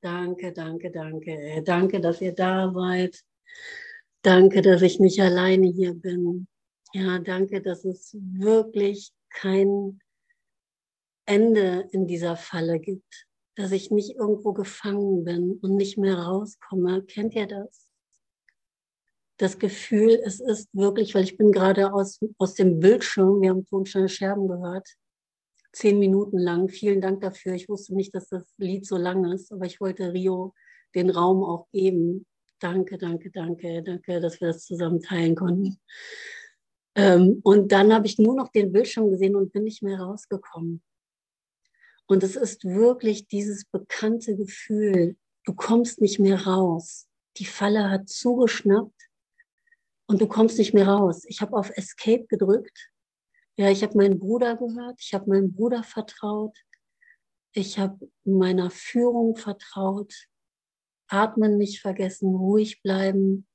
Danke, 0.00 0.52
danke, 0.52 0.90
danke. 0.90 1.62
Danke, 1.64 2.00
dass 2.00 2.20
ihr 2.20 2.32
da 2.32 2.72
seid. 2.72 3.20
Danke, 4.22 4.62
dass 4.62 4.82
ich 4.82 5.00
nicht 5.00 5.20
alleine 5.20 5.66
hier 5.68 5.94
bin. 5.94 6.46
Ja, 6.92 7.18
danke, 7.18 7.60
dass 7.60 7.84
es 7.84 8.16
wirklich 8.20 9.12
kein 9.30 10.00
Ende 11.26 11.88
in 11.92 12.06
dieser 12.06 12.36
Falle 12.36 12.78
gibt. 12.78 13.26
Dass 13.56 13.72
ich 13.72 13.90
nicht 13.90 14.16
irgendwo 14.16 14.52
gefangen 14.52 15.24
bin 15.24 15.58
und 15.62 15.76
nicht 15.76 15.98
mehr 15.98 16.16
rauskomme. 16.16 17.02
Kennt 17.02 17.34
ihr 17.34 17.46
das? 17.46 17.88
Das 19.36 19.58
Gefühl, 19.58 20.20
es 20.24 20.40
ist 20.40 20.68
wirklich, 20.72 21.14
weil 21.14 21.24
ich 21.24 21.36
bin 21.36 21.50
gerade 21.50 21.92
aus, 21.92 22.20
aus 22.38 22.54
dem 22.54 22.78
Bildschirm, 22.80 23.40
wir 23.40 23.50
haben 23.50 23.66
Tonsteine 23.66 24.08
Scherben 24.08 24.48
gehört, 24.48 24.88
zehn 25.72 25.98
Minuten 25.98 26.38
lang. 26.38 26.68
Vielen 26.68 27.00
Dank 27.00 27.20
dafür. 27.20 27.54
Ich 27.54 27.68
wusste 27.68 27.94
nicht, 27.94 28.14
dass 28.14 28.28
das 28.28 28.44
Lied 28.56 28.86
so 28.86 28.96
lang 28.96 29.24
ist, 29.32 29.52
aber 29.52 29.66
ich 29.66 29.80
wollte 29.80 30.12
Rio 30.12 30.54
den 30.94 31.10
Raum 31.10 31.42
auch 31.42 31.68
geben. 31.70 32.26
Danke, 32.60 32.98
danke, 32.98 33.30
danke, 33.30 33.82
danke, 33.82 34.20
dass 34.20 34.40
wir 34.40 34.48
das 34.48 34.64
zusammen 34.64 35.00
teilen 35.00 35.34
konnten. 35.34 35.78
Ähm, 36.96 37.40
und 37.44 37.70
dann 37.70 37.92
habe 37.92 38.06
ich 38.06 38.18
nur 38.18 38.34
noch 38.34 38.48
den 38.48 38.72
Bildschirm 38.72 39.10
gesehen 39.10 39.36
und 39.36 39.52
bin 39.52 39.64
nicht 39.64 39.82
mehr 39.82 40.00
rausgekommen. 40.00 40.82
Und 42.06 42.22
es 42.22 42.36
ist 42.36 42.64
wirklich 42.64 43.28
dieses 43.28 43.66
bekannte 43.66 44.34
Gefühl, 44.34 45.16
du 45.44 45.54
kommst 45.54 46.00
nicht 46.00 46.18
mehr 46.18 46.46
raus. 46.46 47.06
Die 47.36 47.44
Falle 47.44 47.90
hat 47.90 48.08
zugeschnappt 48.08 49.08
und 50.06 50.20
du 50.20 50.26
kommst 50.26 50.58
nicht 50.58 50.74
mehr 50.74 50.88
raus. 50.88 51.24
Ich 51.26 51.42
habe 51.42 51.56
auf 51.56 51.70
Escape 51.76 52.26
gedrückt 52.26 52.90
ja, 53.58 53.70
ich 53.70 53.82
habe 53.82 53.96
meinen 53.96 54.20
Bruder 54.20 54.56
gehört, 54.56 55.00
ich 55.00 55.12
habe 55.14 55.30
meinem 55.30 55.52
Bruder 55.52 55.82
vertraut, 55.82 56.56
ich 57.52 57.76
habe 57.76 58.08
meiner 58.24 58.70
Führung 58.70 59.34
vertraut, 59.34 60.14
atmen 61.08 61.58
nicht 61.58 61.80
vergessen, 61.80 62.36
ruhig 62.36 62.80
bleiben. 62.82 63.48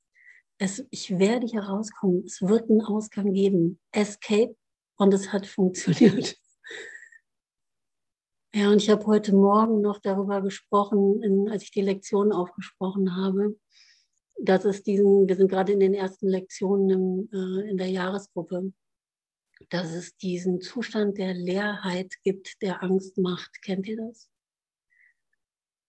Es, 0.58 0.84
ich 0.90 1.18
werde 1.18 1.46
hier 1.46 1.62
rauskommen, 1.62 2.24
es 2.26 2.42
wird 2.42 2.68
einen 2.68 2.82
Ausgang 2.82 3.32
geben. 3.32 3.80
Escape 3.92 4.54
und 4.96 5.14
es 5.14 5.32
hat 5.32 5.46
funktioniert. 5.46 6.36
Ja, 8.54 8.70
und 8.70 8.76
ich 8.76 8.88
habe 8.88 9.04
heute 9.06 9.34
Morgen 9.34 9.80
noch 9.80 9.98
darüber 9.98 10.40
gesprochen, 10.42 11.22
in, 11.24 11.48
als 11.48 11.64
ich 11.64 11.70
die 11.72 11.80
Lektion 11.80 12.30
aufgesprochen 12.30 13.16
habe, 13.16 13.58
dass 14.38 14.64
es 14.64 14.84
diesen, 14.84 15.26
wir 15.26 15.34
sind 15.34 15.48
gerade 15.48 15.72
in 15.72 15.80
den 15.80 15.94
ersten 15.94 16.28
Lektionen 16.28 16.90
im, 16.90 17.28
äh, 17.32 17.70
in 17.70 17.78
der 17.78 17.88
Jahresgruppe, 17.88 18.72
dass 19.70 19.92
es 19.92 20.16
diesen 20.16 20.60
Zustand 20.60 21.18
der 21.18 21.34
Leerheit 21.34 22.14
gibt, 22.22 22.60
der 22.62 22.82
Angst 22.82 23.18
macht. 23.18 23.62
Kennt 23.62 23.86
ihr 23.86 23.96
das? 23.96 24.28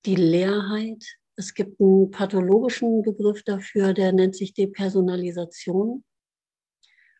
Die 0.05 0.15
Leerheit. 0.15 1.03
Es 1.35 1.53
gibt 1.53 1.81
einen 1.81 2.11
pathologischen 2.11 3.01
Begriff 3.01 3.43
dafür, 3.43 3.93
der 3.93 4.13
nennt 4.13 4.35
sich 4.35 4.53
Depersonalisation. 4.53 6.03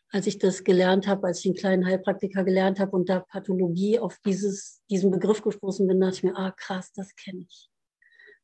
Als 0.09 0.27
ich 0.27 0.37
das 0.37 0.63
gelernt 0.63 1.07
habe, 1.07 1.27
als 1.27 1.39
ich 1.39 1.51
den 1.51 1.55
kleinen 1.55 1.85
Heilpraktiker 1.85 2.45
gelernt 2.45 2.79
habe 2.79 2.91
und 2.91 3.09
da 3.09 3.19
Pathologie 3.19 3.99
auf 3.99 4.17
dieses, 4.23 4.81
diesen 4.89 5.11
Begriff 5.11 5.41
gestoßen 5.41 5.85
bin, 5.87 5.99
dachte 5.99 6.15
ich 6.15 6.23
mir, 6.23 6.37
ah 6.37 6.51
krass, 6.51 6.93
das 6.93 7.13
kenne 7.15 7.45
ich. 7.49 7.69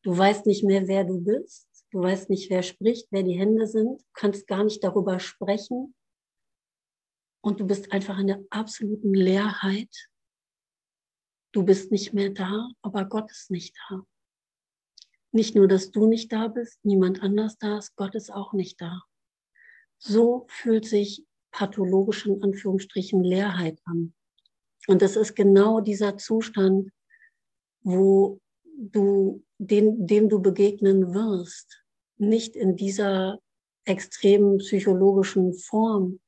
Du 0.04 0.18
weißt 0.18 0.48
nicht 0.48 0.64
mehr, 0.64 0.88
wer 0.88 1.06
du 1.06 1.22
bist. 1.22 1.70
Du 1.92 2.02
weißt 2.02 2.30
nicht, 2.30 2.50
wer 2.50 2.64
spricht, 2.64 3.08
wer 3.12 3.24
die 3.24 3.38
Hände 3.38 3.68
sind. 3.68 4.02
Du 4.02 4.06
kannst 4.14 4.48
gar 4.48 4.64
nicht 4.64 4.84
darüber 4.84 5.20
sprechen 5.20 5.94
und 7.42 7.60
du 7.60 7.66
bist 7.66 7.92
einfach 7.92 8.18
in 8.20 8.28
der 8.28 8.44
absoluten 8.50 9.14
Leerheit. 9.14 10.10
Du 11.52 11.64
bist 11.64 11.92
nicht 11.92 12.14
mehr 12.14 12.30
da, 12.30 12.70
aber 12.82 13.06
Gott 13.06 13.30
ist 13.32 13.52
nicht 13.52 13.76
da. 13.90 14.06
Nicht 15.34 15.56
nur, 15.56 15.68
dass 15.68 15.92
du 15.92 16.08
nicht 16.08 16.32
da 16.32 16.48
bist, 16.48 16.80
niemand 16.84 17.22
anders 17.22 17.58
da 17.58 17.78
ist, 17.78 17.96
Gott 17.96 18.16
ist 18.16 18.32
auch 18.32 18.54
nicht 18.54 18.80
da. 18.80 19.02
So 19.98 20.46
fühlt 20.50 20.86
sich 20.86 21.26
pathologisch 21.52 22.26
in 22.26 22.42
Anführungsstrichen 22.42 23.24
Leerheit 23.24 23.80
an. 23.86 24.14
Und 24.88 25.02
das 25.02 25.16
ist 25.16 25.36
genau 25.36 25.80
dieser 25.80 26.18
Zustand, 26.18 26.92
wo 27.82 28.40
du, 28.78 29.44
dem, 29.58 30.06
dem 30.08 30.30
du 30.30 30.42
begegnen 30.42 31.14
wirst. 31.14 31.84
Nicht 32.18 32.56
in 32.56 32.76
dieser 32.76 33.40
extremen 33.86 34.58
psychologischen 34.58 35.54
Form, 35.54 36.20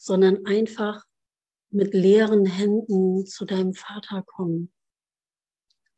sondern 0.00 0.46
einfach 0.46 1.04
mit 1.68 1.92
leeren 1.92 2.46
Händen 2.46 3.26
zu 3.26 3.44
deinem 3.44 3.74
Vater 3.74 4.22
kommen. 4.22 4.72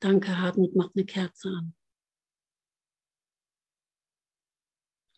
Danke, 0.01 0.39
Hartmut, 0.39 0.75
macht 0.75 0.97
eine 0.97 1.07
Kerze 1.07 1.49
an. 1.49 1.75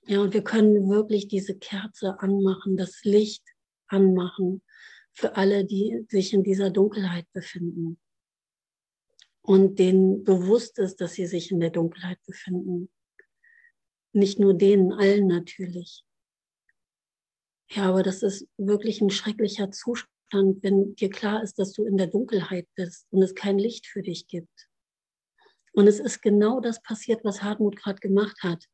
Ja, 0.06 0.21
und 0.21 0.34
wir 0.34 0.44
können 0.44 0.91
wirklich 0.91 1.28
diese 1.28 1.56
Kerze 1.56 2.21
anmachen, 2.21 2.77
das 2.77 3.03
Licht 3.05 3.43
anmachen 3.87 4.62
für 5.12 5.37
alle, 5.37 5.65
die 5.65 6.05
sich 6.11 6.34
in 6.34 6.44
dieser 6.44 6.69
Dunkelheit 6.69 7.27
befinden 7.33 7.99
und 9.41 9.78
denen 9.78 10.25
bewusst 10.25 10.78
ist, 10.78 11.00
dass 11.00 11.15
sie 11.15 11.27
sich 11.27 11.50
in 11.50 11.61
der 11.61 11.71
Dunkelheit 11.71 12.19
befinden. 12.27 12.91
Nicht 14.12 14.39
nur 14.39 14.53
denen, 14.53 14.93
allen 14.93 15.27
natürlich. 15.27 16.05
Ja, 17.70 17.88
aber 17.88 18.02
das 18.02 18.22
ist 18.22 18.47
wirklich 18.56 19.00
ein 19.00 19.10
schrecklicher 19.10 19.70
Zustand, 19.70 20.62
wenn 20.62 20.94
dir 20.97 21.10
klar 21.10 21.42
ist, 21.42 21.58
dass 21.58 21.72
du 21.72 21.84
in 21.84 21.97
der 21.97 22.08
Dunkelheit 22.08 22.66
bist 22.75 23.06
und 23.10 23.22
es 23.22 23.34
kein 23.34 23.58
Licht 23.58 23.86
für 23.86 24.02
dich 24.02 24.26
gibt. 24.26 24.69
Und 25.72 25.88
es 25.88 25.98
ist 25.98 26.22
genau 26.22 26.60
das 26.60 26.82
passiert, 26.82 27.25
was 27.25 27.42
Hartmut 27.42 27.76
gerade 27.76 27.98
gemacht 27.98 28.36
hat. 28.42 28.64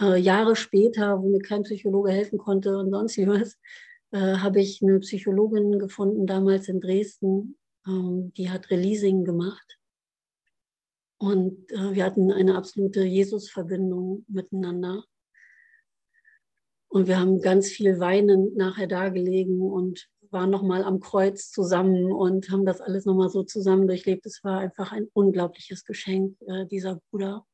Äh, 0.00 0.16
Jahre 0.16 0.56
später, 0.56 1.22
wo 1.22 1.28
mir 1.28 1.40
kein 1.40 1.62
Psychologe 1.62 2.10
helfen 2.10 2.38
konnte 2.38 2.76
und 2.78 2.90
sonst 2.90 3.18
was, 3.18 3.56
äh, 4.12 4.38
habe 4.38 4.60
ich 4.60 4.82
eine 4.82 4.98
Psychologin 5.00 5.78
gefunden, 5.78 6.26
damals 6.26 6.68
in 6.68 6.80
Dresden, 6.80 7.58
ähm, 7.86 8.32
die 8.36 8.50
hat 8.50 8.70
Releasing 8.70 9.24
gemacht. 9.24 9.78
Und 11.18 11.70
äh, 11.70 11.94
wir 11.94 12.04
hatten 12.04 12.32
eine 12.32 12.56
absolute 12.56 13.04
Jesus-Verbindung 13.04 14.24
miteinander. 14.26 15.04
Und 16.90 17.06
wir 17.06 17.20
haben 17.20 17.40
ganz 17.40 17.68
viel 17.68 18.00
weinend 18.00 18.56
nachher 18.56 18.88
da 18.88 19.10
gelegen 19.10 19.62
und 19.62 20.08
waren 20.30 20.50
nochmal 20.50 20.82
am 20.82 20.98
Kreuz 20.98 21.50
zusammen 21.50 22.12
und 22.12 22.50
haben 22.50 22.66
das 22.66 22.80
alles 22.80 23.04
nochmal 23.04 23.30
so 23.30 23.44
zusammen 23.44 23.86
durchlebt. 23.86 24.26
Es 24.26 24.42
war 24.42 24.58
einfach 24.58 24.90
ein 24.90 25.06
unglaubliches 25.12 25.84
Geschenk, 25.84 26.36
äh, 26.48 26.66
dieser 26.66 27.00
Bruder. 27.10 27.46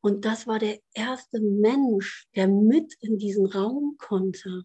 Und 0.00 0.24
das 0.24 0.46
war 0.46 0.58
der 0.58 0.78
erste 0.94 1.40
Mensch, 1.40 2.26
der 2.36 2.48
mit 2.48 2.94
in 3.00 3.18
diesen 3.18 3.46
Raum 3.46 3.96
konnte. 3.98 4.64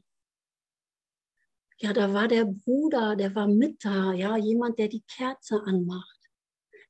Ja, 1.77 1.91
da 1.91 2.13
war 2.13 2.29
der 2.29 2.45
Bruder, 2.45 3.17
der 3.17 3.35
war 3.35 3.47
mit 3.47 3.83
da, 3.83 4.13
ja, 4.13 4.37
jemand, 4.37 4.79
der 4.79 4.87
die 4.87 5.03
Kerze 5.07 5.61
anmacht 5.65 6.18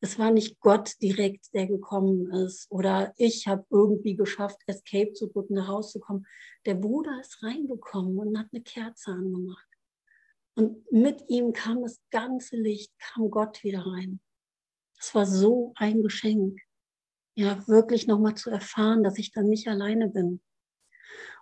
es 0.01 0.17
war 0.17 0.31
nicht 0.31 0.59
Gott 0.59 0.93
direkt, 1.01 1.53
der 1.53 1.67
gekommen 1.67 2.31
ist 2.31 2.71
oder 2.71 3.13
ich 3.17 3.47
habe 3.47 3.65
irgendwie 3.69 4.15
geschafft, 4.15 4.57
Escape 4.65 5.13
zu 5.13 5.27
drücken, 5.27 5.57
zu 5.83 5.99
kommen. 5.99 6.25
Der 6.65 6.75
Bruder 6.75 7.19
ist 7.19 7.43
reingekommen 7.43 8.17
und 8.17 8.37
hat 8.37 8.47
eine 8.51 8.61
Kerze 8.61 9.11
angemacht. 9.11 9.67
Und 10.55 10.89
mit 10.91 11.23
ihm 11.27 11.53
kam 11.53 11.81
das 11.81 11.99
ganze 12.11 12.55
Licht, 12.55 12.91
kam 12.97 13.29
Gott 13.29 13.63
wieder 13.63 13.85
rein. 13.85 14.21
Es 14.97 15.13
war 15.15 15.25
so 15.25 15.73
ein 15.75 16.01
Geschenk. 16.01 16.59
Ja, 17.35 17.65
wirklich 17.67 18.07
nochmal 18.07 18.35
zu 18.35 18.49
erfahren, 18.49 19.03
dass 19.03 19.17
ich 19.17 19.31
dann 19.31 19.47
nicht 19.47 19.67
alleine 19.67 20.09
bin. 20.09 20.41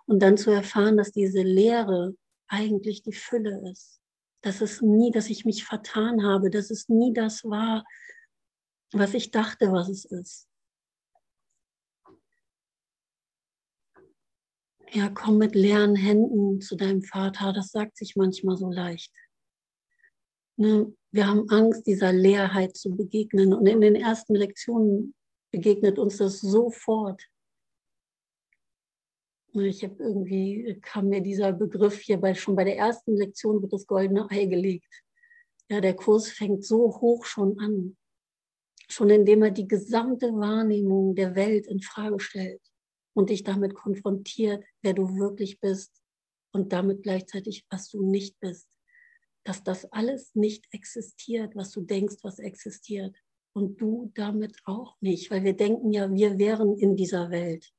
Und 0.06 0.20
dann 0.20 0.36
zu 0.36 0.50
erfahren, 0.50 0.96
dass 0.96 1.12
diese 1.12 1.42
Leere 1.42 2.14
eigentlich 2.46 3.02
die 3.02 3.12
Fülle 3.12 3.70
ist. 3.70 4.00
Dass 4.42 4.60
es 4.60 4.80
nie, 4.80 5.10
dass 5.10 5.30
ich 5.30 5.44
mich 5.44 5.64
vertan 5.64 6.24
habe, 6.24 6.50
dass 6.50 6.70
es 6.70 6.88
nie 6.88 7.12
das 7.12 7.44
war, 7.44 7.84
was 8.92 9.14
ich 9.14 9.30
dachte, 9.30 9.72
was 9.72 9.88
es 9.88 10.04
ist. 10.04 10.48
Ja, 14.90 15.10
komm 15.10 15.36
mit 15.36 15.54
leeren 15.54 15.96
Händen 15.96 16.62
zu 16.62 16.74
deinem 16.74 17.02
Vater, 17.02 17.52
das 17.52 17.72
sagt 17.72 17.96
sich 17.96 18.16
manchmal 18.16 18.56
so 18.56 18.70
leicht. 18.70 19.12
Ne? 20.56 20.94
Wir 21.10 21.26
haben 21.26 21.48
Angst, 21.50 21.86
dieser 21.86 22.12
Leerheit 22.12 22.76
zu 22.76 22.96
begegnen. 22.96 23.52
Und 23.52 23.66
in 23.66 23.80
den 23.80 23.94
ersten 23.94 24.34
Lektionen 24.34 25.14
begegnet 25.50 25.98
uns 25.98 26.16
das 26.16 26.40
sofort. 26.40 27.22
Ich 29.52 29.82
habe 29.84 30.02
irgendwie, 30.02 30.78
kam 30.82 31.08
mir 31.08 31.22
dieser 31.22 31.52
Begriff 31.52 32.00
hier 32.00 32.18
bei, 32.18 32.34
schon 32.34 32.56
bei 32.56 32.64
der 32.64 32.76
ersten 32.76 33.16
Lektion 33.16 33.60
wird 33.60 33.72
das 33.72 33.86
goldene 33.86 34.30
Ei 34.30 34.46
gelegt. 34.46 35.04
Ja, 35.70 35.80
der 35.80 35.96
Kurs 35.96 36.28
fängt 36.30 36.64
so 36.64 37.00
hoch 37.00 37.24
schon 37.24 37.58
an 37.58 37.96
schon 38.90 39.10
indem 39.10 39.42
er 39.42 39.50
die 39.50 39.68
gesamte 39.68 40.28
Wahrnehmung 40.32 41.14
der 41.14 41.34
Welt 41.34 41.66
in 41.66 41.80
Frage 41.80 42.20
stellt 42.20 42.62
und 43.14 43.30
dich 43.30 43.42
damit 43.44 43.74
konfrontiert, 43.74 44.64
wer 44.82 44.94
du 44.94 45.16
wirklich 45.16 45.60
bist 45.60 46.02
und 46.52 46.72
damit 46.72 47.02
gleichzeitig, 47.02 47.66
was 47.70 47.88
du 47.88 48.02
nicht 48.08 48.38
bist. 48.40 48.68
Dass 49.44 49.62
das 49.62 49.90
alles 49.92 50.34
nicht 50.34 50.66
existiert, 50.72 51.54
was 51.56 51.70
du 51.70 51.82
denkst, 51.82 52.16
was 52.22 52.38
existiert. 52.38 53.16
und 53.54 53.80
du 53.80 54.12
damit 54.14 54.56
auch 54.64 54.96
nicht, 55.00 55.30
weil 55.30 55.42
wir 55.42 55.54
denken 55.54 55.90
ja, 55.90 56.12
wir 56.12 56.38
wären 56.38 56.78
in 56.78 56.96
dieser 56.96 57.30
Welt. 57.30 57.72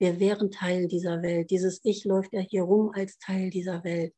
Wir 0.00 0.18
wären 0.18 0.50
Teil 0.50 0.88
dieser 0.88 1.22
Welt. 1.22 1.50
Dieses 1.50 1.80
Ich 1.84 2.04
läuft 2.04 2.32
ja 2.32 2.40
hier 2.40 2.62
rum 2.62 2.90
als 2.92 3.18
Teil 3.18 3.50
dieser 3.50 3.84
Welt. 3.84 4.12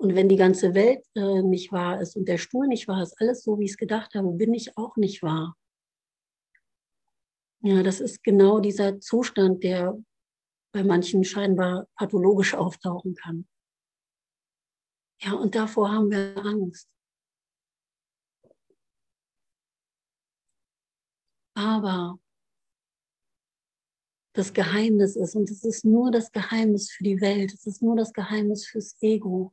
Und 0.00 0.14
wenn 0.14 0.28
die 0.28 0.36
ganze 0.36 0.74
Welt 0.74 1.04
äh, 1.14 1.42
nicht 1.42 1.72
wahr 1.72 2.00
ist 2.00 2.16
und 2.16 2.28
der 2.28 2.38
Stuhl 2.38 2.68
nicht 2.68 2.86
wahr 2.86 3.02
ist, 3.02 3.20
alles 3.20 3.42
so, 3.42 3.58
wie 3.58 3.64
ich 3.64 3.72
es 3.72 3.76
gedacht 3.76 4.14
habe, 4.14 4.30
bin 4.32 4.54
ich 4.54 4.76
auch 4.76 4.96
nicht 4.96 5.22
wahr. 5.22 5.56
Ja, 7.62 7.82
das 7.82 8.00
ist 8.00 8.22
genau 8.22 8.60
dieser 8.60 9.00
Zustand, 9.00 9.64
der 9.64 9.98
bei 10.72 10.84
manchen 10.84 11.24
scheinbar 11.24 11.88
pathologisch 11.96 12.54
auftauchen 12.54 13.16
kann. 13.16 13.48
Ja, 15.20 15.32
und 15.32 15.56
davor 15.56 15.90
haben 15.90 16.10
wir 16.10 16.36
Angst. 16.36 16.88
Aber 21.54 22.20
das 24.32 24.52
Geheimnis 24.52 25.16
ist, 25.16 25.34
und 25.34 25.50
es 25.50 25.64
ist 25.64 25.84
nur 25.84 26.12
das 26.12 26.30
Geheimnis 26.30 26.92
für 26.92 27.02
die 27.02 27.20
Welt, 27.20 27.52
es 27.52 27.66
ist 27.66 27.82
nur 27.82 27.96
das 27.96 28.12
Geheimnis 28.12 28.68
fürs 28.68 28.96
Ego, 29.00 29.52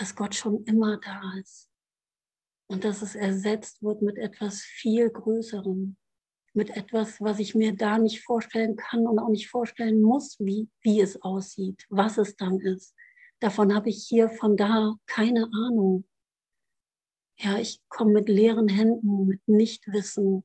dass 0.00 0.16
Gott 0.16 0.34
schon 0.34 0.64
immer 0.64 0.96
da 0.96 1.34
ist 1.38 1.68
und 2.68 2.84
dass 2.84 3.02
es 3.02 3.14
ersetzt 3.14 3.82
wird 3.82 4.00
mit 4.00 4.16
etwas 4.16 4.62
viel 4.62 5.10
Größerem, 5.10 5.96
mit 6.54 6.70
etwas, 6.70 7.20
was 7.20 7.38
ich 7.38 7.54
mir 7.54 7.76
da 7.76 7.98
nicht 7.98 8.22
vorstellen 8.24 8.76
kann 8.76 9.06
und 9.06 9.18
auch 9.18 9.28
nicht 9.28 9.50
vorstellen 9.50 10.00
muss, 10.00 10.38
wie, 10.40 10.70
wie 10.80 11.02
es 11.02 11.20
aussieht, 11.20 11.84
was 11.90 12.16
es 12.16 12.34
dann 12.36 12.60
ist. 12.60 12.94
Davon 13.40 13.74
habe 13.74 13.90
ich 13.90 14.06
hier 14.08 14.30
von 14.30 14.56
da 14.56 14.94
keine 15.06 15.44
Ahnung. 15.52 16.08
Ja, 17.38 17.58
ich 17.58 17.82
komme 17.88 18.12
mit 18.12 18.28
leeren 18.30 18.68
Händen, 18.68 19.26
mit 19.26 19.46
Nichtwissen. 19.46 20.44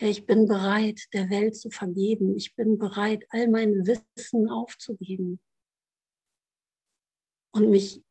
Ja, 0.00 0.08
ich 0.08 0.26
bin 0.26 0.46
bereit, 0.46 1.00
der 1.14 1.30
Welt 1.30 1.56
zu 1.56 1.70
vergeben. 1.70 2.36
Ich 2.36 2.54
bin 2.56 2.76
bereit, 2.76 3.24
all 3.30 3.48
mein 3.48 3.86
Wissen 3.86 4.50
aufzugeben 4.50 5.40
und 7.56 7.70
mich 7.70 8.02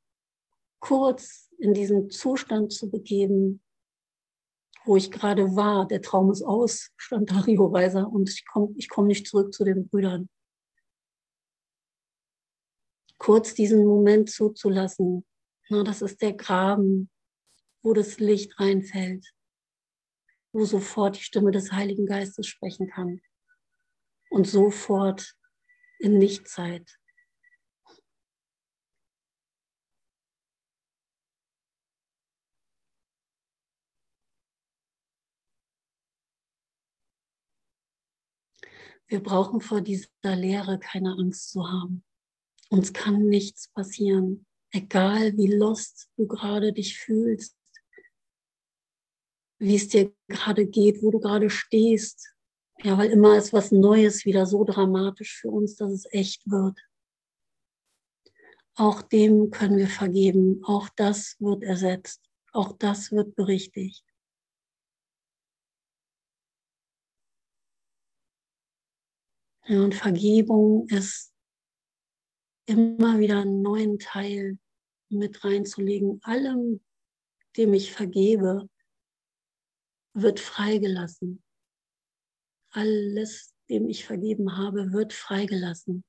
kurz 0.79 1.51
in 1.59 1.73
diesen 1.73 2.09
Zustand 2.09 2.73
zu 2.73 2.89
begeben, 2.89 3.61
wo 4.85 4.97
ich 4.97 5.11
gerade 5.11 5.55
war. 5.55 5.87
Der 5.87 6.01
Traum 6.01 6.31
ist 6.31 6.43
aus, 6.43 6.91
stand 6.97 7.31
da 7.31 7.39
Rio 7.41 7.71
Weiser, 7.71 8.07
und 8.07 8.29
ich 8.29 8.45
komme 8.45 8.73
ich 8.75 8.89
komm 8.89 9.07
nicht 9.07 9.27
zurück 9.27 9.53
zu 9.53 9.63
den 9.63 9.87
Brüdern. 9.87 10.29
Kurz 13.17 13.53
diesen 13.53 13.85
Moment 13.85 14.29
zuzulassen, 14.29 15.25
na, 15.69 15.83
das 15.83 16.01
ist 16.01 16.21
der 16.21 16.33
Graben, 16.33 17.09
wo 17.81 17.93
das 17.93 18.19
Licht 18.19 18.59
reinfällt, 18.59 19.25
wo 20.51 20.65
sofort 20.65 21.17
die 21.17 21.23
Stimme 21.23 21.51
des 21.51 21.71
Heiligen 21.71 22.05
Geistes 22.05 22.47
sprechen 22.47 22.89
kann 22.89 23.21
und 24.29 24.47
sofort 24.47 25.35
in 25.99 26.17
Nichtzeit 26.17 26.99
Wir 39.07 39.21
brauchen 39.21 39.61
vor 39.61 39.81
dieser 39.81 40.09
Lehre 40.23 40.79
keine 40.79 41.11
Angst 41.11 41.51
zu 41.51 41.67
haben. 41.67 42.03
Uns 42.69 42.93
kann 42.93 43.27
nichts 43.27 43.69
passieren, 43.69 44.45
egal 44.71 45.37
wie 45.37 45.47
lost 45.47 46.09
du 46.17 46.27
gerade 46.27 46.73
dich 46.73 46.97
fühlst, 46.97 47.55
wie 49.59 49.75
es 49.75 49.87
dir 49.87 50.13
gerade 50.27 50.65
geht, 50.65 51.01
wo 51.03 51.11
du 51.11 51.19
gerade 51.19 51.49
stehst. 51.49 52.33
Ja, 52.83 52.97
weil 52.97 53.11
immer 53.11 53.37
ist 53.37 53.53
was 53.53 53.71
Neues 53.71 54.25
wieder 54.25 54.45
so 54.45 54.63
dramatisch 54.63 55.39
für 55.39 55.49
uns, 55.49 55.75
dass 55.75 55.91
es 55.91 56.05
echt 56.11 56.49
wird. 56.49 56.77
Auch 58.75 59.01
dem 59.01 59.51
können 59.51 59.77
wir 59.77 59.87
vergeben. 59.87 60.61
Auch 60.65 60.89
das 60.89 61.37
wird 61.39 61.63
ersetzt. 61.63 62.21
Auch 62.51 62.73
das 62.73 63.11
wird 63.11 63.35
berichtigt. 63.35 64.03
Und 69.67 69.95
Vergebung 69.95 70.87
ist 70.89 71.33
immer 72.67 73.19
wieder 73.19 73.41
einen 73.41 73.61
neuen 73.61 73.97
Teil 73.97 74.59
mit 75.09 75.43
reinzulegen. 75.43 76.19
Allem, 76.23 76.83
dem 77.57 77.73
ich 77.73 77.91
vergebe, 77.91 78.69
wird 80.13 80.39
freigelassen. 80.39 81.43
Alles, 82.71 83.55
dem 83.69 83.89
ich 83.89 84.05
vergeben 84.05 84.55
habe, 84.55 84.91
wird 84.93 85.13
freigelassen. 85.13 86.03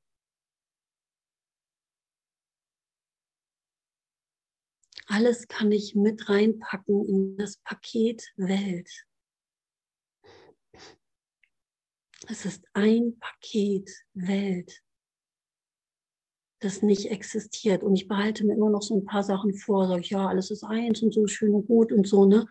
Alles 5.06 5.46
kann 5.48 5.72
ich 5.72 5.94
mit 5.94 6.28
reinpacken 6.28 7.08
in 7.08 7.36
das 7.38 7.58
Paket 7.58 8.22
Welt. 8.36 8.90
Es 12.28 12.44
ist 12.44 12.64
ein 12.72 13.18
Paket 13.20 13.90
Welt, 14.14 14.82
das 16.60 16.82
nicht 16.82 17.10
existiert. 17.10 17.82
Und 17.82 17.94
ich 17.94 18.08
behalte 18.08 18.44
mir 18.44 18.54
immer 18.54 18.70
noch 18.70 18.82
so 18.82 18.96
ein 18.96 19.04
paar 19.04 19.22
Sachen 19.22 19.54
vor, 19.54 19.86
sage 19.86 20.00
ich, 20.00 20.10
ja, 20.10 20.26
alles 20.26 20.50
ist 20.50 20.64
eins 20.64 21.02
und 21.02 21.14
so 21.14 21.26
schön 21.26 21.54
und 21.54 21.66
gut 21.66 21.92
und 21.92 22.06
so, 22.08 22.26
ne? 22.26 22.48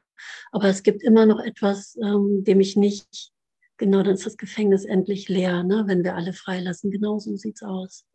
Aber 0.52 0.66
es 0.70 0.84
gibt 0.84 1.04
immer 1.04 1.26
noch 1.26 1.40
etwas, 1.40 1.98
ähm, 1.98 2.44
dem 2.46 2.62
ich 2.62 2.78
nicht, 2.78 3.34
genau, 3.78 4.02
dann 4.04 4.14
ist 4.14 4.26
das 4.26 4.38
Gefängnis 4.38 4.86
endlich 4.86 5.28
leer, 5.28 5.64
ne? 5.64 5.84
wenn 5.88 6.04
wir 6.04 6.16
alle 6.16 6.32
freilassen. 6.32 6.92
Genau 6.92 7.20
so 7.20 7.36
sieht's 7.36 7.64
aus. 7.64 8.06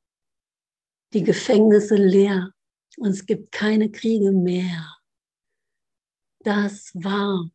Die 1.12 1.24
Gefängnisse 1.24 1.96
leer 1.96 2.52
und 2.96 3.10
es 3.10 3.26
gibt 3.26 3.52
keine 3.52 3.90
Kriege 3.90 4.32
mehr. 4.32 4.96
Das 6.42 6.92
war 6.94 7.50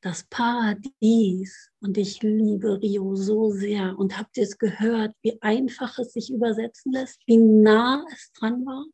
das 0.00 0.24
Paradies. 0.24 1.70
Und 1.80 1.98
ich 1.98 2.22
liebe 2.22 2.80
Rio 2.80 3.14
so 3.14 3.50
sehr. 3.50 3.98
Und 3.98 4.18
habt 4.18 4.36
ihr 4.36 4.44
es 4.44 4.58
gehört, 4.58 5.14
wie 5.22 5.40
einfach 5.42 5.98
es 5.98 6.12
sich 6.12 6.30
übersetzen 6.32 6.92
lässt, 6.92 7.20
wie 7.26 7.36
nah 7.36 8.04
es 8.12 8.32
dran 8.32 8.64
war? 8.64 8.86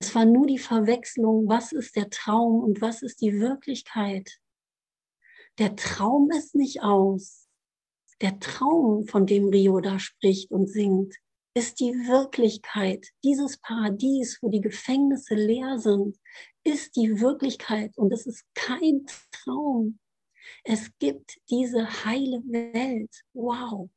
Es 0.00 0.14
war 0.14 0.24
nur 0.24 0.46
die 0.46 0.58
Verwechslung, 0.58 1.48
was 1.48 1.72
ist 1.72 1.96
der 1.96 2.10
Traum 2.10 2.62
und 2.62 2.80
was 2.80 3.02
ist 3.02 3.20
die 3.20 3.40
Wirklichkeit. 3.40 4.38
Der 5.58 5.74
Traum 5.74 6.30
ist 6.30 6.54
nicht 6.54 6.82
aus. 6.82 7.48
Der 8.20 8.38
Traum, 8.38 9.06
von 9.06 9.26
dem 9.26 9.48
Rio 9.48 9.80
da 9.80 9.98
spricht 9.98 10.50
und 10.50 10.68
singt, 10.68 11.14
ist 11.58 11.80
die 11.80 11.92
Wirklichkeit. 12.06 13.08
Dieses 13.24 13.58
Paradies, 13.58 14.38
wo 14.40 14.48
die 14.48 14.60
Gefängnisse 14.60 15.34
leer 15.34 15.78
sind, 15.78 16.16
ist 16.62 16.94
die 16.94 17.20
Wirklichkeit 17.20 17.98
und 17.98 18.12
es 18.12 18.26
ist 18.26 18.44
kein 18.54 19.06
Traum. 19.32 19.98
Es 20.62 20.90
gibt 20.98 21.38
diese 21.50 22.04
heile 22.04 22.40
Welt. 22.46 23.10
Wow. 23.32 23.90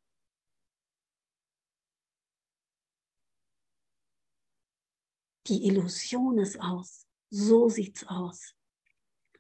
Die 5.48 5.68
Illusion 5.68 6.40
ist 6.40 6.60
aus. 6.60 7.06
So 7.30 7.70
sieht's 7.70 8.06
aus. 8.08 8.56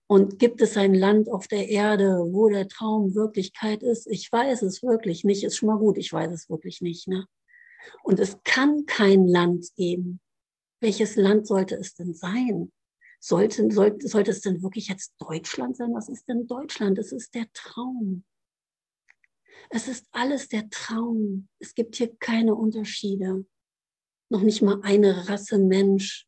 Und 0.07 0.37
gibt 0.37 0.61
es 0.61 0.77
ein 0.77 0.93
Land 0.93 1.29
auf 1.29 1.47
der 1.47 1.69
Erde, 1.69 2.19
wo 2.31 2.49
der 2.49 2.67
Traum 2.67 3.15
Wirklichkeit 3.15 3.81
ist? 3.81 4.07
Ich 4.07 4.31
weiß 4.31 4.61
es 4.61 4.83
wirklich 4.83 5.23
nicht. 5.23 5.43
Ist 5.43 5.57
schon 5.57 5.67
mal 5.67 5.79
gut, 5.79 5.97
ich 5.97 6.11
weiß 6.13 6.31
es 6.31 6.49
wirklich 6.49 6.81
nicht. 6.81 7.07
Ne? 7.07 7.25
Und 8.03 8.19
es 8.19 8.41
kann 8.43 8.85
kein 8.85 9.27
Land 9.27 9.73
geben. 9.75 10.19
Welches 10.81 11.15
Land 11.15 11.47
sollte 11.47 11.75
es 11.75 11.93
denn 11.93 12.13
sein? 12.13 12.71
Sollte, 13.19 13.69
sollte, 13.71 14.07
sollte 14.07 14.31
es 14.31 14.41
denn 14.41 14.63
wirklich 14.63 14.87
jetzt 14.87 15.13
Deutschland 15.19 15.77
sein? 15.77 15.93
Was 15.93 16.09
ist 16.09 16.27
denn 16.27 16.47
Deutschland? 16.47 16.97
Es 16.97 17.11
ist 17.11 17.35
der 17.35 17.51
Traum. 17.53 18.25
Es 19.69 19.87
ist 19.87 20.07
alles 20.11 20.47
der 20.47 20.69
Traum. 20.69 21.47
Es 21.59 21.75
gibt 21.75 21.95
hier 21.95 22.15
keine 22.17 22.55
Unterschiede. 22.55 23.45
Noch 24.29 24.41
nicht 24.41 24.61
mal 24.61 24.81
eine 24.81 25.29
Rasse 25.29 25.59
Mensch 25.59 26.27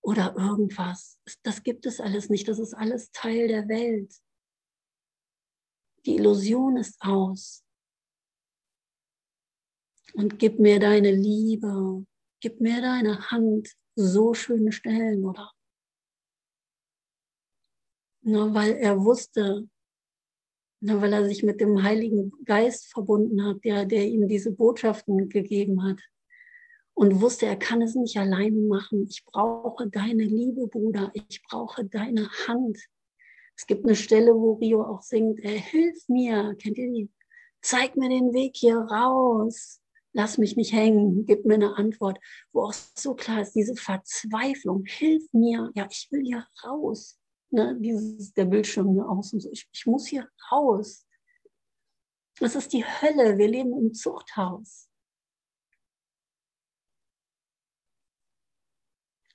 oder 0.00 0.34
irgendwas. 0.38 1.18
Das 1.42 1.62
gibt 1.62 1.84
es 1.84 2.00
alles 2.00 2.30
nicht. 2.30 2.48
Das 2.48 2.58
ist 2.58 2.72
alles 2.72 3.10
Teil 3.12 3.48
der 3.48 3.68
Welt. 3.68 4.14
Die 6.06 6.14
Illusion 6.16 6.78
ist 6.78 6.96
aus. 7.02 7.64
Und 10.14 10.38
gib 10.38 10.58
mir 10.58 10.80
deine 10.80 11.12
Liebe, 11.12 12.04
gib 12.40 12.60
mir 12.60 12.80
deine 12.80 13.30
Hand, 13.30 13.72
so 13.94 14.32
schöne 14.34 14.72
Stellen, 14.72 15.24
oder? 15.24 15.52
Na, 18.22 18.52
weil 18.54 18.72
er 18.72 19.02
wusste, 19.04 19.68
na, 20.80 21.00
weil 21.00 21.12
er 21.12 21.24
sich 21.24 21.42
mit 21.42 21.60
dem 21.60 21.82
Heiligen 21.82 22.32
Geist 22.44 22.86
verbunden 22.92 23.44
hat, 23.44 23.64
der, 23.64 23.84
der 23.86 24.06
ihm 24.06 24.28
diese 24.28 24.52
Botschaften 24.52 25.28
gegeben 25.28 25.82
hat. 25.82 26.00
und 26.98 27.20
wusste, 27.20 27.46
er 27.46 27.56
kann 27.56 27.80
es 27.80 27.94
nicht 27.94 28.16
alleine 28.16 28.60
machen. 28.60 29.06
Ich 29.08 29.24
brauche 29.24 29.88
deine 29.88 30.24
Liebe, 30.24 30.66
Bruder. 30.66 31.12
Ich 31.14 31.42
brauche 31.48 31.84
deine 31.84 32.28
Hand. 32.48 32.76
Es 33.56 33.66
gibt 33.66 33.84
eine 33.84 33.94
Stelle, 33.94 34.34
wo 34.34 34.54
Rio 34.54 34.82
auch 34.82 35.02
singt, 35.02 35.38
er 35.40 35.58
hilf 35.58 36.08
mir. 36.08 36.56
Kennt 36.60 36.76
ihr 36.76 36.92
die? 36.92 37.10
Zeig 37.62 37.96
mir 37.96 38.08
den 38.08 38.32
Weg 38.32 38.56
hier 38.56 38.78
raus. 38.78 39.80
Lass 40.12 40.38
mich 40.38 40.56
nicht 40.56 40.72
hängen. 40.72 41.26
Gib 41.26 41.44
mir 41.44 41.54
eine 41.54 41.76
Antwort, 41.76 42.18
wo 42.52 42.64
auch 42.64 42.72
so 42.72 43.14
klar 43.14 43.42
ist, 43.42 43.54
diese 43.54 43.76
Verzweiflung. 43.76 44.84
Hilf 44.86 45.24
mir. 45.32 45.70
Ja, 45.74 45.86
ich 45.90 46.08
will 46.10 46.22
hier 46.24 46.46
raus. 46.64 47.18
Ne, 47.50 47.76
dieses, 47.80 48.32
der 48.34 48.44
Bildschirm 48.44 48.92
hier 48.92 49.08
aus 49.08 49.32
und 49.32 49.40
so. 49.40 49.50
Ich, 49.50 49.68
ich 49.72 49.86
muss 49.86 50.06
hier 50.06 50.28
raus. 50.50 51.06
Das 52.40 52.54
ist 52.54 52.72
die 52.72 52.84
Hölle. 52.84 53.38
Wir 53.38 53.48
leben 53.48 53.72
im 53.72 53.94
Zuchthaus. 53.94 54.88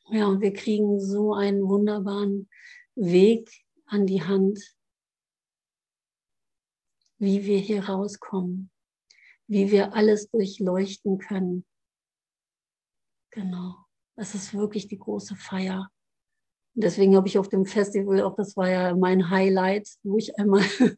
Ja, 0.10 0.28
und 0.28 0.42
wir 0.42 0.54
kriegen 0.54 1.00
so 1.00 1.34
einen 1.34 1.68
wunderbaren 1.68 2.50
Weg 2.96 3.50
an 3.86 4.06
die 4.06 4.22
Hand, 4.22 4.60
wie 7.18 7.46
wir 7.46 7.58
hier 7.58 7.88
rauskommen, 7.88 8.70
wie 9.48 9.72
wir 9.72 9.94
alles 9.94 10.30
durchleuchten 10.30 11.18
können. 11.18 11.66
Genau, 13.32 13.76
das 14.16 14.36
ist 14.36 14.54
wirklich 14.54 14.88
die 14.88 15.00
große 15.00 15.36
Feier. 15.36 15.90
Und 16.76 16.84
deswegen 16.84 17.16
habe 17.16 17.28
ich 17.28 17.38
auf 17.38 17.50
dem 17.50 17.66
Festival, 17.66 18.22
auch 18.22 18.36
das 18.36 18.56
war 18.56 18.70
ja 18.70 18.96
mein 18.96 19.30
Highlight, 19.30 19.90
wo 20.04 20.18
ich 20.18 20.38
einmal 20.40 20.64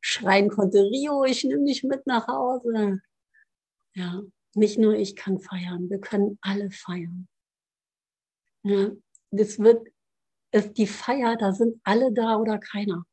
schreien 0.00 0.48
konnte, 0.48 0.78
Rio, 0.78 1.24
ich 1.24 1.44
nehme 1.44 1.64
dich 1.64 1.82
mit 1.82 2.06
nach 2.06 2.28
Hause. 2.28 3.00
Ja, 3.94 4.22
nicht 4.54 4.78
nur 4.78 4.94
ich 4.94 5.16
kann 5.16 5.38
feiern, 5.38 5.90
wir 5.90 6.00
können 6.00 6.38
alle 6.40 6.70
feiern. 6.70 7.28
Ja, 8.62 8.90
das 9.30 9.58
wird, 9.58 9.86
es, 10.50 10.72
die 10.72 10.86
Feier, 10.86 11.36
da 11.36 11.52
sind 11.52 11.80
alle 11.84 12.12
da 12.12 12.36
oder 12.36 12.58
keiner. 12.58 13.04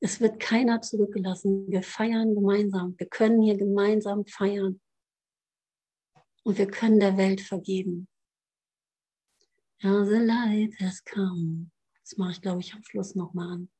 Es 0.00 0.20
wird 0.20 0.38
keiner 0.38 0.80
zurückgelassen. 0.80 1.70
Wir 1.70 1.82
feiern 1.82 2.34
gemeinsam. 2.34 2.94
Wir 2.98 3.08
können 3.08 3.42
hier 3.42 3.56
gemeinsam 3.56 4.24
feiern. 4.26 4.80
Und 6.44 6.58
wir 6.58 6.68
können 6.68 7.00
der 7.00 7.16
Welt 7.16 7.40
vergeben. 7.40 8.08
Ja, 9.80 10.04
the 10.04 10.16
light 10.16 10.78
has 10.80 11.04
come. 11.04 11.70
Das 12.02 12.16
mache 12.16 12.32
ich, 12.32 12.40
glaube 12.40 12.60
ich, 12.60 12.74
am 12.74 12.82
Schluss 12.82 13.14
nochmal 13.14 13.52
an. 13.52 13.70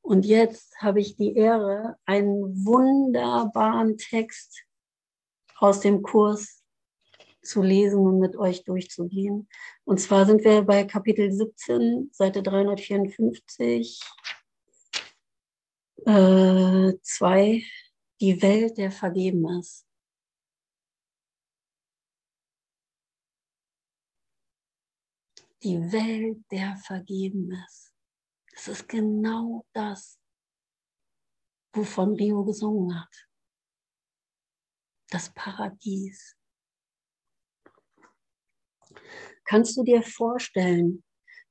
Und 0.00 0.26
jetzt 0.26 0.76
habe 0.80 1.00
ich 1.00 1.16
die 1.16 1.34
Ehre, 1.34 1.96
einen 2.04 2.64
wunderbaren 2.64 3.96
Text 3.96 4.64
aus 5.56 5.80
dem 5.80 6.02
Kurs 6.02 6.63
zu 7.46 7.62
lesen 7.62 8.00
und 8.00 8.18
mit 8.18 8.36
euch 8.36 8.64
durchzugehen. 8.64 9.48
Und 9.84 10.00
zwar 10.00 10.26
sind 10.26 10.44
wir 10.44 10.62
bei 10.62 10.84
Kapitel 10.84 11.30
17, 11.32 12.10
Seite 12.12 12.42
354, 12.42 14.00
2, 16.04 17.46
äh, 17.46 17.62
die 18.20 18.42
Welt, 18.42 18.78
der 18.78 18.90
vergeben 18.90 19.58
ist. 19.58 19.86
Die 25.62 25.80
Welt, 25.92 26.44
der 26.50 26.76
vergeben 26.76 27.52
ist. 27.66 27.94
Das 28.52 28.68
ist 28.68 28.88
genau 28.88 29.66
das, 29.72 30.20
wovon 31.72 32.14
Rio 32.14 32.44
gesungen 32.44 33.00
hat. 33.00 33.28
Das 35.08 35.32
Paradies. 35.32 36.36
Kannst 39.44 39.76
du 39.76 39.84
dir 39.84 40.02
vorstellen, 40.02 41.04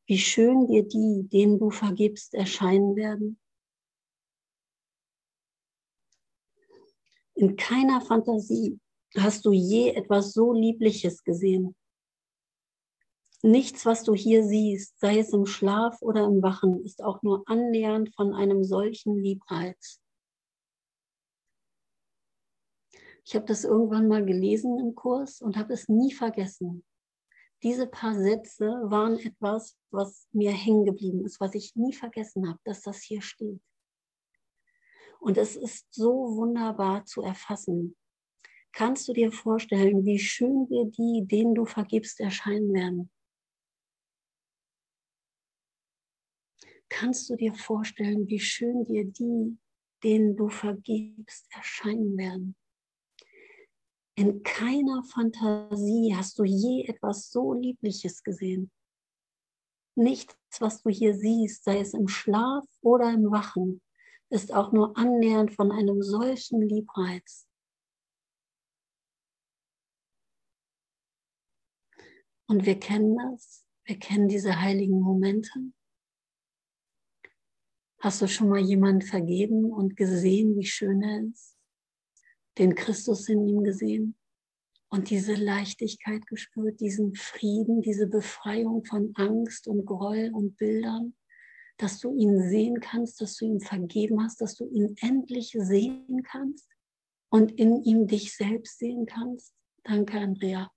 wie 0.08 0.18
schön 0.18 0.68
dir 0.68 0.84
die, 0.84 1.28
denen 1.32 1.60
du 1.60 1.70
vergibst, 1.70 2.34
erscheinen 2.34 2.96
werden? 2.96 3.40
In 7.36 7.56
keiner 7.56 8.02
Fantasie 8.02 8.80
hast 9.18 9.46
du 9.46 9.52
je 9.52 9.92
etwas 9.92 10.34
so 10.34 10.54
Liebliches 10.54 11.24
gesehen. 11.24 11.76
Nichts, 13.42 13.86
was 13.86 14.04
du 14.04 14.14
hier 14.14 14.46
siehst, 14.46 15.00
sei 15.00 15.20
es 15.20 15.34
im 15.34 15.46
Schlaf 15.46 16.02
oder 16.02 16.24
im 16.26 16.42
Wachen, 16.42 16.84
ist 16.84 17.04
auch 17.04 17.22
nur 17.24 17.44
annähernd 17.46 18.14
von 18.16 18.34
einem 18.34 18.64
solchen 18.64 19.18
Liebreiz. 19.18 20.00
Ich 23.26 23.36
habe 23.36 23.46
das 23.46 23.64
irgendwann 23.64 24.08
mal 24.08 24.26
gelesen 24.26 24.80
im 24.80 24.96
Kurs 24.96 25.42
und 25.42 25.58
habe 25.58 25.74
es 25.74 25.88
nie 25.90 26.14
vergessen 26.14 26.84
diese 27.64 27.88
paar 27.88 28.14
Sätze 28.14 28.66
waren 28.66 29.18
etwas, 29.20 29.78
was 29.90 30.28
mir 30.32 30.52
hängen 30.52 30.86
geblieben 30.86 31.24
ist, 31.26 31.40
was 31.40 31.56
ich 31.56 31.76
nie 31.76 31.94
vergessen 31.94 32.48
habe, 32.48 32.60
dass 32.66 32.82
das 32.82 33.02
hier 33.02 33.22
steht. 33.22 33.62
Und 35.20 35.38
es 35.38 35.56
ist 35.56 35.88
so 35.94 36.36
wunderbar 36.36 37.06
zu 37.06 37.22
erfassen. 37.22 37.96
Kannst 38.74 39.08
du 39.08 39.14
dir 39.14 39.32
vorstellen, 39.32 40.04
wie 40.04 40.20
schön 40.20 40.66
dir 40.68 40.86
die, 40.86 41.26
denen 41.26 41.56
du 41.56 41.66
vergibst, 41.66 42.20
erscheinen 42.20 42.74
werden? 42.74 43.10
Kannst 46.90 47.30
du 47.30 47.36
dir 47.36 47.54
vorstellen, 47.54 48.28
wie 48.28 48.40
schön 48.40 48.84
dir 48.84 49.06
die, 49.06 49.58
denen 50.04 50.36
du 50.36 50.50
vergibst, 50.50 51.48
erscheinen 51.52 52.18
werden? 52.18 52.56
In 54.16 54.44
keiner 54.44 55.04
Fantasie 55.04 56.16
hast 56.16 56.38
du 56.38 56.44
je 56.44 56.86
etwas 56.88 57.32
so 57.32 57.54
Liebliches 57.54 58.24
gesehen. 58.24 58.72
Nichts, 59.96 60.36
was 60.60 60.84
du 60.84 60.90
hier 60.90 61.16
siehst, 61.16 61.64
sei 61.64 61.80
es 61.80 61.94
im 61.94 62.08
Schlaf 62.08 62.66
oder 62.82 63.12
im 63.12 63.32
Wachen, 63.32 63.82
ist 64.30 64.54
auch 64.54 64.72
nur 64.72 64.98
annähernd 64.98 65.54
von 65.54 65.72
einem 65.72 66.02
solchen 66.04 66.62
Liebreiz. 66.62 67.48
Und 72.48 72.66
wir 72.66 72.80
kennen 72.80 73.18
das, 73.18 73.66
wir 73.86 73.98
kennen 73.98 74.28
diese 74.28 74.60
heiligen 74.62 75.00
Momente. 75.00 75.72
Hast 78.00 78.22
du 78.22 78.28
schon 78.28 78.50
mal 78.50 78.60
jemand 78.60 79.06
vergeben 79.06 79.72
und 79.72 79.96
gesehen, 79.96 80.56
wie 80.56 80.66
schön 80.66 81.02
er 81.02 81.24
ist? 81.24 81.53
Den 82.58 82.76
Christus 82.76 83.30
in 83.30 83.48
ihm 83.48 83.64
gesehen 83.64 84.16
und 84.90 85.10
diese 85.10 85.34
Leichtigkeit 85.34 86.28
gespürt, 86.28 86.80
diesen 86.80 87.16
Frieden, 87.16 87.82
diese 87.82 88.08
Befreiung 88.08 88.86
von 88.86 89.12
Angst 89.16 89.68
und 89.68 89.86
Groll 89.86 90.30
und 90.34 90.56
Bildern, 90.58 91.16
dass 91.78 92.00
du 92.00 92.16
ihn 92.16 92.48
sehen 92.50 92.80
kannst, 92.80 93.20
dass 93.20 93.36
du 93.38 93.46
ihm 93.46 93.60
vergeben 93.60 94.24
hast, 94.24 94.40
dass 94.40 94.56
du 94.56 94.70
ihn 94.70 94.96
endlich 95.02 95.56
sehen 95.58 96.22
kannst 96.24 96.70
und 97.30 97.52
in 97.54 97.84
ihm 97.84 98.06
dich 98.06 98.36
selbst 98.36 98.78
sehen 98.78 99.08
kannst. 99.08 99.54
Danke, 99.84 100.20
Andrea. 100.20 100.70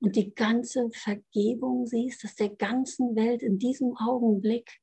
Und 0.00 0.16
die 0.16 0.34
ganze 0.34 0.88
Vergebung 0.92 1.86
siehst, 1.86 2.24
dass 2.24 2.36
der 2.36 2.50
ganzen 2.50 3.14
Welt 3.16 3.42
in 3.42 3.58
diesem 3.58 3.94
Augenblick, 3.96 4.80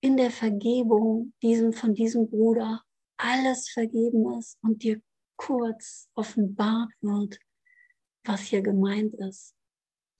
in 0.00 0.16
der 0.16 0.30
Vergebung 0.30 1.32
diesem, 1.42 1.72
von 1.72 1.94
diesem 1.94 2.30
Bruder, 2.30 2.82
alles 3.16 3.68
vergeben 3.70 4.38
ist 4.38 4.58
und 4.62 4.82
dir 4.82 5.00
kurz 5.36 6.08
offenbart 6.14 6.92
wird, 7.00 7.38
was 8.24 8.42
hier 8.42 8.62
gemeint 8.62 9.14
ist, 9.14 9.54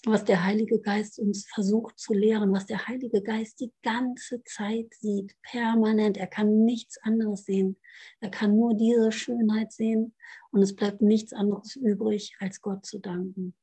was 0.04 0.24
der 0.24 0.44
Heilige 0.44 0.80
Geist 0.80 1.18
uns 1.18 1.46
versucht 1.52 1.98
zu 1.98 2.12
lehren, 2.12 2.52
was 2.52 2.66
der 2.66 2.86
Heilige 2.86 3.22
Geist 3.22 3.60
die 3.60 3.72
ganze 3.82 4.42
Zeit 4.44 4.94
sieht, 4.94 5.34
permanent. 5.42 6.16
Er 6.16 6.28
kann 6.28 6.64
nichts 6.64 6.98
anderes 7.02 7.44
sehen. 7.44 7.76
Er 8.20 8.30
kann 8.30 8.56
nur 8.56 8.74
diese 8.74 9.10
Schönheit 9.10 9.72
sehen 9.72 10.14
und 10.52 10.62
es 10.62 10.76
bleibt 10.76 11.02
nichts 11.02 11.32
anderes 11.32 11.74
übrig, 11.76 12.36
als 12.38 12.60
Gott 12.60 12.86
zu 12.86 13.00
danken. 13.00 13.56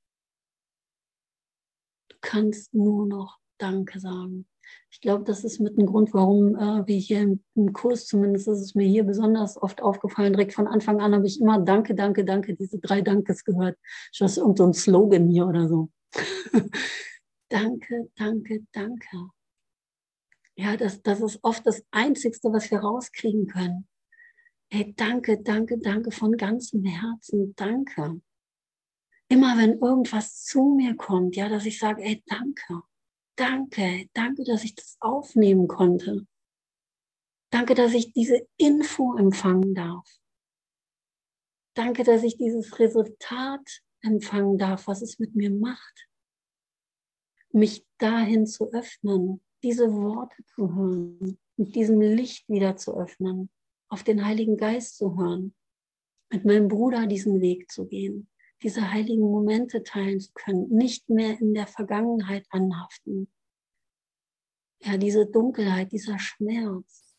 Du 2.10 2.18
kannst 2.20 2.74
nur 2.74 3.08
noch 3.08 3.40
Danke 3.58 4.00
sagen. 4.00 4.48
Ich 4.90 5.02
glaube, 5.02 5.24
das 5.24 5.44
ist 5.44 5.60
mit 5.60 5.78
ein 5.78 5.86
Grund, 5.86 6.14
warum 6.14 6.56
äh, 6.56 6.88
wir 6.88 6.98
hier 6.98 7.22
im, 7.56 7.74
Kurs, 7.74 8.06
zumindest 8.06 8.48
ist 8.48 8.60
es 8.60 8.76
mir 8.76 8.88
hier 8.88 9.04
besonders 9.04 9.62
oft 9.62 9.82
aufgefallen, 9.82 10.34
direkt 10.34 10.54
von 10.54 10.68
Anfang 10.68 11.02
an 11.02 11.16
habe 11.16 11.26
ich 11.26 11.42
immer 11.42 11.60
Danke, 11.60 11.96
Danke, 11.96 12.24
Danke, 12.24 12.56
diese 12.56 12.80
drei 12.80 13.02
Dankes 13.02 13.44
gehört. 13.44 13.78
Das 14.20 14.32
ist 14.32 14.38
irgendein 14.38 14.74
so 14.74 14.80
Slogan 14.80 15.28
hier 15.28 15.48
oder 15.48 15.68
so. 15.68 15.90
danke, 17.50 18.10
danke, 18.16 18.66
danke. 18.72 19.30
Ja, 20.56 20.78
das, 20.78 21.02
das 21.02 21.22
ist 21.22 21.40
oft 21.42 21.66
das 21.66 21.84
Einzigste, 21.92 22.54
was 22.54 22.70
wir 22.70 22.80
rauskriegen 22.80 23.48
können. 23.48 23.88
Hey, 24.70 24.94
danke, 24.96 25.42
danke, 25.42 25.80
danke 25.80 26.12
von 26.12 26.38
ganzem 26.38 26.84
Herzen, 26.84 27.56
danke. 27.56 28.22
Immer 29.28 29.58
wenn 29.58 29.80
irgendwas 29.80 30.44
zu 30.44 30.76
mir 30.78 30.96
kommt, 30.96 31.36
ja, 31.36 31.50
dass 31.50 31.66
ich 31.66 31.80
sage, 31.80 32.04
ey, 32.04 32.24
danke 32.28 32.84
danke, 33.36 34.10
danke, 34.14 34.44
dass 34.44 34.64
ich 34.64 34.76
das 34.76 34.98
aufnehmen 35.00 35.68
konnte. 35.68 36.28
Danke, 37.52 37.76
dass 37.76 37.94
ich 37.94 38.14
diese 38.14 38.48
Info 38.58 39.16
empfangen 39.16 39.76
darf. 39.76 40.08
Danke, 41.76 42.04
dass 42.04 42.24
ich 42.24 42.38
dieses 42.38 42.80
Resultat 42.80 43.82
empfangen 44.02 44.58
darf, 44.58 44.88
was 44.88 45.02
es 45.02 45.20
mit 45.20 45.36
mir 45.36 45.52
macht. 45.52 46.08
Mich 47.52 47.86
dahin 48.00 48.48
zu 48.48 48.72
öffnen, 48.72 49.44
diese 49.64 49.94
Worte 49.94 50.44
zu 50.56 50.76
hören, 50.76 51.40
mit 51.58 51.76
diesem 51.76 52.02
Licht 52.02 52.48
wieder 52.50 52.76
zu 52.76 52.96
öffnen, 52.96 53.50
auf 53.88 54.04
den 54.04 54.26
Heiligen 54.26 54.58
Geist 54.58 54.98
zu 54.98 55.16
hören, 55.18 55.56
mit 56.32 56.46
meinem 56.46 56.68
Bruder 56.68 57.06
diesen 57.08 57.42
Weg 57.42 57.72
zu 57.72 57.86
gehen, 57.86 58.28
diese 58.64 58.92
heiligen 58.92 59.22
Momente 59.30 59.84
teilen 59.84 60.20
zu 60.20 60.32
können, 60.34 60.70
nicht 60.70 61.10
mehr 61.10 61.40
in 61.40 61.54
der 61.54 61.68
Vergangenheit 61.68 62.46
anhaften. 62.50 63.32
Ja, 64.82 64.98
diese 64.98 65.26
Dunkelheit, 65.26 65.92
dieser 65.92 66.18
Schmerz, 66.20 67.16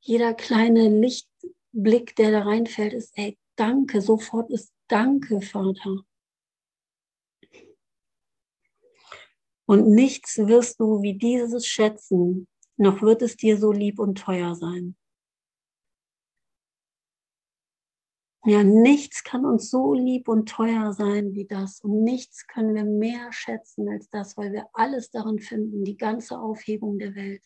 jeder 0.00 0.34
kleine 0.34 0.88
Lichtblick, 0.88 2.16
der 2.16 2.30
da 2.30 2.42
reinfällt, 2.42 2.92
ist, 2.92 3.12
ey, 3.16 3.38
danke, 3.56 4.00
sofort 4.00 4.50
ist 4.50 4.72
danke, 4.88 5.40
Vater. 5.40 6.04
Und 9.66 9.88
nichts 9.88 10.38
wirst 10.38 10.78
du 10.80 11.02
wie 11.02 11.16
dieses 11.16 11.66
schätzen, 11.66 12.46
noch 12.76 13.00
wird 13.02 13.22
es 13.22 13.36
dir 13.36 13.56
so 13.56 13.72
lieb 13.72 13.98
und 13.98 14.18
teuer 14.18 14.54
sein. 14.54 14.96
Ja, 18.46 18.62
nichts 18.62 19.24
kann 19.24 19.46
uns 19.46 19.70
so 19.70 19.94
lieb 19.94 20.28
und 20.28 20.50
teuer 20.50 20.92
sein 20.92 21.32
wie 21.32 21.46
das. 21.46 21.80
Und 21.80 22.04
nichts 22.04 22.46
können 22.46 22.74
wir 22.74 22.84
mehr 22.84 23.32
schätzen 23.32 23.88
als 23.88 24.10
das, 24.10 24.36
weil 24.36 24.52
wir 24.52 24.68
alles 24.74 25.10
darin 25.10 25.38
finden, 25.38 25.82
die 25.82 25.96
ganze 25.96 26.38
Aufhebung 26.38 26.98
der 26.98 27.14
Welt, 27.14 27.42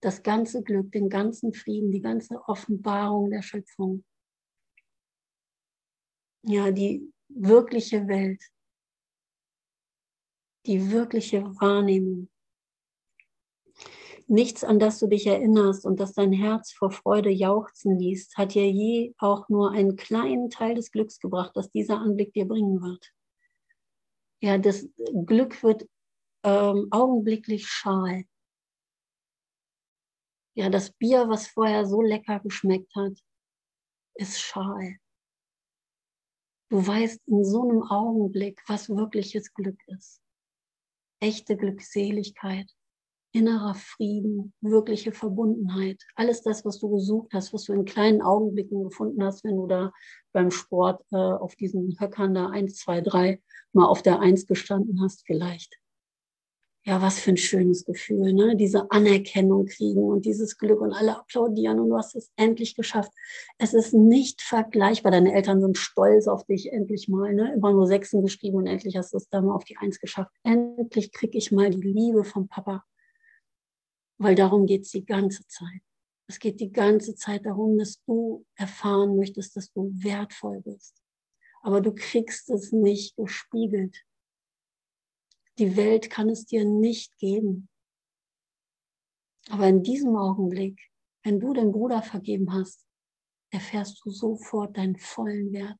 das 0.00 0.24
ganze 0.24 0.64
Glück, 0.64 0.90
den 0.90 1.08
ganzen 1.08 1.54
Frieden, 1.54 1.92
die 1.92 2.00
ganze 2.00 2.42
Offenbarung 2.48 3.30
der 3.30 3.42
Schöpfung. 3.42 4.04
Ja, 6.44 6.72
die 6.72 7.12
wirkliche 7.28 8.08
Welt, 8.08 8.42
die 10.66 10.90
wirkliche 10.90 11.44
Wahrnehmung. 11.60 12.31
Nichts, 14.32 14.64
an 14.64 14.78
das 14.78 14.98
du 14.98 15.08
dich 15.08 15.26
erinnerst 15.26 15.84
und 15.84 16.00
das 16.00 16.14
dein 16.14 16.32
Herz 16.32 16.72
vor 16.72 16.90
Freude 16.90 17.28
jauchzen 17.28 17.98
ließ, 17.98 18.34
hat 18.34 18.54
dir 18.54 18.66
je 18.66 19.12
auch 19.18 19.50
nur 19.50 19.72
einen 19.72 19.94
kleinen 19.94 20.48
Teil 20.48 20.74
des 20.74 20.90
Glücks 20.90 21.20
gebracht, 21.20 21.52
das 21.54 21.70
dieser 21.70 21.98
Anblick 21.98 22.32
dir 22.32 22.48
bringen 22.48 22.80
wird. 22.80 23.12
Ja, 24.40 24.56
das 24.56 24.88
Glück 25.26 25.62
wird 25.62 25.86
ähm, 26.44 26.88
augenblicklich 26.90 27.66
schal. 27.66 28.24
Ja, 30.54 30.70
das 30.70 30.92
Bier, 30.92 31.28
was 31.28 31.48
vorher 31.48 31.84
so 31.84 32.00
lecker 32.00 32.40
geschmeckt 32.40 32.96
hat, 32.96 33.18
ist 34.14 34.40
schal. 34.40 34.96
Du 36.70 36.86
weißt 36.86 37.20
in 37.26 37.44
so 37.44 37.68
einem 37.68 37.82
Augenblick, 37.82 38.62
was 38.66 38.88
wirkliches 38.88 39.52
Glück 39.52 39.78
ist. 39.88 40.22
Echte 41.20 41.58
Glückseligkeit 41.58 42.72
innerer 43.32 43.74
Frieden, 43.74 44.52
wirkliche 44.60 45.12
Verbundenheit. 45.12 46.02
Alles 46.14 46.42
das, 46.42 46.64
was 46.64 46.78
du 46.78 46.90
gesucht 46.90 47.32
hast, 47.32 47.52
was 47.52 47.64
du 47.64 47.72
in 47.72 47.84
kleinen 47.84 48.22
Augenblicken 48.22 48.84
gefunden 48.84 49.24
hast, 49.24 49.42
wenn 49.44 49.56
du 49.56 49.66
da 49.66 49.92
beim 50.32 50.50
Sport 50.50 51.02
äh, 51.12 51.16
auf 51.16 51.56
diesen 51.56 51.96
Höckern 51.98 52.34
da 52.34 52.50
1, 52.50 52.76
2, 52.76 53.00
3 53.00 53.42
mal 53.72 53.86
auf 53.86 54.02
der 54.02 54.20
1 54.20 54.46
gestanden 54.46 55.00
hast 55.02 55.24
vielleicht. 55.26 55.78
Ja, 56.84 57.00
was 57.00 57.20
für 57.20 57.30
ein 57.30 57.36
schönes 57.36 57.84
Gefühl, 57.84 58.32
ne? 58.32 58.56
Diese 58.56 58.90
Anerkennung 58.90 59.66
kriegen 59.66 60.02
und 60.02 60.24
dieses 60.24 60.58
Glück 60.58 60.80
und 60.80 60.92
alle 60.92 61.16
applaudieren 61.16 61.78
und 61.78 61.90
du 61.90 61.96
hast 61.96 62.16
es 62.16 62.32
endlich 62.34 62.74
geschafft. 62.74 63.12
Es 63.56 63.72
ist 63.72 63.94
nicht 63.94 64.42
vergleichbar. 64.42 65.12
Deine 65.12 65.32
Eltern 65.32 65.60
sind 65.60 65.78
stolz 65.78 66.26
auf 66.26 66.44
dich 66.44 66.72
endlich 66.72 67.06
mal, 67.06 67.34
ne? 67.34 67.52
Immer 67.54 67.72
nur 67.72 67.86
Sechsen 67.86 68.22
geschrieben 68.22 68.56
und 68.56 68.66
endlich 68.66 68.96
hast 68.96 69.12
du 69.12 69.18
es 69.18 69.28
da 69.28 69.40
mal 69.40 69.54
auf 69.54 69.64
die 69.64 69.76
Eins 69.76 70.00
geschafft. 70.00 70.32
Endlich 70.42 71.12
krieg 71.12 71.36
ich 71.36 71.52
mal 71.52 71.70
die 71.70 71.80
Liebe 71.80 72.24
vom 72.24 72.48
Papa 72.48 72.82
weil 74.22 74.34
darum 74.34 74.66
geht 74.66 74.82
es 74.82 74.90
die 74.90 75.04
ganze 75.04 75.46
Zeit. 75.46 75.82
Es 76.28 76.38
geht 76.38 76.60
die 76.60 76.70
ganze 76.70 77.14
Zeit 77.14 77.44
darum, 77.44 77.76
dass 77.78 78.02
du 78.04 78.46
erfahren 78.54 79.16
möchtest, 79.16 79.56
dass 79.56 79.72
du 79.72 79.90
wertvoll 79.92 80.60
bist. 80.62 81.02
Aber 81.62 81.80
du 81.80 81.92
kriegst 81.94 82.48
es 82.50 82.72
nicht 82.72 83.16
gespiegelt. 83.16 84.04
Die 85.58 85.76
Welt 85.76 86.08
kann 86.10 86.28
es 86.28 86.46
dir 86.46 86.64
nicht 86.64 87.18
geben. 87.18 87.68
Aber 89.48 89.66
in 89.66 89.82
diesem 89.82 90.16
Augenblick, 90.16 90.80
wenn 91.24 91.40
du 91.40 91.52
den 91.52 91.72
Bruder 91.72 92.02
vergeben 92.02 92.52
hast, 92.52 92.86
erfährst 93.50 94.00
du 94.04 94.10
sofort 94.10 94.76
deinen 94.76 94.96
vollen 94.96 95.52
Wert. 95.52 95.78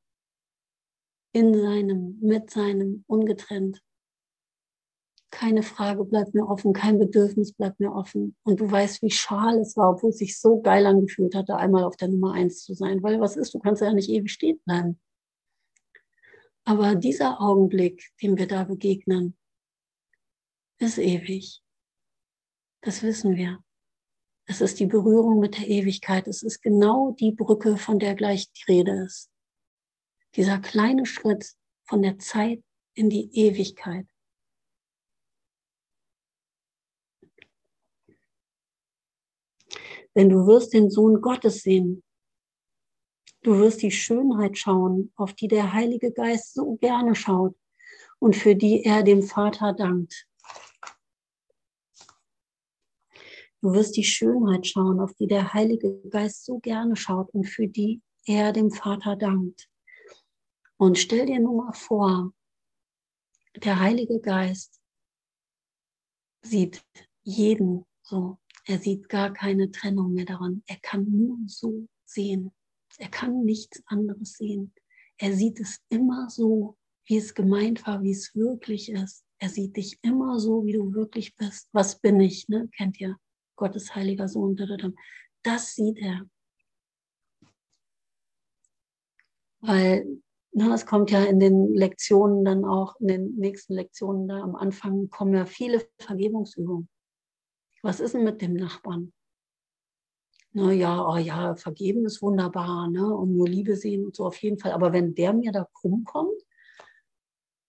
In 1.33 1.55
seinem, 1.55 2.19
mit 2.21 2.51
seinem, 2.51 3.05
ungetrennt 3.07 3.83
keine 5.33 5.63
Frage 5.63 6.05
bleibt 6.05 6.35
mir 6.35 6.47
offen, 6.47 6.75
kein 6.75 6.99
Bedürfnis 6.99 7.55
bleibt 7.55 7.81
mir 7.81 7.93
offen. 7.93 8.37
Und 8.45 8.61
du 8.61 8.71
weißt, 8.71 9.03
wie 9.03 9.11
schal 9.11 9.59
es 9.59 9.77
war, 9.77 9.91
obwohl 9.91 10.11
es 10.11 10.19
sich 10.19 10.39
so 10.39 10.61
geil 10.61 10.87
angefühlt 10.87 11.35
hatte, 11.35 11.57
einmal 11.57 11.85
auf 11.85 11.97
der 11.97 12.09
Nummer 12.09 12.35
eins 12.35 12.63
zu 12.63 12.75
sein. 12.75 13.03
Weil 13.03 13.19
was 13.19 13.37
ist, 13.37 13.55
du 13.55 13.59
kannst 13.59 13.83
ja 13.83 13.93
nicht 13.93 14.11
ewig 14.11 14.31
stehen 14.31 14.61
bleiben. 14.65 15.01
Aber 16.65 16.95
dieser 16.95 17.41
Augenblick, 17.41 18.13
dem 18.23 18.37
wir 18.37 18.47
da 18.47 18.65
begegnen, 18.65 19.37
ist 20.79 20.99
ewig. 20.99 21.63
Das 22.83 23.03
wissen 23.03 23.35
wir. 23.35 23.59
Es 24.45 24.61
ist 24.61 24.81
die 24.81 24.87
Berührung 24.87 25.41
mit 25.41 25.57
der 25.57 25.67
Ewigkeit. 25.67 26.29
Es 26.29 26.43
ist 26.43 26.61
genau 26.61 27.13
die 27.13 27.33
Brücke, 27.33 27.79
von 27.79 27.99
der 27.99 28.15
gleich 28.15 28.53
die 28.53 28.71
Rede 28.71 29.05
ist. 29.05 29.31
Dieser 30.37 30.59
kleine 30.59 31.07
Schritt 31.07 31.55
von 31.85 32.03
der 32.03 32.19
Zeit 32.19 32.63
in 32.95 33.09
die 33.09 33.31
Ewigkeit. 33.35 34.07
Denn 40.15 40.29
du 40.29 40.47
wirst 40.47 40.73
den 40.73 40.91
Sohn 40.91 41.21
Gottes 41.21 41.63
sehen. 41.63 42.03
Du 43.43 43.59
wirst 43.59 43.83
die 43.83 43.91
Schönheit 43.91 44.57
schauen, 44.57 45.13
auf 45.17 45.35
die 45.35 45.49
der 45.49 45.73
Heilige 45.73 46.13
Geist 46.13 46.55
so 46.55 46.77
gerne 46.77 47.15
schaut 47.15 47.57
und 48.19 48.37
für 48.37 48.55
die 48.55 48.85
er 48.85 49.03
dem 49.03 49.23
Vater 49.23 49.73
dankt. 49.73 50.29
Du 53.61 53.73
wirst 53.73 53.97
die 53.97 54.05
Schönheit 54.05 54.67
schauen, 54.67 55.01
auf 55.01 55.15
die 55.15 55.27
der 55.27 55.55
Heilige 55.55 56.01
Geist 56.09 56.45
so 56.45 56.59
gerne 56.59 56.97
schaut 56.97 57.31
und 57.31 57.45
für 57.45 57.69
die 57.69 58.03
er 58.27 58.53
dem 58.53 58.71
Vater 58.71 59.17
dankt. 59.17 59.69
Und 60.77 60.99
stell 60.99 61.27
dir 61.27 61.39
nur 61.39 61.65
mal 61.65 61.73
vor, 61.73 62.33
der 63.57 63.79
Heilige 63.79 64.21
Geist 64.21 64.81
sieht 66.43 66.85
jeden 67.23 67.85
so 68.03 68.39
er 68.65 68.79
sieht 68.79 69.09
gar 69.09 69.33
keine 69.33 69.71
Trennung 69.71 70.13
mehr 70.15 70.25
daran. 70.25 70.63
Er 70.67 70.77
kann 70.81 71.11
nur 71.11 71.39
so 71.47 71.89
sehen. 72.05 72.53
Er 72.99 73.09
kann 73.09 73.45
nichts 73.45 73.83
anderes 73.87 74.35
sehen. 74.35 74.73
Er 75.19 75.35
sieht 75.35 75.61
es 75.61 75.81
immer 75.89 76.29
so, 76.31 76.77
wie 77.07 77.17
es 77.17 77.35
gemeint 77.35 77.87
war, 77.87 78.03
wie 78.03 78.13
es 78.13 78.35
wirklich 78.35 78.91
ist. 78.91 79.25
Er 79.39 79.49
sieht 79.49 79.77
dich 79.77 79.99
immer 80.03 80.39
so, 80.39 80.65
wie 80.65 80.73
du 80.73 80.95
wirklich 80.95 81.35
bist. 81.37 81.69
Was 81.73 82.01
bin 82.01 82.21
ich? 82.21 82.49
Ne? 82.49 82.69
Kennt 82.77 83.01
ihr? 83.01 83.17
Gottes 83.57 83.95
heiliger 83.95 84.29
Sohn. 84.29 84.57
Das 85.43 85.75
sieht 85.75 85.99
er. 85.99 86.29
Weil 89.61 90.23
na, 90.55 90.75
es 90.75 90.85
kommt 90.85 91.11
ja 91.11 91.25
in 91.25 91.41
den 91.41 91.75
Lektionen 91.75 92.45
dann 92.45 92.65
auch, 92.65 93.01
in 93.01 93.09
den 93.09 93.35
nächsten 93.37 93.73
Lektionen 93.73 94.29
da 94.29 94.41
am 94.41 94.55
Anfang 94.55 95.09
kommen 95.09 95.35
ja 95.35 95.47
viele 95.47 95.87
Vergebungsübungen. 95.99 96.89
Was 97.83 98.01
ist 98.01 98.15
denn 98.15 98.25
mit 98.25 98.41
dem 98.41 98.55
Nachbarn? 98.55 99.13
Naja, 100.55 101.07
oh 101.09 101.17
ja, 101.17 101.57
vergeben 101.57 102.05
ist 102.05 102.23
wunderbar, 102.23 102.89
ne? 102.89 103.15
Und 103.15 103.37
nur 103.37 103.49
Liebe 103.49 103.75
sehen 103.75 104.05
und 104.05 104.15
so 104.15 104.27
auf 104.27 104.37
jeden 104.43 104.59
Fall. 104.59 104.73
Aber 104.73 104.93
wenn 104.93 105.15
der 105.15 105.33
mir 105.33 105.51
da 105.51 105.67
krumm 105.73 106.05
kommt, 106.05 106.43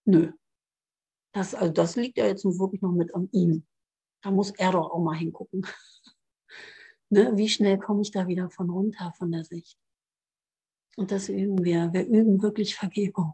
nö. 0.06 0.32
Das, 1.32 1.56
also 1.56 1.74
das 1.74 1.96
liegt 1.96 2.18
ja 2.18 2.28
jetzt 2.28 2.46
wirklich 2.46 2.82
noch 2.82 2.92
mit 2.92 3.16
an 3.16 3.30
ihm. 3.32 3.66
Da 4.22 4.32
muss 4.32 4.52
er 4.52 4.74
doch 4.74 4.92
auch 4.92 5.04
mal 5.04 5.18
hingucken. 5.18 5.66
ne? 7.10 7.32
Wie 7.36 7.50
schnell 7.50 7.80
komme 7.80 8.02
ich 8.02 8.12
da 8.12 8.28
wieder 8.28 8.50
von 8.50 8.70
runter 8.70 9.14
von 9.18 9.32
der 9.32 9.46
Sicht? 9.46 9.80
Und 10.96 11.12
das 11.12 11.30
üben 11.30 11.64
wir. 11.64 11.92
Wir 11.94 12.06
üben 12.06 12.42
wirklich 12.42 12.76
Vergebung. 12.76 13.34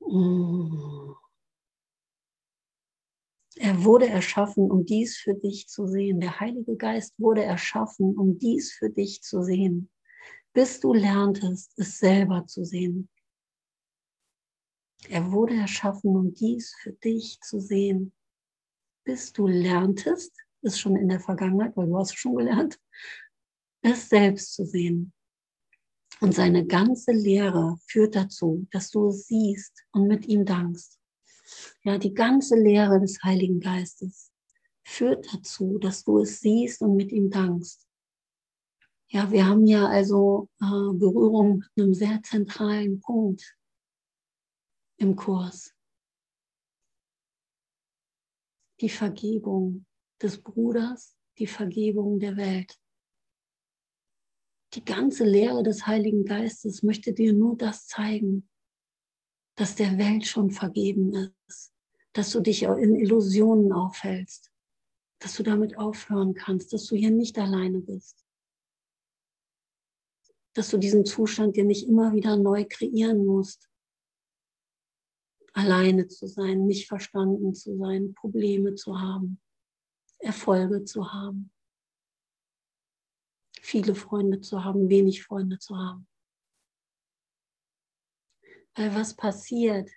Mmh. 0.00 1.16
Er 3.58 3.84
wurde 3.84 4.06
erschaffen, 4.06 4.70
um 4.70 4.84
dies 4.84 5.16
für 5.16 5.34
dich 5.34 5.66
zu 5.68 5.86
sehen. 5.86 6.20
Der 6.20 6.40
Heilige 6.40 6.76
Geist 6.76 7.14
wurde 7.18 7.42
erschaffen, 7.42 8.16
um 8.16 8.38
dies 8.38 8.72
für 8.72 8.90
dich 8.90 9.22
zu 9.22 9.42
sehen, 9.42 9.90
bis 10.52 10.80
du 10.80 10.92
lerntest, 10.92 11.72
es 11.78 11.98
selber 11.98 12.46
zu 12.46 12.64
sehen. 12.64 13.08
Er 15.08 15.32
wurde 15.32 15.54
erschaffen, 15.54 16.16
um 16.16 16.34
dies 16.34 16.74
für 16.82 16.92
dich 16.92 17.40
zu 17.40 17.58
sehen, 17.60 18.12
bis 19.04 19.32
du 19.32 19.46
lerntest, 19.46 20.32
ist 20.62 20.80
schon 20.80 20.96
in 20.96 21.08
der 21.08 21.20
Vergangenheit, 21.20 21.76
weil 21.76 21.86
du 21.86 21.96
hast 21.96 22.18
schon 22.18 22.36
gelernt, 22.36 22.78
es 23.82 24.08
selbst 24.08 24.54
zu 24.54 24.66
sehen. 24.66 25.12
Und 26.20 26.34
seine 26.34 26.66
ganze 26.66 27.12
Lehre 27.12 27.76
führt 27.86 28.16
dazu, 28.16 28.66
dass 28.70 28.90
du 28.90 29.08
es 29.08 29.26
siehst 29.26 29.84
und 29.92 30.08
mit 30.08 30.26
ihm 30.26 30.44
dankst. 30.44 30.95
Ja, 31.82 31.98
die 31.98 32.14
ganze 32.14 32.56
Lehre 32.56 33.00
des 33.00 33.22
Heiligen 33.22 33.60
Geistes 33.60 34.32
führt 34.84 35.26
dazu, 35.32 35.78
dass 35.78 36.04
du 36.04 36.18
es 36.18 36.40
siehst 36.40 36.82
und 36.82 36.96
mit 36.96 37.12
ihm 37.12 37.30
dankst. 37.30 37.86
Ja, 39.08 39.30
wir 39.30 39.46
haben 39.46 39.66
ja 39.66 39.86
also 39.86 40.48
äh, 40.60 40.92
Berührung 40.92 41.58
mit 41.58 41.70
einem 41.76 41.94
sehr 41.94 42.22
zentralen 42.22 43.00
Punkt 43.00 43.56
im 44.98 45.14
Kurs. 45.14 45.74
Die 48.80 48.88
Vergebung 48.88 49.86
des 50.20 50.42
Bruders, 50.42 51.16
die 51.38 51.46
Vergebung 51.46 52.18
der 52.18 52.36
Welt. 52.36 52.78
Die 54.74 54.84
ganze 54.84 55.24
Lehre 55.24 55.62
des 55.62 55.86
Heiligen 55.86 56.24
Geistes 56.24 56.82
möchte 56.82 57.12
dir 57.12 57.32
nur 57.32 57.56
das 57.56 57.86
zeigen, 57.86 58.48
dass 59.56 59.74
der 59.74 59.98
Welt 59.98 60.26
schon 60.26 60.50
vergeben 60.50 61.32
ist, 61.48 61.72
dass 62.12 62.30
du 62.30 62.40
dich 62.40 62.62
in 62.62 62.94
Illusionen 62.94 63.72
aufhältst, 63.72 64.52
dass 65.18 65.34
du 65.34 65.42
damit 65.42 65.76
aufhören 65.78 66.34
kannst, 66.34 66.72
dass 66.72 66.86
du 66.86 66.96
hier 66.96 67.10
nicht 67.10 67.38
alleine 67.38 67.80
bist 67.80 68.26
dass 70.56 70.70
du 70.70 70.78
diesen 70.78 71.04
Zustand 71.04 71.56
dir 71.56 71.64
nicht 71.64 71.86
immer 71.86 72.14
wieder 72.14 72.36
neu 72.36 72.64
kreieren 72.64 73.26
musst. 73.26 73.68
Alleine 75.52 76.08
zu 76.08 76.26
sein, 76.26 76.66
nicht 76.66 76.88
verstanden 76.88 77.54
zu 77.54 77.76
sein, 77.76 78.14
Probleme 78.14 78.74
zu 78.74 78.98
haben, 78.98 79.40
Erfolge 80.18 80.84
zu 80.84 81.12
haben, 81.12 81.50
viele 83.60 83.94
Freunde 83.94 84.40
zu 84.40 84.64
haben, 84.64 84.88
wenig 84.88 85.22
Freunde 85.24 85.58
zu 85.58 85.76
haben. 85.76 86.08
Weil 88.76 88.94
was 88.94 89.14
passiert, 89.14 89.90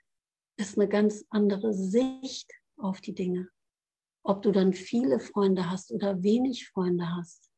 ist 0.57 0.77
eine 0.77 0.87
ganz 0.87 1.25
andere 1.29 1.73
Sicht 1.73 2.49
auf 2.77 3.01
die 3.01 3.13
Dinge. 3.13 3.49
Ob 4.23 4.41
du 4.41 4.51
dann 4.51 4.73
viele 4.73 5.19
Freunde 5.19 5.69
hast 5.69 5.91
oder 5.91 6.23
wenig 6.23 6.69
Freunde 6.69 7.05
hast, 7.13 7.49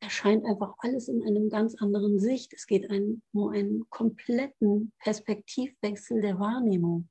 erscheint 0.00 0.46
einfach 0.46 0.74
alles 0.78 1.08
in 1.08 1.22
einem 1.22 1.50
ganz 1.50 1.74
anderen 1.76 2.18
Sicht. 2.18 2.54
Es 2.54 2.66
geht 2.66 2.90
ein, 2.90 3.22
um 3.32 3.50
einen 3.50 3.88
kompletten 3.90 4.92
Perspektivwechsel 5.00 6.22
der 6.22 6.38
Wahrnehmung. 6.38 7.10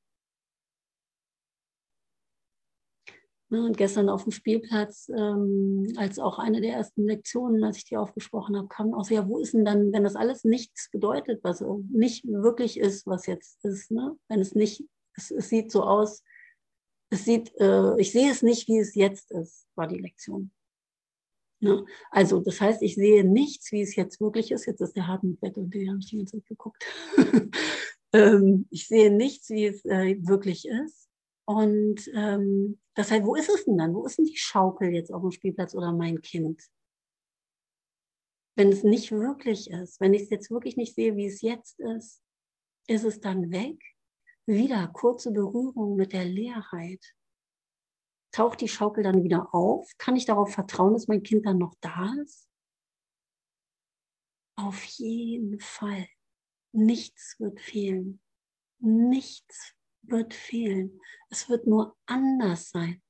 Ne, 3.08 3.16
und 3.60 3.78
gestern 3.78 4.10
auf 4.10 4.24
dem 4.24 4.32
Spielplatz, 4.32 5.10
ähm, 5.16 5.92
als 5.98 6.20
auch 6.20 6.40
eine 6.40 6.62
der 6.62 6.74
ersten 6.74 7.06
Lektionen, 7.06 7.64
als 7.64 7.78
ich 7.78 7.86
die 7.86 7.98
aufgesprochen 7.98 8.56
habe, 8.56 8.70
kam 8.70 8.94
auch 8.94 9.04
so, 9.04 9.14
ja, 9.14 9.28
wo 9.28 9.40
ist 9.40 9.54
denn 9.54 9.66
dann, 9.66 9.92
wenn 9.92 10.04
das 10.04 10.16
alles 10.16 10.46
nichts 10.46 10.90
bedeutet, 10.90 11.44
was 11.44 11.64
nicht 11.92 12.26
wirklich 12.26 12.80
ist, 12.80 13.06
was 13.08 13.26
jetzt 13.26 13.64
ist, 13.66 13.92
ne? 13.92 14.16
wenn 14.30 14.40
es 14.40 14.56
nicht, 14.56 14.86
es, 15.16 15.32
es 15.32 15.50
sieht 15.50 15.72
so 15.72 15.84
aus, 15.84 16.24
es 17.10 17.26
sieht, 17.26 17.52
äh, 17.60 18.00
ich 18.00 18.14
sehe 18.14 18.32
es 18.32 18.42
nicht, 18.42 18.68
wie 18.70 18.80
es 18.80 18.96
jetzt 18.96 19.32
ist, 19.32 19.68
war 19.76 19.88
die 19.88 20.00
Lektion. 20.00 20.52
Ne? 21.60 21.86
Also 22.10 22.40
das 22.40 22.60
heißt, 22.60 22.82
ich 22.82 22.96
sehe 22.96 23.24
nichts, 23.24 23.72
wie 23.72 23.82
es 23.82 23.96
jetzt 23.96 24.20
wirklich 24.20 24.52
ist. 24.52 24.66
Jetzt 24.66 24.82
ist 24.82 24.96
der 24.96 25.08
hart 25.08 25.22
Bett 25.24 25.58
und 25.58 25.74
die 25.74 25.90
habe 25.90 26.00
ich 26.00 26.08
die 26.08 26.18
ganze 26.18 26.38
Zeit 26.38 26.48
geguckt. 26.48 26.84
ähm, 28.14 28.66
ich 28.72 28.88
sehe 28.88 29.12
nichts, 29.12 29.50
wie 29.50 29.68
es 29.68 29.86
äh, 29.86 30.16
wirklich 30.22 30.68
ist. 30.68 31.11
Und 31.46 32.10
ähm, 32.14 32.80
das 32.96 33.12
heißt, 33.12 33.26
wo 33.26 33.36
ist 33.36 33.50
es 33.50 33.66
denn 33.66 33.78
dann? 33.78 33.94
Wo 33.94 34.06
ist 34.06 34.18
denn 34.18 34.26
die 34.26 34.38
Schaukel 34.38 34.94
jetzt 34.94 35.14
auf 35.14 35.22
dem 35.22 35.32
Spielplatz 35.32 35.76
oder 35.76 35.92
mein 35.92 36.22
Kind? 36.22 36.64
Wenn 38.56 38.70
es 38.70 38.84
nicht 38.84 39.12
wirklich 39.12 39.70
ist, 39.70 40.00
wenn 40.00 40.14
ich 40.14 40.24
es 40.24 40.30
jetzt 40.30 40.52
wirklich 40.52 40.78
nicht 40.78 40.96
sehe, 40.96 41.16
wie 41.16 41.26
es 41.26 41.42
jetzt 41.42 41.80
ist, 41.80 42.22
ist 42.88 43.04
es 43.04 43.20
dann 43.20 43.52
weg? 43.52 43.82
Wieder 44.46 44.88
kurze 44.88 45.32
Berührung 45.32 45.96
mit 45.96 46.14
der 46.14 46.26
Leerheit 46.26 47.16
taucht 48.32 48.62
die 48.62 48.68
Schaukel 48.68 49.04
dann 49.04 49.24
wieder 49.24 49.54
auf? 49.54 49.90
Kann 49.98 50.16
ich 50.16 50.26
darauf 50.26 50.54
vertrauen, 50.54 50.94
dass 50.94 51.08
mein 51.08 51.24
Kind 51.24 51.46
dann 51.46 51.58
noch 51.58 51.76
da 51.82 52.14
ist? 52.24 52.50
Auf 54.58 54.84
jeden 54.84 55.60
Fall. 55.60 56.08
Nichts 56.74 57.36
wird 57.40 57.60
fehlen. 57.60 58.22
Nichts 58.80 59.76
wird 60.04 60.34
fehlen. 60.34 61.00
Es 61.30 61.50
wird 61.50 61.68
nur 61.68 61.96
anders 62.06 62.70
sein. 62.70 63.02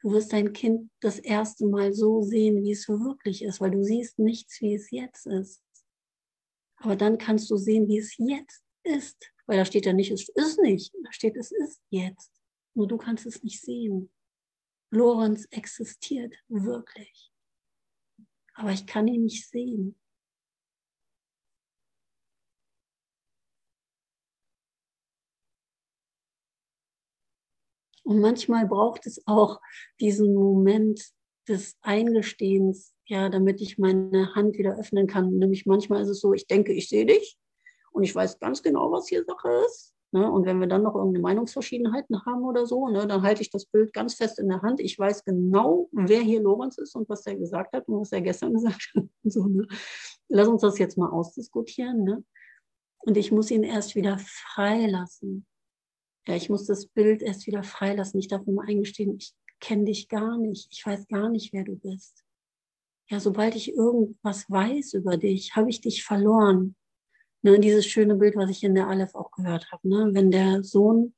Du 0.00 0.12
wirst 0.12 0.32
dein 0.32 0.52
Kind 0.52 0.90
das 1.00 1.18
erste 1.18 1.66
Mal 1.66 1.92
so 1.92 2.22
sehen, 2.22 2.62
wie 2.62 2.72
es 2.72 2.88
wirklich 2.88 3.42
ist, 3.42 3.60
weil 3.60 3.70
du 3.70 3.82
siehst 3.82 4.18
nichts, 4.18 4.60
wie 4.60 4.74
es 4.74 4.90
jetzt 4.90 5.26
ist. 5.26 5.62
Aber 6.76 6.96
dann 6.96 7.18
kannst 7.18 7.50
du 7.50 7.56
sehen, 7.56 7.86
wie 7.88 7.98
es 7.98 8.16
jetzt 8.16 8.62
ist, 8.82 9.32
weil 9.46 9.58
da 9.58 9.64
steht 9.66 9.84
ja 9.84 9.92
nicht, 9.92 10.10
es 10.10 10.28
ist 10.30 10.58
nicht, 10.60 10.94
da 11.04 11.12
steht, 11.12 11.36
es 11.36 11.52
ist 11.52 11.82
jetzt. 11.90 12.30
Nur 12.74 12.88
du 12.88 12.96
kannst 12.96 13.26
es 13.26 13.42
nicht 13.42 13.60
sehen. 13.60 14.10
Lorenz 14.90 15.46
existiert 15.50 16.34
wirklich. 16.48 17.30
Aber 18.54 18.72
ich 18.72 18.86
kann 18.86 19.06
ihn 19.06 19.24
nicht 19.24 19.48
sehen. 19.48 19.98
Und 28.10 28.18
manchmal 28.18 28.66
braucht 28.66 29.06
es 29.06 29.22
auch 29.26 29.60
diesen 30.00 30.34
Moment 30.34 31.00
des 31.46 31.76
Eingestehens, 31.80 32.92
ja, 33.06 33.28
damit 33.28 33.60
ich 33.60 33.78
meine 33.78 34.34
Hand 34.34 34.58
wieder 34.58 34.76
öffnen 34.76 35.06
kann. 35.06 35.38
Nämlich 35.38 35.64
manchmal 35.64 36.02
ist 36.02 36.08
es 36.08 36.18
so, 36.18 36.32
ich 36.32 36.48
denke, 36.48 36.72
ich 36.72 36.88
sehe 36.88 37.06
dich 37.06 37.38
und 37.92 38.02
ich 38.02 38.12
weiß 38.12 38.40
ganz 38.40 38.64
genau, 38.64 38.90
was 38.90 39.06
hier 39.06 39.24
Sache 39.24 39.50
ist. 39.64 39.94
Ne? 40.10 40.28
Und 40.28 40.44
wenn 40.44 40.58
wir 40.58 40.66
dann 40.66 40.82
noch 40.82 40.96
irgendeine 40.96 41.22
Meinungsverschiedenheiten 41.22 42.26
haben 42.26 42.44
oder 42.44 42.66
so, 42.66 42.88
ne, 42.88 43.06
dann 43.06 43.22
halte 43.22 43.42
ich 43.42 43.50
das 43.50 43.66
Bild 43.66 43.92
ganz 43.92 44.14
fest 44.14 44.40
in 44.40 44.48
der 44.48 44.60
Hand. 44.60 44.80
Ich 44.80 44.98
weiß 44.98 45.24
genau, 45.24 45.88
wer 45.92 46.20
hier 46.20 46.42
Lorenz 46.42 46.78
ist 46.78 46.96
und 46.96 47.08
was 47.08 47.24
er 47.26 47.36
gesagt 47.36 47.74
hat 47.74 47.86
und 47.86 48.00
was 48.00 48.10
er 48.10 48.22
gestern 48.22 48.54
gesagt 48.54 48.90
hat. 48.96 49.04
So, 49.22 49.46
ne? 49.46 49.68
Lass 50.26 50.48
uns 50.48 50.62
das 50.62 50.80
jetzt 50.80 50.98
mal 50.98 51.10
ausdiskutieren. 51.10 52.02
Ne? 52.02 52.24
Und 52.98 53.16
ich 53.16 53.30
muss 53.30 53.52
ihn 53.52 53.62
erst 53.62 53.94
wieder 53.94 54.18
freilassen. 54.18 55.46
Ja, 56.30 56.36
ich 56.36 56.48
muss 56.48 56.64
das 56.64 56.86
Bild 56.86 57.22
erst 57.22 57.48
wieder 57.48 57.64
freilassen. 57.64 58.20
Ich 58.20 58.28
darf 58.28 58.46
mir 58.46 58.62
eingestehen, 58.62 59.16
ich 59.16 59.34
kenne 59.58 59.86
dich 59.86 60.08
gar 60.08 60.38
nicht. 60.38 60.68
Ich 60.70 60.86
weiß 60.86 61.08
gar 61.08 61.28
nicht, 61.28 61.52
wer 61.52 61.64
du 61.64 61.74
bist. 61.74 62.22
Ja, 63.08 63.18
sobald 63.18 63.56
ich 63.56 63.74
irgendwas 63.74 64.48
weiß 64.48 64.94
über 64.94 65.16
dich, 65.16 65.56
habe 65.56 65.68
ich 65.68 65.80
dich 65.80 66.04
verloren. 66.04 66.76
Ne, 67.42 67.58
dieses 67.58 67.84
schöne 67.84 68.14
Bild, 68.14 68.36
was 68.36 68.48
ich 68.48 68.62
in 68.62 68.76
der 68.76 68.86
Aleph 68.86 69.16
auch 69.16 69.32
gehört 69.32 69.72
habe. 69.72 69.88
Ne? 69.88 70.10
Wenn 70.12 70.30
der 70.30 70.62
Sohn 70.62 71.14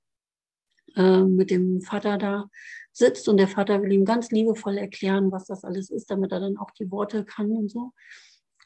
äh, 0.96 1.24
mit 1.24 1.50
dem 1.50 1.82
Vater 1.82 2.16
da 2.16 2.48
sitzt 2.90 3.28
und 3.28 3.36
der 3.36 3.48
Vater 3.48 3.82
will 3.82 3.92
ihm 3.92 4.06
ganz 4.06 4.30
liebevoll 4.30 4.78
erklären, 4.78 5.30
was 5.30 5.44
das 5.44 5.62
alles 5.62 5.90
ist, 5.90 6.10
damit 6.10 6.32
er 6.32 6.40
dann 6.40 6.56
auch 6.56 6.70
die 6.70 6.90
Worte 6.90 7.26
kann 7.26 7.50
und 7.50 7.70
so. 7.70 7.92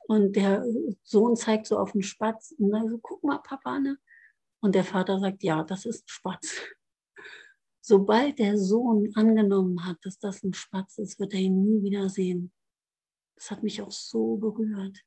Und 0.06 0.36
der 0.36 0.64
Sohn 1.02 1.34
zeigt 1.34 1.66
so 1.66 1.76
auf 1.76 1.90
den 1.90 2.04
Spatz 2.04 2.54
und 2.56 2.70
dann 2.70 2.88
so, 2.88 2.98
guck 2.98 3.24
mal, 3.24 3.38
Papa, 3.38 3.80
ne? 3.80 3.98
Und 4.60 4.74
der 4.74 4.84
Vater 4.84 5.18
sagt, 5.18 5.42
ja, 5.42 5.62
das 5.62 5.84
ist 5.84 6.04
ein 6.04 6.08
Spatz. 6.08 6.60
Sobald 7.80 8.38
der 8.38 8.58
Sohn 8.58 9.12
angenommen 9.14 9.84
hat, 9.84 9.98
dass 10.02 10.18
das 10.18 10.42
ein 10.42 10.54
Spatz 10.54 10.98
ist, 10.98 11.20
wird 11.20 11.34
er 11.34 11.40
ihn 11.40 11.62
nie 11.62 11.82
wieder 11.82 12.08
sehen. 12.08 12.52
Das 13.36 13.50
hat 13.50 13.62
mich 13.62 13.80
auch 13.80 13.92
so 13.92 14.36
berührt. 14.36 15.04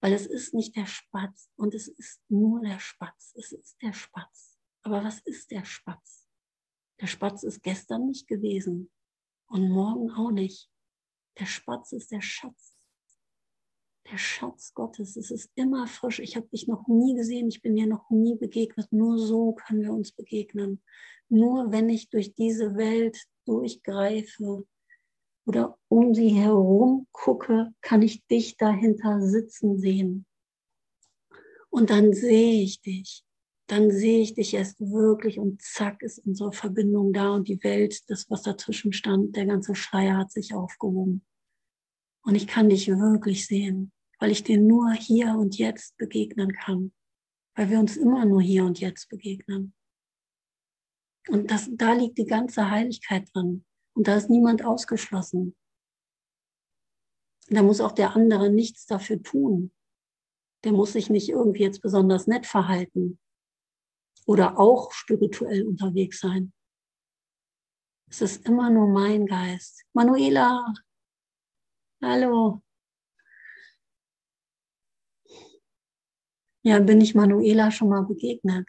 Weil 0.00 0.14
es 0.14 0.26
ist 0.26 0.54
nicht 0.54 0.74
der 0.76 0.86
Spatz 0.86 1.50
und 1.56 1.74
es 1.74 1.88
ist 1.88 2.22
nur 2.28 2.60
der 2.60 2.80
Spatz. 2.80 3.34
Es 3.36 3.52
ist 3.52 3.76
der 3.82 3.92
Spatz. 3.92 4.58
Aber 4.82 5.04
was 5.04 5.20
ist 5.20 5.50
der 5.50 5.64
Spatz? 5.64 6.28
Der 7.00 7.06
Spatz 7.06 7.42
ist 7.42 7.62
gestern 7.62 8.06
nicht 8.06 8.26
gewesen 8.26 8.90
und 9.46 9.68
morgen 9.68 10.10
auch 10.10 10.30
nicht. 10.30 10.70
Der 11.38 11.46
Spatz 11.46 11.92
ist 11.92 12.10
der 12.10 12.20
Schatz. 12.20 12.71
Der 14.12 14.18
Schatz 14.18 14.74
Gottes. 14.74 15.16
Es 15.16 15.30
ist 15.30 15.50
immer 15.54 15.86
frisch. 15.86 16.18
Ich 16.18 16.36
habe 16.36 16.46
dich 16.48 16.68
noch 16.68 16.86
nie 16.86 17.14
gesehen. 17.14 17.48
Ich 17.48 17.62
bin 17.62 17.74
dir 17.74 17.86
noch 17.86 18.10
nie 18.10 18.36
begegnet. 18.36 18.92
Nur 18.92 19.18
so 19.18 19.54
können 19.54 19.80
wir 19.80 19.92
uns 19.92 20.12
begegnen. 20.12 20.82
Nur 21.30 21.72
wenn 21.72 21.88
ich 21.88 22.10
durch 22.10 22.34
diese 22.34 22.76
Welt 22.76 23.18
durchgreife, 23.46 24.66
oder 25.46 25.78
um 25.88 26.14
sie 26.14 26.28
herum 26.28 27.06
gucke, 27.10 27.72
kann 27.80 28.02
ich 28.02 28.24
dich 28.26 28.58
dahinter 28.58 29.22
sitzen 29.22 29.78
sehen. 29.78 30.26
Und 31.70 31.88
dann 31.88 32.12
sehe 32.12 32.62
ich 32.62 32.82
dich. 32.82 33.24
Dann 33.66 33.90
sehe 33.90 34.20
ich 34.20 34.34
dich 34.34 34.52
erst 34.52 34.78
wirklich 34.80 35.38
und 35.38 35.62
zack 35.62 36.02
ist 36.02 36.18
unsere 36.18 36.52
Verbindung 36.52 37.14
da 37.14 37.30
und 37.30 37.48
die 37.48 37.62
Welt, 37.64 38.02
das, 38.10 38.28
was 38.28 38.42
dazwischen 38.42 38.92
stand, 38.92 39.36
der 39.36 39.46
ganze 39.46 39.74
Schleier 39.74 40.18
hat 40.18 40.30
sich 40.30 40.52
aufgehoben. 40.52 41.24
Und 42.24 42.34
ich 42.34 42.46
kann 42.46 42.68
dich 42.68 42.88
wirklich 42.88 43.46
sehen, 43.46 43.90
weil 44.22 44.30
ich 44.30 44.44
dir 44.44 44.56
nur 44.56 44.92
hier 44.92 45.34
und 45.34 45.58
jetzt 45.58 45.96
begegnen 45.96 46.52
kann, 46.52 46.92
weil 47.56 47.70
wir 47.70 47.80
uns 47.80 47.96
immer 47.96 48.24
nur 48.24 48.40
hier 48.40 48.64
und 48.64 48.78
jetzt 48.78 49.08
begegnen. 49.08 49.74
Und 51.28 51.50
das, 51.50 51.68
da 51.72 51.92
liegt 51.94 52.18
die 52.18 52.26
ganze 52.26 52.70
Heiligkeit 52.70 53.28
drin. 53.34 53.64
Und 53.96 54.06
da 54.06 54.14
ist 54.14 54.30
niemand 54.30 54.64
ausgeschlossen. 54.64 55.56
Da 57.48 57.64
muss 57.64 57.80
auch 57.80 57.90
der 57.90 58.14
andere 58.14 58.48
nichts 58.48 58.86
dafür 58.86 59.20
tun. 59.20 59.72
Der 60.62 60.70
muss 60.70 60.92
sich 60.92 61.10
nicht 61.10 61.28
irgendwie 61.28 61.64
jetzt 61.64 61.82
besonders 61.82 62.28
nett 62.28 62.46
verhalten 62.46 63.18
oder 64.24 64.56
auch 64.56 64.92
spirituell 64.92 65.66
unterwegs 65.66 66.20
sein. 66.20 66.52
Es 68.08 68.22
ist 68.22 68.46
immer 68.46 68.70
nur 68.70 68.86
mein 68.86 69.26
Geist. 69.26 69.82
Manuela, 69.92 70.72
hallo. 72.00 72.62
Ja, 76.64 76.78
bin 76.80 77.00
ich 77.00 77.14
Manuela 77.16 77.70
schon 77.72 77.88
mal 77.88 78.02
begegnet? 78.04 78.68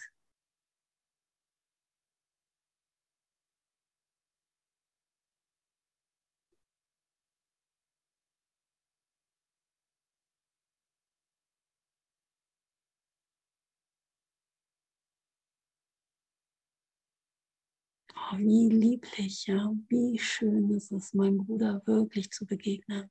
Oh, 18.16 18.38
wie 18.38 18.70
lieblich, 18.70 19.46
ja, 19.48 19.72
wie 19.88 20.18
schön 20.20 20.72
ist 20.72 20.92
es, 20.92 21.14
meinem 21.14 21.38
Bruder 21.46 21.82
wirklich 21.86 22.32
zu 22.32 22.46
begegnen 22.46 23.10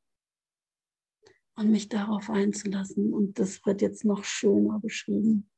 und 1.57 1.71
mich 1.71 1.89
darauf 1.89 2.31
einzulassen. 2.31 3.13
Und 3.13 3.39
das 3.39 3.65
wird 3.67 3.83
jetzt 3.83 4.05
noch 4.05 4.25
schöner 4.25 4.81
beschrieben. 4.81 5.51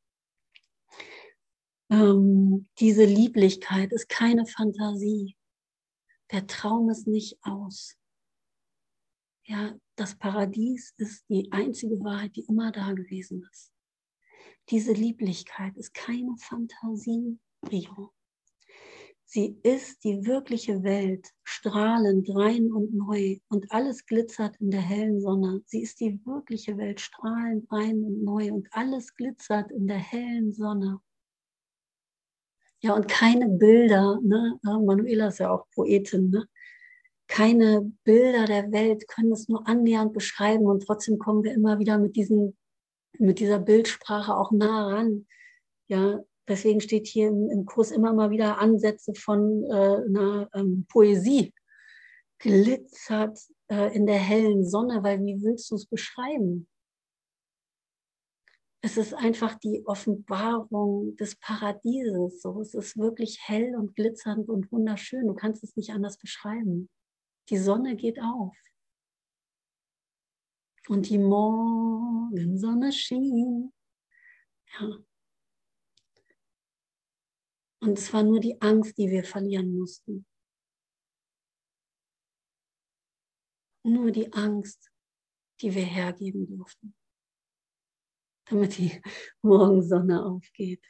Ähm, 1.90 2.68
diese 2.78 3.04
Lieblichkeit 3.04 3.92
ist 3.92 4.08
keine 4.08 4.46
Fantasie. 4.46 5.36
Der 6.32 6.46
Traum 6.46 6.90
ist 6.90 7.06
nicht 7.06 7.38
aus. 7.42 7.96
Ja, 9.46 9.74
das 9.96 10.16
Paradies 10.16 10.94
ist 10.96 11.28
die 11.28 11.52
einzige 11.52 12.00
Wahrheit, 12.00 12.34
die 12.36 12.46
immer 12.46 12.72
da 12.72 12.92
gewesen 12.92 13.46
ist. 13.52 13.70
Diese 14.70 14.92
Lieblichkeit 14.92 15.76
ist 15.76 15.92
keine 15.92 16.34
Fantasie, 16.38 17.38
Rio. 17.70 18.12
Sie 19.26 19.58
ist 19.62 20.04
die 20.04 20.26
wirkliche 20.26 20.82
Welt, 20.82 21.30
strahlend, 21.42 22.28
rein 22.34 22.70
und 22.70 22.94
neu 22.94 23.38
und 23.48 23.72
alles 23.72 24.06
glitzert 24.06 24.56
in 24.60 24.70
der 24.70 24.82
hellen 24.82 25.20
Sonne. 25.20 25.62
Sie 25.66 25.82
ist 25.82 26.00
die 26.00 26.20
wirkliche 26.24 26.76
Welt, 26.76 27.00
strahlend, 27.00 27.70
rein 27.72 28.04
und 28.04 28.22
neu 28.22 28.52
und 28.52 28.68
alles 28.72 29.14
glitzert 29.14 29.70
in 29.72 29.86
der 29.86 29.98
hellen 29.98 30.52
Sonne. 30.52 31.00
Ja, 32.80 32.94
und 32.94 33.08
keine 33.08 33.48
Bilder, 33.48 34.20
ne? 34.22 34.60
Manuela 34.62 35.28
ist 35.28 35.38
ja 35.38 35.50
auch 35.50 35.66
Poetin, 35.74 36.30
ne? 36.30 36.46
keine 37.28 37.92
Bilder 38.04 38.44
der 38.44 38.70
Welt 38.72 39.08
können 39.08 39.32
es 39.32 39.48
nur 39.48 39.66
annähernd 39.66 40.12
beschreiben 40.12 40.66
und 40.66 40.84
trotzdem 40.86 41.18
kommen 41.18 41.42
wir 41.42 41.52
immer 41.52 41.78
wieder 41.78 41.98
mit, 41.98 42.16
diesen, 42.16 42.56
mit 43.18 43.40
dieser 43.40 43.58
Bildsprache 43.58 44.36
auch 44.36 44.50
nah 44.52 44.88
ran. 44.88 45.26
Ja, 45.88 46.20
Deswegen 46.46 46.80
steht 46.80 47.06
hier 47.06 47.28
im, 47.28 47.50
im 47.50 47.64
Kurs 47.64 47.90
immer 47.90 48.12
mal 48.12 48.30
wieder 48.30 48.58
Ansätze 48.58 49.14
von 49.14 49.64
äh, 49.64 50.06
einer 50.06 50.48
ähm, 50.54 50.86
Poesie. 50.88 51.54
Glitzert 52.38 53.38
äh, 53.68 53.94
in 53.94 54.06
der 54.06 54.18
hellen 54.18 54.66
Sonne, 54.66 55.02
weil 55.02 55.20
wie 55.24 55.42
willst 55.42 55.70
du 55.70 55.76
es 55.76 55.86
beschreiben? 55.86 56.68
Es 58.82 58.98
ist 58.98 59.14
einfach 59.14 59.54
die 59.58 59.82
Offenbarung 59.86 61.16
des 61.16 61.36
Paradieses. 61.36 62.42
So, 62.42 62.60
es 62.60 62.74
ist 62.74 62.98
wirklich 62.98 63.38
hell 63.40 63.74
und 63.76 63.96
glitzernd 63.96 64.50
und 64.50 64.70
wunderschön. 64.70 65.26
Du 65.26 65.32
kannst 65.32 65.64
es 65.64 65.74
nicht 65.74 65.92
anders 65.92 66.18
beschreiben. 66.18 66.90
Die 67.48 67.56
Sonne 67.56 67.96
geht 67.96 68.20
auf. 68.20 68.54
Und 70.88 71.08
die 71.08 71.16
Morgensonne 71.16 72.92
schien. 72.92 73.72
Ja, 74.78 74.98
und 77.84 77.98
es 77.98 78.12
war 78.14 78.22
nur 78.22 78.40
die 78.40 78.60
Angst, 78.62 78.96
die 78.96 79.10
wir 79.10 79.24
verlieren 79.24 79.78
mussten. 79.78 80.26
Nur 83.82 84.10
die 84.10 84.32
Angst, 84.32 84.90
die 85.60 85.74
wir 85.74 85.84
hergeben 85.84 86.46
durften, 86.46 86.94
damit 88.46 88.78
die 88.78 89.02
Morgensonne 89.42 90.24
aufgeht. 90.24 90.82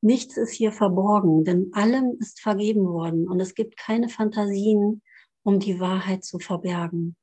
Nichts 0.00 0.38
ist 0.38 0.52
hier 0.52 0.72
verborgen, 0.72 1.44
denn 1.44 1.74
allem 1.74 2.16
ist 2.18 2.40
vergeben 2.40 2.86
worden 2.86 3.28
und 3.28 3.38
es 3.38 3.54
gibt 3.54 3.76
keine 3.76 4.08
Fantasien, 4.08 5.02
um 5.42 5.60
die 5.60 5.78
Wahrheit 5.78 6.24
zu 6.24 6.38
verbergen. 6.38 7.16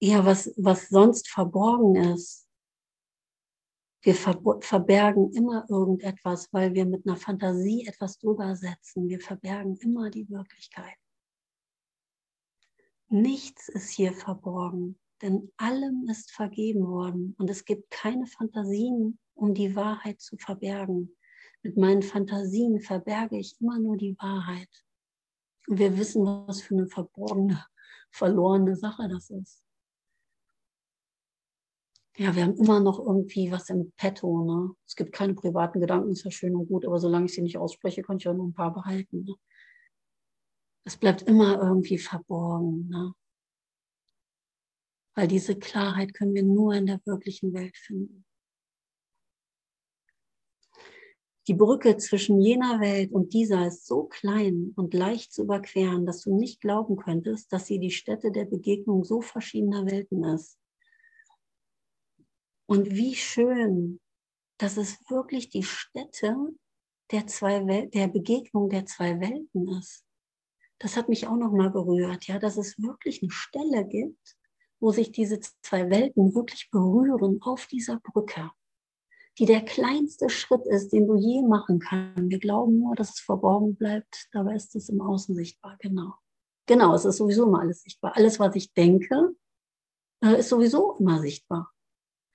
Ja, 0.00 0.24
was, 0.24 0.52
was 0.56 0.88
sonst 0.88 1.28
verborgen 1.28 1.94
ist, 1.94 2.49
wir 4.02 4.14
verbergen 4.14 5.30
immer 5.32 5.66
irgendetwas, 5.68 6.48
weil 6.52 6.72
wir 6.74 6.86
mit 6.86 7.06
einer 7.06 7.16
Fantasie 7.16 7.86
etwas 7.86 8.18
drüber 8.18 8.56
setzen. 8.56 9.08
Wir 9.08 9.20
verbergen 9.20 9.76
immer 9.76 10.10
die 10.10 10.28
Wirklichkeit. 10.30 10.96
Nichts 13.08 13.68
ist 13.68 13.90
hier 13.90 14.12
verborgen, 14.12 14.98
denn 15.20 15.52
allem 15.56 16.06
ist 16.08 16.30
vergeben 16.30 16.86
worden 16.86 17.34
und 17.38 17.50
es 17.50 17.64
gibt 17.64 17.90
keine 17.90 18.26
Fantasien, 18.26 19.18
um 19.34 19.52
die 19.52 19.74
Wahrheit 19.76 20.20
zu 20.20 20.36
verbergen. 20.38 21.16
Mit 21.62 21.76
meinen 21.76 22.02
Fantasien 22.02 22.80
verberge 22.80 23.36
ich 23.36 23.60
immer 23.60 23.78
nur 23.78 23.98
die 23.98 24.16
Wahrheit. 24.18 24.70
Und 25.66 25.78
wir 25.78 25.98
wissen, 25.98 26.24
was 26.24 26.62
für 26.62 26.74
eine 26.74 26.86
verborgene, 26.86 27.66
verlorene 28.10 28.76
Sache 28.76 29.08
das 29.08 29.28
ist 29.28 29.62
ja, 32.20 32.36
wir 32.36 32.44
haben 32.44 32.56
immer 32.56 32.80
noch 32.80 32.98
irgendwie 32.98 33.50
was 33.50 33.70
im 33.70 33.92
Petto. 33.96 34.44
Ne? 34.44 34.74
Es 34.86 34.94
gibt 34.94 35.10
keine 35.10 35.32
privaten 35.32 35.80
Gedanken, 35.80 36.10
ist 36.10 36.24
ja 36.24 36.30
schön 36.30 36.54
und 36.54 36.68
gut, 36.68 36.84
aber 36.84 36.98
solange 36.98 37.24
ich 37.24 37.32
sie 37.32 37.40
nicht 37.40 37.56
ausspreche, 37.56 38.02
kann 38.02 38.18
ich 38.18 38.24
ja 38.24 38.34
nur 38.34 38.46
ein 38.46 38.52
paar 38.52 38.74
behalten. 38.74 39.24
Ne? 39.24 39.34
Es 40.84 40.98
bleibt 40.98 41.22
immer 41.22 41.62
irgendwie 41.62 41.96
verborgen. 41.96 42.88
Ne? 42.88 43.14
Weil 45.14 45.28
diese 45.28 45.58
Klarheit 45.58 46.12
können 46.12 46.34
wir 46.34 46.42
nur 46.42 46.74
in 46.74 46.84
der 46.84 47.00
wirklichen 47.06 47.54
Welt 47.54 47.78
finden. 47.78 48.26
Die 51.48 51.54
Brücke 51.54 51.96
zwischen 51.96 52.38
jener 52.42 52.80
Welt 52.80 53.12
und 53.12 53.32
dieser 53.32 53.66
ist 53.66 53.86
so 53.86 54.04
klein 54.04 54.74
und 54.76 54.92
leicht 54.92 55.32
zu 55.32 55.44
überqueren, 55.44 56.04
dass 56.04 56.20
du 56.20 56.36
nicht 56.36 56.60
glauben 56.60 56.96
könntest, 56.96 57.50
dass 57.50 57.64
sie 57.64 57.78
die 57.78 57.90
Stätte 57.90 58.30
der 58.30 58.44
Begegnung 58.44 59.04
so 59.04 59.22
verschiedener 59.22 59.86
Welten 59.86 60.22
ist. 60.22 60.59
Und 62.70 62.92
wie 62.92 63.16
schön, 63.16 63.98
dass 64.58 64.76
es 64.76 65.00
wirklich 65.10 65.48
die 65.48 65.64
Stätte 65.64 66.36
der, 67.10 67.26
zwei 67.26 67.66
Wel 67.66 67.88
der 67.88 68.06
Begegnung 68.06 68.70
der 68.70 68.86
zwei 68.86 69.18
Welten 69.18 69.66
ist. 69.76 70.04
Das 70.78 70.96
hat 70.96 71.08
mich 71.08 71.26
auch 71.26 71.36
nochmal 71.36 71.70
berührt, 71.70 72.28
ja, 72.28 72.38
dass 72.38 72.56
es 72.56 72.80
wirklich 72.80 73.22
eine 73.22 73.32
Stelle 73.32 73.88
gibt, 73.88 74.36
wo 74.78 74.92
sich 74.92 75.10
diese 75.10 75.40
zwei 75.62 75.90
Welten 75.90 76.32
wirklich 76.36 76.70
berühren 76.70 77.42
auf 77.42 77.66
dieser 77.66 77.98
Brücke, 77.98 78.52
die 79.40 79.46
der 79.46 79.64
kleinste 79.64 80.30
Schritt 80.30 80.64
ist, 80.66 80.92
den 80.92 81.08
du 81.08 81.16
je 81.16 81.42
machen 81.42 81.80
kannst. 81.80 82.30
Wir 82.30 82.38
glauben 82.38 82.78
nur, 82.78 82.94
dass 82.94 83.10
es 83.10 83.18
verborgen 83.18 83.74
bleibt, 83.74 84.28
dabei 84.30 84.54
ist 84.54 84.76
es 84.76 84.88
im 84.88 85.00
Außen 85.00 85.34
sichtbar, 85.34 85.76
genau. 85.80 86.14
Genau, 86.66 86.94
es 86.94 87.04
ist 87.04 87.16
sowieso 87.16 87.48
immer 87.48 87.62
alles 87.62 87.82
sichtbar. 87.82 88.12
Alles, 88.14 88.38
was 88.38 88.54
ich 88.54 88.72
denke, 88.74 89.34
äh, 90.22 90.38
ist 90.38 90.50
sowieso 90.50 90.96
immer 90.98 91.18
sichtbar 91.18 91.72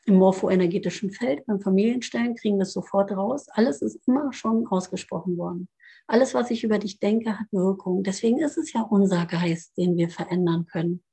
im 0.06 0.16
morphoenergetischen 0.16 1.12
Feld, 1.12 1.46
beim 1.46 1.60
Familienstellen, 1.60 2.36
kriegen 2.36 2.58
wir 2.58 2.64
es 2.64 2.74
sofort 2.74 3.12
raus. 3.12 3.48
Alles 3.50 3.82
ist 3.82 4.08
immer 4.08 4.32
schon 4.34 4.68
ausgesprochen 4.68 5.38
worden. 5.38 5.68
Alles, 6.08 6.36
was 6.36 6.52
ich 6.52 6.64
über 6.64 6.78
dich 6.78 7.00
denke, 7.00 7.40
hat 7.40 7.48
Wirkung. 7.52 8.04
Deswegen 8.04 8.40
ist 8.40 8.58
es 8.58 8.72
ja 8.74 8.82
unser 8.82 9.26
Geist, 9.26 9.76
den 9.78 9.98
wir 9.98 10.10
verändern 10.10 10.68
können. 10.68 11.04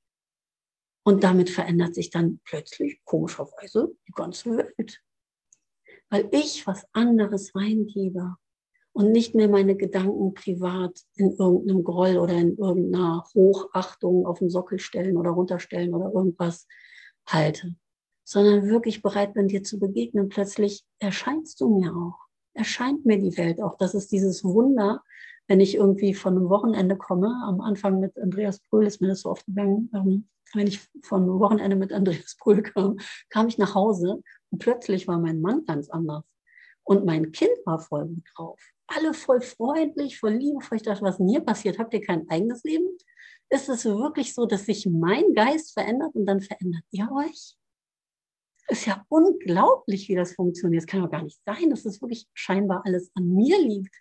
Und 1.05 1.25
damit 1.25 1.49
verändert 1.49 1.95
sich 1.95 2.11
dann 2.11 2.41
plötzlich 2.45 3.01
komischerweise 3.05 3.93
die 4.07 4.13
ganze 4.13 4.57
Welt. 4.57 5.01
Weil 6.11 6.29
ich 6.31 6.67
was 6.67 6.87
anderes 6.93 7.55
reingebe 7.57 8.37
und 8.93 9.11
nicht 9.11 9.35
mehr 9.35 9.49
meine 9.49 9.75
Gedanken 9.75 10.35
privat 10.35 11.01
in 11.17 11.31
irgendeinem 11.31 11.83
Groll 11.83 12.19
oder 12.19 12.35
in 12.35 12.59
irgendeiner 12.59 13.25
Hochachtung 13.35 14.27
auf 14.27 14.41
den 14.41 14.51
Sockel 14.51 14.79
stellen 14.79 15.17
oder 15.17 15.31
runterstellen 15.31 15.95
oder 15.95 16.13
irgendwas 16.13 16.67
halte 17.27 17.75
sondern 18.33 18.68
wirklich 18.68 19.03
bereit 19.03 19.35
bin, 19.35 19.49
dir 19.49 19.62
zu 19.62 19.79
begegnen. 19.79 20.29
Plötzlich 20.29 20.85
erscheinst 20.99 21.61
du 21.61 21.79
mir 21.79 21.95
auch, 21.95 22.18
erscheint 22.55 23.05
mir 23.07 23.18
die 23.18 23.37
Welt 23.37 23.62
auch. 23.62 23.77
Das 23.77 23.95
ist 23.95 24.11
dieses 24.11 24.42
Wunder, 24.42 25.03
wenn 25.49 25.61
ich 25.61 25.75
irgendwie 25.75 26.14
von 26.14 26.37
einem 26.37 26.49
Wochenende 26.49 26.97
komme. 26.97 27.29
Am 27.45 27.61
Anfang 27.61 28.01
mit 28.01 28.18
Andreas 28.18 28.61
Brühl 28.61 28.87
ist 28.87 29.01
mir 29.01 29.09
das 29.09 29.21
so 29.21 29.31
oft 29.31 29.47
gegangen. 29.47 29.90
Ähm, 29.95 30.29
wenn 30.55 30.66
ich 30.66 30.81
von 31.03 31.23
einem 31.23 31.38
Wochenende 31.38 31.77
mit 31.77 31.92
Andreas 31.92 32.37
Brühl 32.38 32.62
kam, 32.62 32.99
kam 33.31 33.49
ich 33.49 33.59
nach 33.59 33.75
Hause 33.75 34.23
und 34.51 34.59
plötzlich 34.59 35.09
war 35.09 35.18
mein 35.18 35.40
Mann 35.40 35.64
ganz 35.66 35.88
anders. 35.90 36.25
Und 36.85 37.05
mein 37.05 37.33
Kind 37.33 37.53
war 37.64 37.79
voll 37.79 38.07
gut 38.07 38.25
drauf. 38.35 38.61
Alle 38.88 39.14
voll 39.14 39.40
freundlich, 39.40 40.18
voll 40.18 40.33
liebevoll. 40.33 40.77
Ich 40.77 40.83
dachte, 40.83 41.03
was 41.03 41.18
hier 41.18 41.40
passiert? 41.40 41.79
Habt 41.79 41.95
ihr 41.95 42.01
kein 42.01 42.29
eigenes 42.29 42.64
Leben? 42.64 42.99
ist 43.53 43.68
es 43.68 43.85
wirklich 43.85 44.35
so, 44.35 44.47
dass 44.47 44.64
sich 44.64 44.87
mein 44.87 45.35
Geist 45.35 45.75
verändert 45.75 46.14
und 46.14 46.27
dann 46.27 46.40
verändert 46.40 46.85
ihr 46.90 47.09
euch? 47.12 47.55
Ist 48.73 48.87
ja 48.87 49.05
unglaublich, 49.11 50.09
wie 50.09 50.15
das 50.15 50.33
funktioniert. 50.33 50.85
Es 50.85 50.87
kann 50.87 51.03
doch 51.03 51.11
gar 51.11 51.23
nicht 51.23 51.39
sein, 51.45 51.69
dass 51.69 51.85
es 51.85 52.01
wirklich 52.01 52.27
scheinbar 52.33 52.81
alles 52.87 53.11
an 53.15 53.29
mir 53.29 53.61
liegt. 53.61 53.95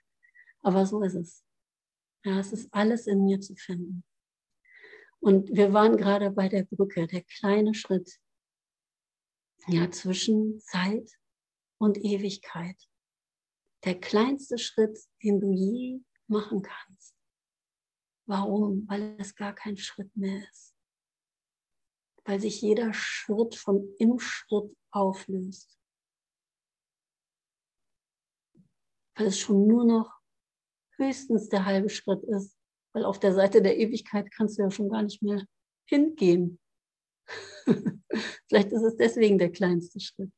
Aber 0.62 0.86
so 0.86 1.04
ist 1.04 1.16
es. 1.16 1.44
Ja, 2.24 2.40
es 2.40 2.54
ist 2.54 2.74
alles 2.74 3.06
in 3.06 3.26
mir 3.26 3.42
zu 3.42 3.54
finden. 3.58 4.06
Und 5.20 5.54
wir 5.54 5.74
waren 5.74 5.98
gerade 5.98 6.32
bei 6.32 6.48
der 6.48 6.64
Brücke, 6.64 7.06
der 7.06 7.22
kleine 7.24 7.74
Schritt 7.74 8.18
ja, 9.68 9.92
zwischen 9.92 10.62
Zeit 10.62 11.20
und 11.78 11.98
Ewigkeit. 11.98 12.78
Der 13.84 14.00
kleinste 14.00 14.58
Schritt, 14.58 14.98
den 15.22 15.42
du 15.42 15.52
je 15.52 16.00
machen 16.28 16.62
kannst. 16.62 17.14
Warum? 18.26 18.88
Weil 18.88 19.18
es 19.20 19.36
gar 19.36 19.54
kein 19.54 19.76
Schritt 19.76 20.16
mehr 20.16 20.42
ist. 20.50 20.71
Weil 22.26 22.40
sich 22.40 22.62
jeder 22.62 22.94
Schritt 22.94 23.56
vom 23.56 23.94
Im-Schritt 23.98 24.76
auflöst. 24.92 25.78
Weil 29.16 29.28
es 29.28 29.40
schon 29.40 29.68
nur 29.68 29.86
noch 29.86 30.22
höchstens 30.98 31.50
der 31.50 31.66
halbe 31.66 31.90
Schritt 31.90 32.24
ist. 32.24 32.58
Weil 32.94 33.06
auf 33.06 33.20
der 33.20 33.34
Seite 33.34 33.62
der 33.62 33.78
Ewigkeit 33.78 34.32
kannst 34.32 34.58
du 34.58 34.64
ja 34.64 34.72
schon 34.72 34.90
gar 34.90 35.02
nicht 35.02 35.22
mehr 35.22 35.46
hingehen. 35.88 36.60
Vielleicht 38.48 38.72
ist 38.72 38.84
es 38.84 38.96
deswegen 38.98 39.38
der 39.38 39.52
kleinste 39.52 40.00
Schritt. 40.00 40.32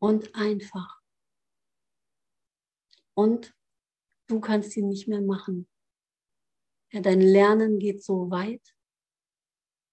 Und 0.00 0.34
einfach. 0.34 1.00
Und 3.14 3.54
du 4.28 4.40
kannst 4.40 4.76
ihn 4.76 4.88
nicht 4.88 5.08
mehr 5.08 5.20
machen. 5.20 5.69
Ja, 6.92 7.00
dein 7.00 7.20
Lernen 7.20 7.78
geht 7.78 8.02
so 8.02 8.30
weit, 8.30 8.74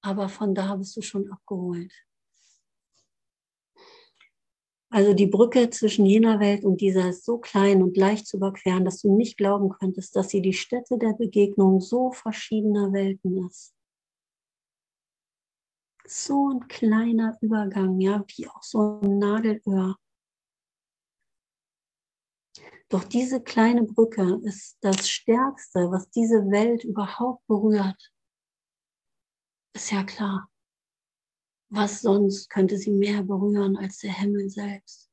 aber 0.01 0.29
von 0.29 0.55
da 0.55 0.75
bist 0.75 0.97
du 0.97 1.01
schon 1.01 1.31
abgeholt. 1.31 1.93
Also 4.89 5.13
die 5.13 5.27
Brücke 5.27 5.69
zwischen 5.69 6.05
jener 6.05 6.39
Welt 6.39 6.63
und 6.63 6.79
dieser 6.79 7.09
ist 7.09 7.25
so 7.25 7.37
klein 7.39 7.83
und 7.83 7.97
leicht 7.97 8.25
zu 8.25 8.37
überqueren, 8.37 8.85
dass 8.85 9.01
du 9.01 9.15
nicht 9.15 9.37
glauben 9.37 9.69
könntest, 9.69 10.15
dass 10.15 10.29
sie 10.29 10.41
die 10.41 10.53
Stätte 10.53 10.97
der 10.97 11.13
Begegnung 11.13 11.81
so 11.81 12.11
verschiedener 12.11 12.93
Welten 12.93 13.45
ist. 13.45 13.75
So 16.07 16.49
ein 16.49 16.67
kleiner 16.69 17.37
Übergang, 17.41 17.99
ja, 17.99 18.23
wie 18.27 18.47
auch 18.47 18.63
so 18.63 19.01
ein 19.01 19.19
Nadelöhr. 19.19 19.97
Doch 22.89 23.03
diese 23.03 23.41
kleine 23.41 23.83
Brücke 23.83 24.39
ist 24.43 24.77
das 24.81 25.09
Stärkste, 25.09 25.91
was 25.91 26.09
diese 26.09 26.49
Welt 26.49 26.85
überhaupt 26.85 27.45
berührt. 27.47 28.13
Ist 29.75 29.91
ja 29.91 30.03
klar. 30.03 30.49
Was 31.69 32.01
sonst 32.01 32.49
könnte 32.49 32.77
sie 32.77 32.91
mehr 32.91 33.23
berühren 33.23 33.75
als 33.75 33.97
der 33.99 34.13
Himmel 34.13 34.49
selbst? 34.49 35.11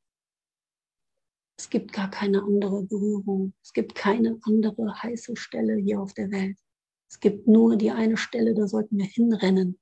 Es 1.59 1.69
gibt 1.69 1.93
gar 1.93 2.11
keine 2.11 2.43
andere 2.43 2.85
Berührung. 2.85 3.55
Es 3.63 3.73
gibt 3.73 3.95
keine 3.95 4.39
andere 4.43 5.03
heiße 5.03 5.37
Stelle 5.37 5.77
hier 5.77 6.01
auf 6.01 6.15
der 6.15 6.31
Welt. 6.31 6.59
Es 7.11 7.19
gibt 7.19 7.49
nur 7.49 7.77
die 7.77 7.91
eine 7.91 8.17
Stelle, 8.17 8.55
da 8.55 8.69
sollten 8.69 8.99
wir 8.99 9.05
hinrennen. 9.05 9.81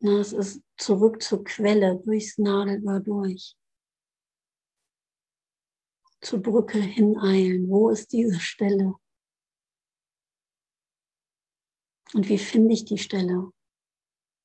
Na, 0.00 0.20
es 0.20 0.32
ist 0.32 0.62
zurück 0.76 1.22
zur 1.22 1.44
Quelle, 1.44 2.00
durchs 2.04 2.38
Nadelöhr 2.38 3.00
durch. 3.00 3.56
Zur 6.24 6.40
Brücke 6.42 6.80
hineilen. 6.80 7.68
Wo 7.68 7.90
ist 7.90 8.12
diese 8.12 8.40
Stelle? 8.40 8.94
Und 12.14 12.28
wie 12.28 12.38
finde 12.38 12.74
ich 12.74 12.84
die 12.84 12.98
Stelle? 12.98 13.52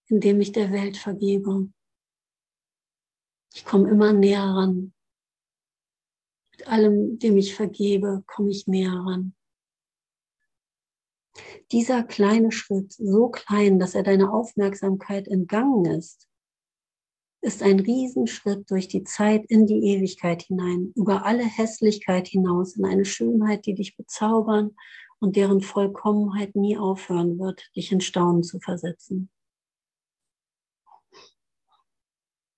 indem 0.09 0.41
ich 0.41 0.51
der 0.51 0.71
Welt 0.71 0.97
vergebe. 0.97 1.71
Ich 3.53 3.65
komme 3.65 3.89
immer 3.89 4.11
näher 4.11 4.43
ran. 4.43 4.93
Mit 6.51 6.67
allem, 6.67 7.19
dem 7.19 7.37
ich 7.37 7.55
vergebe, 7.55 8.23
komme 8.27 8.49
ich 8.51 8.67
näher 8.67 8.91
ran. 8.91 9.35
Dieser 11.71 12.03
kleine 12.03 12.51
Schritt, 12.51 12.91
so 12.93 13.29
klein, 13.29 13.79
dass 13.79 13.95
er 13.95 14.03
deiner 14.03 14.33
Aufmerksamkeit 14.33 15.27
entgangen 15.27 15.85
ist, 15.85 16.27
ist 17.41 17.63
ein 17.63 17.80
Riesenschritt 17.80 18.69
durch 18.69 18.88
die 18.88 19.04
Zeit 19.04 19.45
in 19.47 19.65
die 19.65 19.93
Ewigkeit 19.93 20.43
hinein, 20.43 20.91
über 20.95 21.25
alle 21.25 21.43
Hässlichkeit 21.43 22.28
hinaus, 22.28 22.75
in 22.75 22.86
eine 22.86 23.06
Schönheit, 23.06 23.65
die 23.65 23.75
dich 23.75 23.95
bezaubern 23.95 24.75
und 25.19 25.36
deren 25.36 25.62
Vollkommenheit 25.62 26.56
nie 26.56 26.78
aufhören 26.78 27.39
wird, 27.39 27.69
dich 27.75 27.91
in 27.91 28.02
Staunen 28.02 28.43
zu 28.43 28.60
versetzen. 28.60 29.30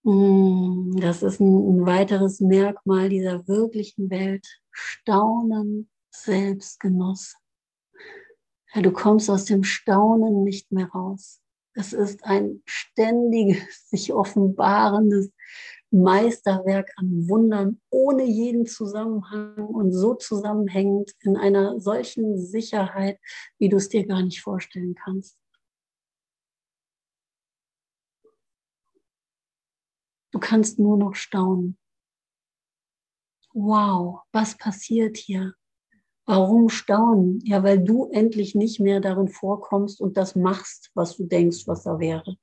Mm, 0.03 0.97
das 0.99 1.21
ist 1.21 1.39
ein, 1.39 1.85
weiteres 1.85 2.39
Merkmal 2.39 3.09
dieser 3.09 3.47
wirklichen 3.47 4.09
Welt. 4.09 4.47
Staunen, 4.71 5.89
Selbstgenuss. 6.09 7.35
Du 8.73 8.91
kommst 8.91 9.29
aus 9.29 9.45
dem 9.45 9.63
Staunen 9.63 10.43
nicht 10.43 10.71
mehr 10.71 10.87
raus. 10.87 11.41
Es 11.73 11.93
ist 11.93 12.23
ein 12.25 12.61
ständiges, 12.65 13.87
sich 13.89 14.13
offenbarendes 14.13 15.31
Meisterwerk 15.91 16.91
an 16.95 17.27
Wundern 17.29 17.81
ohne 17.89 18.23
jeden 18.23 18.65
Zusammenhang 18.65 19.65
und 19.67 19.91
so 19.91 20.15
zusammenhängend 20.15 21.11
in 21.19 21.35
einer 21.35 21.79
solchen 21.79 22.37
Sicherheit, 22.37 23.19
wie 23.57 23.69
du 23.69 23.77
es 23.77 23.89
dir 23.89 24.05
gar 24.07 24.21
nicht 24.21 24.41
vorstellen 24.41 24.95
kannst. 24.95 25.37
Du 30.31 30.39
kannst 30.39 30.79
nur 30.79 30.97
noch 30.97 31.15
staunen. 31.15 31.77
Wow, 33.53 34.21
was 34.31 34.57
passiert 34.57 35.17
hier? 35.17 35.53
Warum 36.31 36.69
staunen? 36.69 37.41
Ja, 37.43 37.61
weil 37.61 37.83
du 37.83 38.05
endlich 38.05 38.55
nicht 38.55 38.79
mehr 38.79 39.01
darin 39.01 39.27
vorkommst 39.27 39.99
und 39.99 40.15
das 40.15 40.33
machst, 40.33 40.89
was 40.93 41.17
du 41.17 41.25
denkst, 41.25 41.67
was 41.67 41.83
da 41.83 41.99
wäre, 41.99 42.37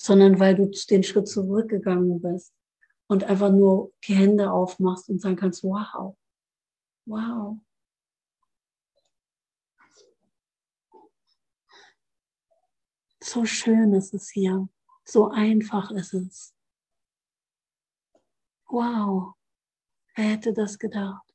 sondern 0.00 0.38
weil 0.38 0.54
du 0.54 0.70
den 0.88 1.02
Schritt 1.02 1.26
zurückgegangen 1.26 2.20
bist 2.20 2.54
und 3.08 3.24
einfach 3.24 3.50
nur 3.50 3.90
die 4.06 4.14
Hände 4.14 4.52
aufmachst 4.52 5.08
und 5.08 5.20
sagen 5.20 5.34
kannst, 5.34 5.64
wow, 5.64 6.16
wow. 7.06 7.58
So 13.20 13.44
schön 13.44 13.94
ist 13.94 14.14
es 14.14 14.30
hier, 14.30 14.68
so 15.04 15.26
einfach 15.28 15.90
ist 15.90 16.14
es. 16.14 16.54
Wow, 18.68 19.34
wer 20.14 20.24
hätte 20.24 20.52
das 20.52 20.78
gedacht? 20.78 21.27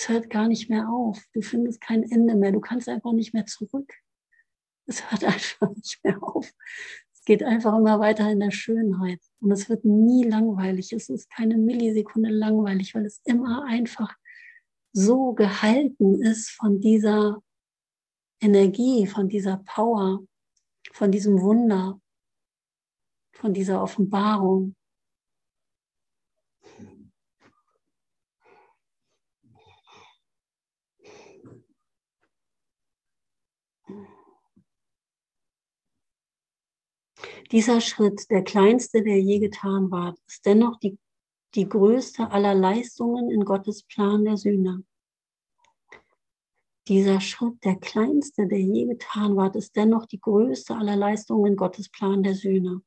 Es 0.00 0.08
hört 0.08 0.30
gar 0.30 0.48
nicht 0.48 0.70
mehr 0.70 0.88
auf. 0.88 1.22
Du 1.34 1.42
findest 1.42 1.82
kein 1.82 2.02
Ende 2.04 2.34
mehr. 2.34 2.52
Du 2.52 2.60
kannst 2.60 2.88
einfach 2.88 3.12
nicht 3.12 3.34
mehr 3.34 3.44
zurück. 3.44 3.92
Es 4.86 5.10
hört 5.10 5.24
einfach 5.24 5.68
nicht 5.74 6.02
mehr 6.02 6.22
auf. 6.22 6.50
Es 7.12 7.22
geht 7.26 7.42
einfach 7.42 7.76
immer 7.76 8.00
weiter 8.00 8.30
in 8.30 8.40
der 8.40 8.50
Schönheit. 8.50 9.20
Und 9.40 9.50
es 9.50 9.68
wird 9.68 9.84
nie 9.84 10.24
langweilig. 10.24 10.94
Es 10.94 11.10
ist 11.10 11.28
keine 11.28 11.58
Millisekunde 11.58 12.30
langweilig, 12.30 12.94
weil 12.94 13.04
es 13.04 13.20
immer 13.24 13.64
einfach 13.64 14.16
so 14.94 15.34
gehalten 15.34 16.22
ist 16.22 16.48
von 16.48 16.80
dieser 16.80 17.42
Energie, 18.40 19.06
von 19.06 19.28
dieser 19.28 19.58
Power, 19.66 20.20
von 20.92 21.12
diesem 21.12 21.42
Wunder, 21.42 22.00
von 23.32 23.52
dieser 23.52 23.82
Offenbarung. 23.82 24.74
Dieser 37.52 37.80
Schritt, 37.80 38.30
der 38.30 38.44
kleinste, 38.44 39.02
der 39.02 39.20
je 39.20 39.40
getan 39.40 39.90
war, 39.90 40.14
ist 40.28 40.46
dennoch 40.46 40.78
die, 40.78 40.96
die 41.56 41.68
größte 41.68 42.30
aller 42.30 42.54
Leistungen 42.54 43.28
in 43.28 43.44
Gottes 43.44 43.82
Plan 43.82 44.24
der 44.24 44.36
Sühne. 44.36 44.84
Dieser 46.86 47.20
Schritt, 47.20 47.64
der 47.64 47.74
kleinste, 47.76 48.46
der 48.46 48.60
je 48.60 48.86
getan 48.86 49.36
war, 49.36 49.52
ist 49.54 49.74
dennoch 49.74 50.06
die 50.06 50.20
größte 50.20 50.76
aller 50.76 50.94
Leistungen 50.94 51.52
in 51.52 51.56
Gottes 51.56 51.88
Plan 51.88 52.22
der 52.22 52.34
Sühne. 52.34 52.82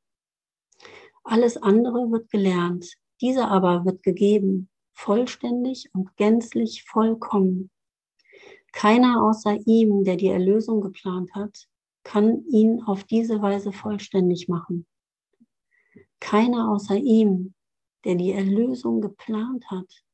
Alles 1.24 1.58
andere 1.58 2.10
wird 2.10 2.30
gelernt, 2.30 2.94
dieser 3.20 3.50
aber 3.50 3.84
wird 3.84 4.02
gegeben, 4.02 4.70
vollständig 4.94 5.90
und 5.92 6.16
gänzlich 6.16 6.84
vollkommen. 6.84 7.70
Keiner 8.72 9.22
außer 9.22 9.58
ihm, 9.66 10.04
der 10.04 10.16
die 10.16 10.28
Erlösung 10.28 10.80
geplant 10.80 11.34
hat, 11.34 11.68
kann 12.04 12.46
ihn 12.46 12.82
auf 12.82 13.04
diese 13.04 13.42
Weise 13.42 13.72
vollständig 13.72 14.48
machen. 14.48 14.86
Keiner 16.20 16.70
außer 16.70 16.96
ihm, 16.96 17.54
der 18.04 18.14
die 18.14 18.32
Erlösung 18.32 19.00
geplant 19.00 19.70
hat, 19.70 20.04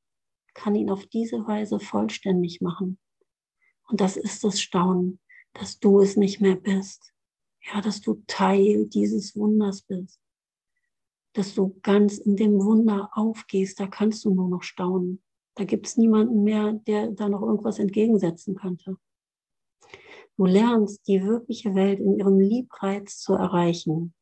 kann 0.55 0.75
ihn 0.75 0.91
auf 0.91 1.07
diese 1.07 1.47
Weise 1.47 1.79
vollständig 1.79 2.61
machen. 2.61 2.99
Und 3.89 4.01
das 4.01 4.17
ist 4.17 4.45
das 4.45 4.61
Staunen, 4.61 5.21
dass 5.53 5.79
du 5.79 6.01
es 6.01 6.17
nicht 6.17 6.41
mehr 6.41 6.57
bist. 6.57 7.13
Ja, 7.63 7.81
dass 7.81 8.01
du 8.01 8.23
Teil 8.27 8.87
dieses 8.87 9.37
Wunders 9.37 9.83
bist. 9.83 10.21
Dass 11.35 11.55
du 11.55 11.79
ganz 11.83 12.19
in 12.19 12.37
dem 12.37 12.65
Wunder 12.65 13.11
aufgehst, 13.13 13.79
da 13.79 13.87
kannst 13.87 14.25
du 14.25 14.35
nur 14.35 14.49
noch 14.49 14.63
staunen. 14.63 15.23
Da 15.55 15.65
gibt 15.65 15.87
es 15.87 15.97
niemanden 15.97 16.43
mehr, 16.43 16.73
der 16.73 17.11
da 17.11 17.29
noch 17.29 17.43
irgendwas 17.43 17.79
entgegensetzen 17.79 18.55
könnte. 18.55 18.97
Du 20.41 20.47
lernst 20.47 21.07
die 21.07 21.23
wirkliche 21.23 21.75
Welt 21.75 22.01
in 22.01 22.19
ihrem 22.19 22.41
Liebreiz 22.41 23.19
zu 23.19 23.35
erreichen. 23.35 24.15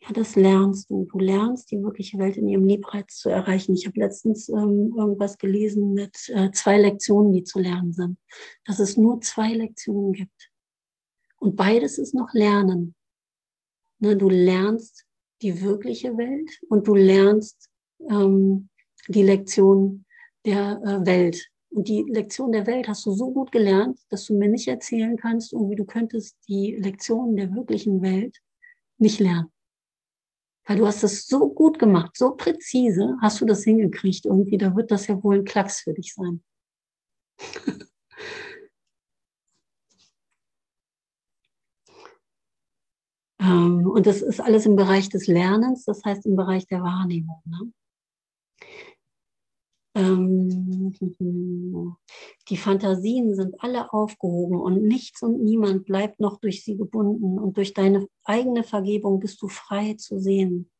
Ja, 0.00 0.12
das 0.12 0.36
lernst 0.36 0.88
du. 0.88 1.04
Du 1.06 1.18
lernst 1.18 1.72
die 1.72 1.82
wirkliche 1.82 2.16
Welt 2.18 2.36
in 2.36 2.46
ihrem 2.46 2.64
Liebreiz 2.64 3.16
zu 3.16 3.28
erreichen. 3.28 3.74
Ich 3.74 3.88
habe 3.88 3.98
letztens 3.98 4.48
ähm, 4.48 4.94
irgendwas 4.96 5.38
gelesen 5.38 5.94
mit 5.94 6.28
äh, 6.28 6.52
zwei 6.52 6.78
Lektionen, 6.80 7.32
die 7.32 7.42
zu 7.42 7.58
lernen 7.58 7.92
sind. 7.92 8.18
Dass 8.64 8.78
es 8.78 8.96
nur 8.96 9.20
zwei 9.20 9.52
Lektionen 9.52 10.12
gibt. 10.12 10.52
Und 11.40 11.56
beides 11.56 11.98
ist 11.98 12.14
noch 12.14 12.32
Lernen. 12.32 12.94
Ne, 13.98 14.16
du 14.16 14.28
lernst 14.28 15.06
die 15.42 15.60
wirkliche 15.60 16.16
Welt 16.16 16.56
und 16.68 16.86
du 16.86 16.94
lernst 16.94 17.68
ähm, 18.08 18.68
die 19.08 19.24
Lektion 19.24 20.04
der 20.44 20.80
äh, 20.84 21.04
Welt. 21.04 21.50
Und 21.76 21.88
die 21.88 22.06
Lektion 22.08 22.52
der 22.52 22.66
Welt 22.66 22.88
hast 22.88 23.04
du 23.04 23.12
so 23.12 23.30
gut 23.30 23.52
gelernt, 23.52 24.00
dass 24.08 24.24
du 24.24 24.34
mir 24.34 24.48
nicht 24.48 24.66
erzählen 24.66 25.14
kannst, 25.18 25.52
irgendwie 25.52 25.76
du 25.76 25.84
könntest 25.84 26.34
die 26.48 26.74
Lektion 26.74 27.36
der 27.36 27.54
wirklichen 27.54 28.00
Welt 28.00 28.38
nicht 28.96 29.20
lernen. 29.20 29.52
Weil 30.64 30.78
du 30.78 30.86
hast 30.86 31.02
das 31.02 31.26
so 31.26 31.50
gut 31.50 31.78
gemacht, 31.78 32.16
so 32.16 32.34
präzise 32.34 33.18
hast 33.20 33.42
du 33.42 33.44
das 33.44 33.62
hingekriegt. 33.64 34.24
Irgendwie, 34.24 34.56
da 34.56 34.74
wird 34.74 34.90
das 34.90 35.06
ja 35.06 35.22
wohl 35.22 35.40
ein 35.40 35.44
Klacks 35.44 35.80
für 35.80 35.92
dich 35.92 36.14
sein. 36.14 36.42
Ähm, 43.38 43.86
und 43.86 44.06
das 44.06 44.22
ist 44.22 44.40
alles 44.40 44.64
im 44.64 44.76
Bereich 44.76 45.10
des 45.10 45.26
Lernens, 45.26 45.84
das 45.84 46.02
heißt 46.02 46.24
im 46.24 46.36
Bereich 46.36 46.66
der 46.66 46.80
Wahrnehmung. 46.80 47.42
Ne? 47.44 47.70
Ähm, 49.96 50.92
die 52.50 52.56
Fantasien 52.58 53.34
sind 53.34 53.54
alle 53.60 53.92
aufgehoben 53.94 54.60
und 54.60 54.82
nichts 54.82 55.22
und 55.22 55.42
niemand 55.42 55.86
bleibt 55.86 56.20
noch 56.20 56.38
durch 56.38 56.62
sie 56.62 56.76
gebunden 56.76 57.38
und 57.38 57.56
durch 57.56 57.72
deine 57.72 58.06
eigene 58.22 58.62
Vergebung 58.62 59.20
bist 59.20 59.40
du 59.40 59.48
frei 59.48 59.94
zu 59.94 60.20
sehen. 60.20 60.70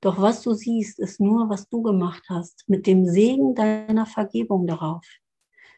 Doch 0.00 0.20
was 0.20 0.42
du 0.42 0.54
siehst, 0.54 0.98
ist 0.98 1.20
nur, 1.20 1.48
was 1.48 1.68
du 1.68 1.82
gemacht 1.82 2.24
hast, 2.28 2.64
mit 2.66 2.86
dem 2.86 3.06
Segen 3.06 3.54
deiner 3.54 4.06
Vergebung 4.06 4.66
darauf. 4.66 5.06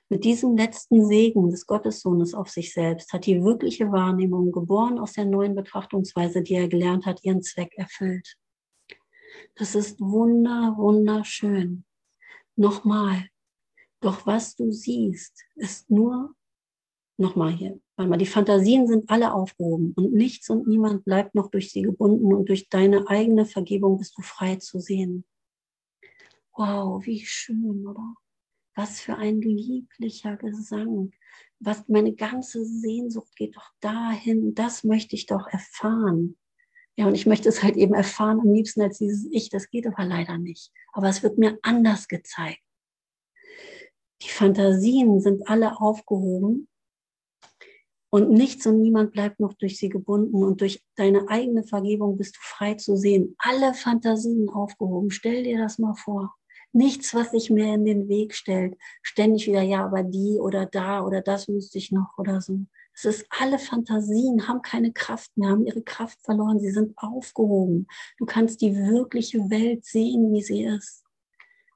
Mit 0.08 0.24
diesem 0.24 0.56
letzten 0.56 1.06
Segen 1.06 1.50
des 1.50 1.66
Gottessohnes 1.66 2.34
auf 2.34 2.48
sich 2.48 2.72
selbst 2.72 3.12
hat 3.12 3.26
die 3.26 3.42
wirkliche 3.42 3.92
Wahrnehmung, 3.92 4.52
geboren 4.52 4.98
aus 4.98 5.12
der 5.12 5.26
neuen 5.26 5.54
Betrachtungsweise, 5.54 6.42
die 6.42 6.54
er 6.54 6.68
gelernt 6.68 7.04
hat, 7.04 7.24
ihren 7.24 7.42
Zweck 7.42 7.72
erfüllt. 7.76 8.36
Das 9.54 9.74
ist 9.74 10.00
wunder, 10.00 10.74
wunderschön. 10.78 11.84
Nochmal. 12.56 13.28
Doch 14.00 14.26
was 14.26 14.54
du 14.54 14.70
siehst, 14.70 15.44
ist 15.54 15.90
nur, 15.90 16.34
nochmal 17.16 17.52
hier, 17.52 17.80
weil 17.96 18.18
die 18.18 18.26
Fantasien 18.26 18.86
sind 18.86 19.08
alle 19.08 19.32
aufgehoben 19.32 19.92
und 19.96 20.12
nichts 20.12 20.50
und 20.50 20.66
niemand 20.66 21.04
bleibt 21.04 21.34
noch 21.34 21.50
durch 21.50 21.70
sie 21.70 21.82
gebunden 21.82 22.32
und 22.32 22.48
durch 22.48 22.68
deine 22.68 23.08
eigene 23.08 23.46
Vergebung 23.46 23.98
bist 23.98 24.16
du 24.18 24.22
frei 24.22 24.56
zu 24.56 24.78
sehen. 24.78 25.24
Wow, 26.56 27.04
wie 27.04 27.24
schön, 27.24 27.86
oder? 27.86 28.14
Was 28.76 29.00
für 29.00 29.16
ein 29.16 29.40
lieblicher 29.40 30.36
Gesang. 30.36 31.12
Was 31.60 31.88
meine 31.88 32.14
ganze 32.14 32.64
Sehnsucht 32.64 33.34
geht 33.36 33.56
doch 33.56 33.70
dahin, 33.80 34.54
das 34.54 34.84
möchte 34.84 35.16
ich 35.16 35.26
doch 35.26 35.46
erfahren. 35.46 36.36
Ja, 36.96 37.06
und 37.06 37.14
ich 37.14 37.26
möchte 37.26 37.48
es 37.48 37.62
halt 37.62 37.76
eben 37.76 37.94
erfahren 37.94 38.40
am 38.40 38.52
liebsten 38.52 38.80
als 38.80 38.98
dieses 38.98 39.26
Ich. 39.30 39.50
Das 39.50 39.68
geht 39.70 39.86
aber 39.86 40.04
leider 40.04 40.38
nicht. 40.38 40.70
Aber 40.92 41.08
es 41.08 41.22
wird 41.22 41.38
mir 41.38 41.58
anders 41.62 42.06
gezeigt. 42.08 42.60
Die 44.22 44.28
Fantasien 44.28 45.20
sind 45.20 45.48
alle 45.48 45.80
aufgehoben 45.80 46.68
und 48.10 48.30
nichts 48.30 48.64
und 48.64 48.80
niemand 48.80 49.10
bleibt 49.10 49.40
noch 49.40 49.54
durch 49.54 49.76
sie 49.76 49.88
gebunden 49.88 50.44
und 50.44 50.60
durch 50.60 50.84
deine 50.94 51.28
eigene 51.28 51.64
Vergebung 51.64 52.16
bist 52.16 52.36
du 52.36 52.40
frei 52.40 52.74
zu 52.74 52.96
sehen. 52.96 53.34
Alle 53.38 53.74
Fantasien 53.74 54.48
aufgehoben. 54.48 55.10
Stell 55.10 55.42
dir 55.42 55.58
das 55.58 55.80
mal 55.80 55.94
vor. 55.94 56.32
Nichts, 56.72 57.12
was 57.12 57.32
sich 57.32 57.50
mehr 57.50 57.74
in 57.74 57.84
den 57.84 58.08
Weg 58.08 58.34
stellt. 58.34 58.76
Ständig 59.02 59.48
wieder, 59.48 59.62
ja, 59.62 59.84
aber 59.84 60.04
die 60.04 60.38
oder 60.40 60.64
da 60.64 61.04
oder 61.04 61.22
das 61.22 61.48
müsste 61.48 61.78
ich 61.78 61.90
noch 61.90 62.16
oder 62.16 62.40
so. 62.40 62.60
Es 62.94 63.04
ist 63.04 63.26
alle 63.28 63.58
Fantasien, 63.58 64.46
haben 64.46 64.62
keine 64.62 64.92
Kraft 64.92 65.36
mehr, 65.36 65.50
haben 65.50 65.66
ihre 65.66 65.82
Kraft 65.82 66.20
verloren, 66.22 66.60
sie 66.60 66.70
sind 66.70 66.96
aufgehoben. 66.96 67.88
Du 68.18 68.24
kannst 68.24 68.60
die 68.60 68.76
wirkliche 68.76 69.50
Welt 69.50 69.84
sehen, 69.84 70.32
wie 70.32 70.42
sie 70.42 70.62
ist. 70.62 71.02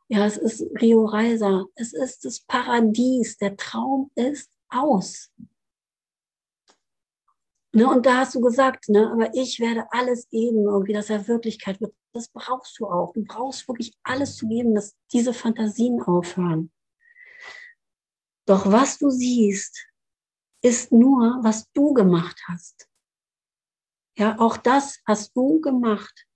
Ja, 0.09 0.25
es 0.25 0.39
ist 0.39 0.63
Rio 0.81 1.05
Reiser, 1.05 1.67
es 1.75 1.93
ist 1.93 2.25
das 2.25 2.41
Paradies, 2.41 3.37
der 3.37 3.57
Traum 3.57 4.11
ist 4.15 4.51
aus. 4.69 5.31
Ne, 7.75 7.87
und 7.87 8.07
da 8.07 8.19
hast 8.19 8.35
du 8.35 8.41
gesagt, 8.41 8.89
ne, 8.89 9.11
aber 9.13 9.35
ich 9.35 9.61
werde 9.61 9.87
alles 9.91 10.29
geben, 10.31 10.65
irgendwie, 10.65 10.95
dass 10.95 11.11
er 11.11 11.29
Wirklichkeit 11.29 11.81
wird. 11.81 11.95
Das 12.15 12.29
brauchst 12.29 12.79
du 12.79 12.87
auch. 12.87 13.13
Du 13.13 13.23
brauchst 13.25 13.69
wirklich 13.69 13.93
alles 14.03 14.37
zu 14.37 14.49
geben, 14.49 14.75
dass 14.75 14.97
diese 15.13 15.35
Fantasien 15.35 16.01
aufhören. 16.01 16.73
Doch 18.47 18.73
was 18.73 18.97
du 18.97 19.11
siehst, 19.11 19.88
ist 20.63 20.93
nur, 20.93 21.39
was 21.43 21.71
du 21.73 21.93
gemacht 21.93 22.41
hast. 22.49 22.89
Ja, 24.17 24.39
auch 24.39 24.57
das 24.57 25.01
hast 25.07 25.37
du 25.37 25.61
gemacht. 25.61 26.27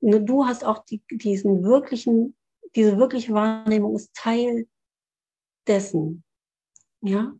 Du 0.00 0.46
hast 0.46 0.64
auch 0.64 0.84
die, 0.84 1.02
diesen 1.10 1.62
wirklichen, 1.62 2.36
diese 2.76 2.98
wirkliche 2.98 3.32
Wahrnehmung 3.32 3.96
ist 3.96 4.14
Teil 4.14 4.68
dessen. 5.66 6.24
Ja, 7.02 7.34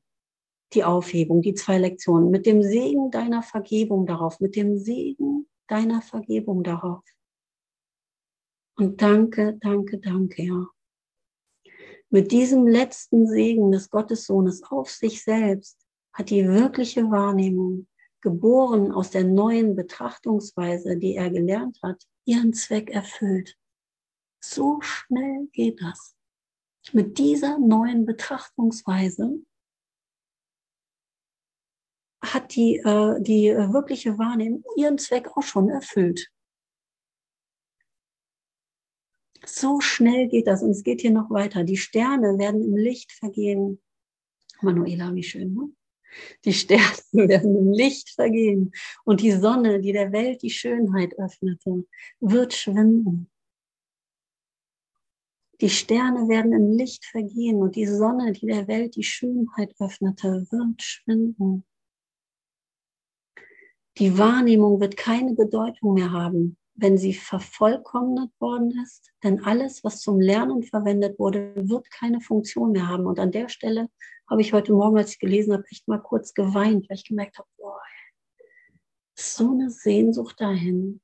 die 0.72 0.84
Aufhebung, 0.84 1.42
die 1.42 1.54
zwei 1.54 1.78
Lektionen, 1.78 2.30
mit 2.30 2.46
dem 2.46 2.62
Segen 2.62 3.10
deiner 3.10 3.42
Vergebung 3.42 4.06
darauf, 4.06 4.40
mit 4.40 4.56
dem 4.56 4.78
Segen 4.78 5.48
deiner 5.66 6.00
Vergebung 6.00 6.62
darauf. 6.62 7.04
Und 8.76 9.02
danke, 9.02 9.58
danke, 9.60 9.98
danke, 9.98 10.42
ja. 10.42 10.66
Mit 12.08 12.32
diesem 12.32 12.66
letzten 12.66 13.26
Segen 13.26 13.70
des 13.70 13.90
Gottessohnes 13.90 14.62
auf 14.64 14.90
sich 14.90 15.22
selbst 15.22 15.86
hat 16.12 16.30
die 16.30 16.46
wirkliche 16.46 17.10
Wahrnehmung, 17.10 17.86
geboren 18.20 18.92
aus 18.92 19.10
der 19.10 19.24
neuen 19.24 19.76
Betrachtungsweise, 19.76 20.96
die 20.96 21.14
er 21.14 21.30
gelernt 21.30 21.78
hat, 21.82 22.04
ihren 22.24 22.52
Zweck 22.52 22.90
erfüllt. 22.90 23.56
So 24.42 24.80
schnell 24.80 25.48
geht 25.52 25.80
das. 25.80 26.16
Mit 26.92 27.18
dieser 27.18 27.58
neuen 27.58 28.06
Betrachtungsweise 28.06 29.40
hat 32.22 32.54
die, 32.54 32.76
äh, 32.76 33.20
die 33.20 33.50
wirkliche 33.72 34.18
Wahrnehmung 34.18 34.64
ihren 34.76 34.98
Zweck 34.98 35.36
auch 35.36 35.42
schon 35.42 35.68
erfüllt. 35.68 36.30
So 39.44 39.80
schnell 39.80 40.28
geht 40.28 40.46
das 40.46 40.62
und 40.62 40.70
es 40.70 40.82
geht 40.82 41.00
hier 41.00 41.12
noch 41.12 41.30
weiter. 41.30 41.64
Die 41.64 41.78
Sterne 41.78 42.38
werden 42.38 42.62
im 42.62 42.76
Licht 42.76 43.12
vergehen. 43.12 43.82
Manuela, 44.60 45.14
wie 45.14 45.22
schön, 45.22 45.54
ne? 45.54 45.70
Die 46.44 46.52
Sterne 46.52 46.82
werden 47.12 47.56
im 47.56 47.72
Licht 47.72 48.10
vergehen 48.10 48.72
und 49.04 49.20
die 49.20 49.32
Sonne, 49.32 49.80
die 49.80 49.92
der 49.92 50.12
Welt 50.12 50.42
die 50.42 50.50
Schönheit 50.50 51.18
öffnete, 51.18 51.84
wird 52.20 52.54
schwinden. 52.54 53.30
Die 55.60 55.70
Sterne 55.70 56.28
werden 56.28 56.52
im 56.54 56.72
Licht 56.72 57.04
vergehen 57.04 57.56
und 57.56 57.76
die 57.76 57.86
Sonne, 57.86 58.32
die 58.32 58.46
der 58.46 58.66
Welt 58.66 58.96
die 58.96 59.02
Schönheit 59.02 59.74
öffnete, 59.78 60.46
wird 60.50 60.82
schwinden. 60.82 61.64
Die 63.98 64.16
Wahrnehmung 64.16 64.80
wird 64.80 64.96
keine 64.96 65.34
Bedeutung 65.34 65.92
mehr 65.92 66.10
haben, 66.10 66.56
wenn 66.74 66.96
sie 66.96 67.12
vervollkommnet 67.12 68.30
worden 68.40 68.72
ist, 68.82 69.12
denn 69.22 69.44
alles, 69.44 69.84
was 69.84 70.00
zum 70.00 70.18
Lernen 70.18 70.62
verwendet 70.62 71.18
wurde, 71.18 71.52
wird 71.56 71.90
keine 71.90 72.22
Funktion 72.22 72.72
mehr 72.72 72.88
haben. 72.88 73.04
Und 73.04 73.18
an 73.18 73.30
der 73.30 73.50
Stelle 73.50 73.90
habe 74.30 74.40
ich 74.40 74.52
heute 74.52 74.72
Morgen, 74.72 74.96
als 74.96 75.12
ich 75.12 75.18
gelesen 75.18 75.52
habe, 75.52 75.64
echt 75.70 75.88
mal 75.88 75.98
kurz 75.98 76.32
geweint, 76.32 76.88
weil 76.88 76.96
ich 76.96 77.04
gemerkt 77.04 77.38
habe, 77.38 77.48
boah, 77.58 77.80
so 79.18 79.50
eine 79.50 79.70
Sehnsucht 79.70 80.40
dahin. 80.40 81.00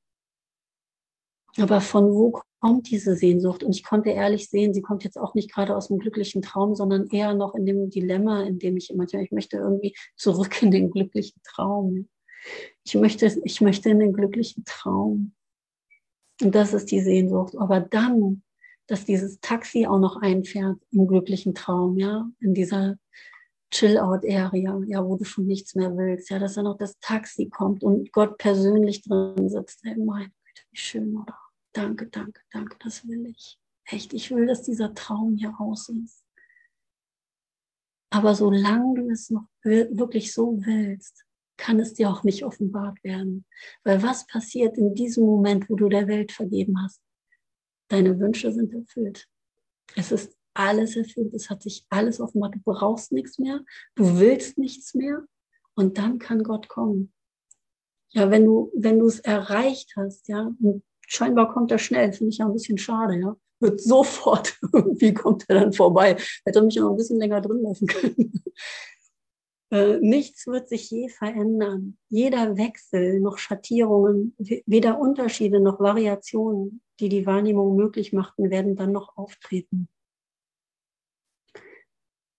Aber 1.58 1.80
von 1.80 2.12
wo 2.14 2.40
kommt 2.60 2.90
diese 2.90 3.16
Sehnsucht? 3.16 3.62
Und 3.62 3.74
ich 3.74 3.82
konnte 3.82 4.10
ehrlich 4.10 4.48
sehen, 4.48 4.74
sie 4.74 4.82
kommt 4.82 5.04
jetzt 5.04 5.18
auch 5.18 5.34
nicht 5.34 5.52
gerade 5.52 5.74
aus 5.74 5.88
dem 5.88 5.98
glücklichen 5.98 6.42
Traum, 6.42 6.74
sondern 6.74 7.08
eher 7.08 7.34
noch 7.34 7.54
in 7.54 7.66
dem 7.66 7.90
Dilemma, 7.90 8.42
in 8.44 8.58
dem 8.58 8.76
ich 8.76 8.92
manchmal, 8.94 9.24
ich 9.24 9.32
möchte 9.32 9.56
irgendwie 9.56 9.96
zurück 10.16 10.62
in 10.62 10.70
den 10.70 10.90
glücklichen 10.90 11.40
Traum. 11.42 12.08
Ich 12.84 12.94
möchte, 12.94 13.40
ich 13.44 13.60
möchte 13.60 13.90
in 13.90 13.98
den 13.98 14.12
glücklichen 14.12 14.64
Traum. 14.64 15.34
Und 16.42 16.54
das 16.54 16.74
ist 16.74 16.90
die 16.90 17.00
Sehnsucht. 17.00 17.56
Aber 17.56 17.80
dann, 17.80 18.42
dass 18.86 19.04
dieses 19.04 19.40
Taxi 19.40 19.86
auch 19.86 19.98
noch 19.98 20.16
einfährt 20.16 20.78
im 20.90 21.06
glücklichen 21.06 21.54
Traum, 21.54 21.98
ja, 21.98 22.28
in 22.40 22.54
dieser 22.54 22.96
Chill-out-Area, 23.70 24.80
ja, 24.86 25.04
wo 25.04 25.16
du 25.16 25.24
schon 25.24 25.46
nichts 25.46 25.74
mehr 25.74 25.96
willst, 25.96 26.30
ja, 26.30 26.38
dass 26.38 26.54
dann 26.54 26.64
noch 26.64 26.78
das 26.78 26.98
Taxi 27.00 27.48
kommt 27.48 27.82
und 27.82 28.12
Gott 28.12 28.38
persönlich 28.38 29.02
drin 29.02 29.48
sitzt. 29.48 29.80
Hey, 29.82 29.96
meine 29.96 30.26
Güte, 30.26 30.62
wie 30.70 30.78
schön, 30.78 31.16
oder? 31.16 31.36
Danke, 31.72 32.06
danke, 32.06 32.40
danke, 32.52 32.76
das 32.82 33.06
will 33.06 33.26
ich. 33.26 33.58
Echt, 33.84 34.12
ich 34.14 34.30
will, 34.30 34.46
dass 34.46 34.62
dieser 34.62 34.94
Traum 34.94 35.36
hier 35.36 35.50
raus 35.50 35.88
ist. 35.88 36.24
Aber 38.10 38.34
solange 38.34 38.94
du 38.94 39.10
es 39.10 39.30
noch 39.30 39.46
wirklich 39.62 40.32
so 40.32 40.58
willst, 40.64 41.24
kann 41.56 41.80
es 41.80 41.94
dir 41.94 42.10
auch 42.10 42.22
nicht 42.22 42.44
offenbart 42.44 43.02
werden. 43.02 43.44
Weil 43.84 44.02
was 44.02 44.26
passiert 44.26 44.78
in 44.78 44.94
diesem 44.94 45.24
Moment, 45.24 45.68
wo 45.68 45.76
du 45.76 45.88
der 45.88 46.06
Welt 46.06 46.32
vergeben 46.32 46.82
hast? 46.82 47.00
Deine 47.88 48.18
Wünsche 48.18 48.52
sind 48.52 48.72
erfüllt. 48.72 49.26
Es 49.94 50.12
ist 50.12 50.36
alles 50.54 50.96
erfüllt. 50.96 51.34
Es 51.34 51.50
hat 51.50 51.62
sich 51.62 51.84
alles 51.88 52.20
offenbart. 52.20 52.54
Du 52.54 52.60
brauchst 52.64 53.12
nichts 53.12 53.38
mehr. 53.38 53.60
Du 53.94 54.18
willst 54.18 54.58
nichts 54.58 54.94
mehr. 54.94 55.24
Und 55.74 55.98
dann 55.98 56.18
kann 56.18 56.42
Gott 56.42 56.68
kommen. 56.68 57.12
Ja, 58.10 58.30
wenn 58.30 58.44
du, 58.44 58.72
wenn 58.74 58.98
du 58.98 59.06
es 59.06 59.20
erreicht 59.20 59.92
hast, 59.96 60.28
ja, 60.28 60.50
und 60.60 60.82
scheinbar 61.06 61.52
kommt 61.52 61.70
er 61.70 61.78
schnell, 61.78 62.12
finde 62.12 62.30
ich 62.30 62.38
ja 62.38 62.46
ein 62.46 62.52
bisschen 62.52 62.78
schade, 62.78 63.18
ja. 63.18 63.36
Wird 63.60 63.80
sofort, 63.80 64.58
irgendwie 64.72 65.14
kommt 65.14 65.44
er 65.48 65.60
dann 65.60 65.72
vorbei. 65.72 66.16
Hätte 66.44 66.62
mich 66.62 66.76
noch 66.76 66.90
ein 66.90 66.96
bisschen 66.96 67.18
länger 67.18 67.40
drin 67.40 67.62
lassen 67.62 67.86
können. 67.86 68.42
Äh, 69.70 69.98
nichts 70.00 70.46
wird 70.46 70.68
sich 70.68 70.90
je 70.90 71.08
verändern. 71.08 71.98
Jeder 72.08 72.56
Wechsel, 72.56 73.20
noch 73.20 73.38
Schattierungen, 73.38 74.34
weder 74.38 74.98
Unterschiede 74.98 75.60
noch 75.60 75.80
Variationen, 75.80 76.82
die 77.00 77.08
die 77.08 77.26
Wahrnehmung 77.26 77.76
möglich 77.76 78.12
machten, 78.12 78.50
werden 78.50 78.76
dann 78.76 78.92
noch 78.92 79.16
auftreten. 79.16 79.88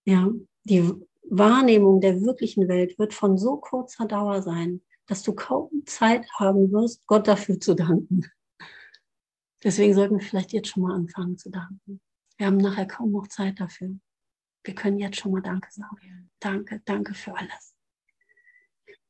Ja, 0.06 0.32
die 0.64 0.94
Wahrnehmung 1.24 2.00
der 2.00 2.22
wirklichen 2.22 2.70
Welt 2.70 2.98
wird 2.98 3.14
von 3.14 3.38
so 3.38 3.58
kurzer 3.58 4.06
Dauer 4.06 4.42
sein, 4.42 4.82
dass 5.06 5.22
du 5.24 5.34
kaum 5.34 5.84
Zeit 5.86 6.26
haben 6.40 6.72
wirst, 6.72 7.06
Gott 7.08 7.28
dafür 7.28 7.60
zu 7.60 7.74
danken. 7.74 8.22
Deswegen 9.64 9.94
sollten 9.94 10.20
wir 10.20 10.26
vielleicht 10.26 10.54
jetzt 10.54 10.70
schon 10.70 10.84
mal 10.84 10.96
anfangen 10.96 11.38
zu 11.38 11.50
danken. 11.50 12.00
Wir 12.38 12.48
haben 12.48 12.58
nachher 12.58 12.88
kaum 12.88 13.12
noch 13.12 13.28
Zeit 13.28 13.60
dafür. 13.60 13.98
Wir 14.68 14.76
können 14.76 15.00
jetzt 15.00 15.16
schon 15.18 15.32
mal 15.32 15.42
Danke 15.42 15.70
sagen. 15.72 16.30
Danke, 16.42 16.82
danke 16.84 17.14
für 17.14 17.34
alles. 17.34 17.74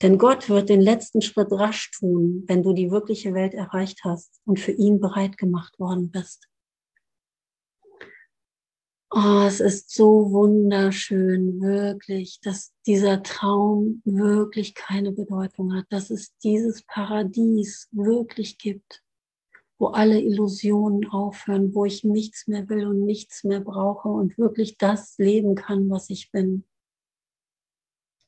Denn 0.03 0.20
Gott 0.20 0.49
wird 0.49 0.70
den 0.70 0.82
letzten 0.82 1.24
Schritt 1.24 1.51
rasch 1.51 1.89
tun, 1.97 2.43
wenn 2.45 2.62
du 2.62 2.74
die 2.74 2.91
wirkliche 2.91 3.34
Welt 3.34 3.55
erreicht 3.55 4.01
hast 4.03 4.39
und 4.45 4.60
für 4.60 4.72
ihn 4.72 4.99
bereit 4.99 5.36
gemacht 5.39 5.80
worden 5.80 6.12
bist. 6.12 6.47
Oh, 9.10 9.45
es 9.47 9.60
ist 9.60 9.89
so 9.89 10.32
wunderschön, 10.32 11.60
wirklich, 11.60 12.39
dass 12.41 12.76
dieser 12.86 13.24
Traum 13.24 14.03
wirklich 14.05 14.76
keine 14.76 15.12
Bedeutung 15.12 15.74
hat, 15.74 15.86
dass 15.89 16.12
es 16.12 16.38
dieses 16.38 16.84
Paradies 16.84 17.88
wirklich 17.91 18.60
gibt 18.60 19.01
wo 19.80 19.88
alle 19.88 20.19
Illusionen 20.19 21.07
aufhören, 21.09 21.73
wo 21.75 21.86
ich 21.86 22.03
nichts 22.03 22.47
mehr 22.47 22.67
will 22.69 22.88
und 22.88 23.05
nichts 23.05 23.43
mehr 23.43 23.59
brauche 23.59 24.09
und 24.09 24.38
wirklich 24.38 24.78
das 24.78 25.17
leben 25.17 25.55
kann, 25.55 25.89
was 25.89 26.09
ich 26.09 26.32
bin. 26.32 26.63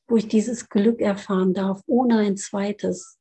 Wo 0.08 0.16
ich 0.16 0.28
dieses 0.28 0.68
Glück 0.68 1.00
erfahren 1.00 1.54
darf, 1.54 1.82
ohne 1.86 2.18
ein 2.18 2.36
zweites, 2.36 3.18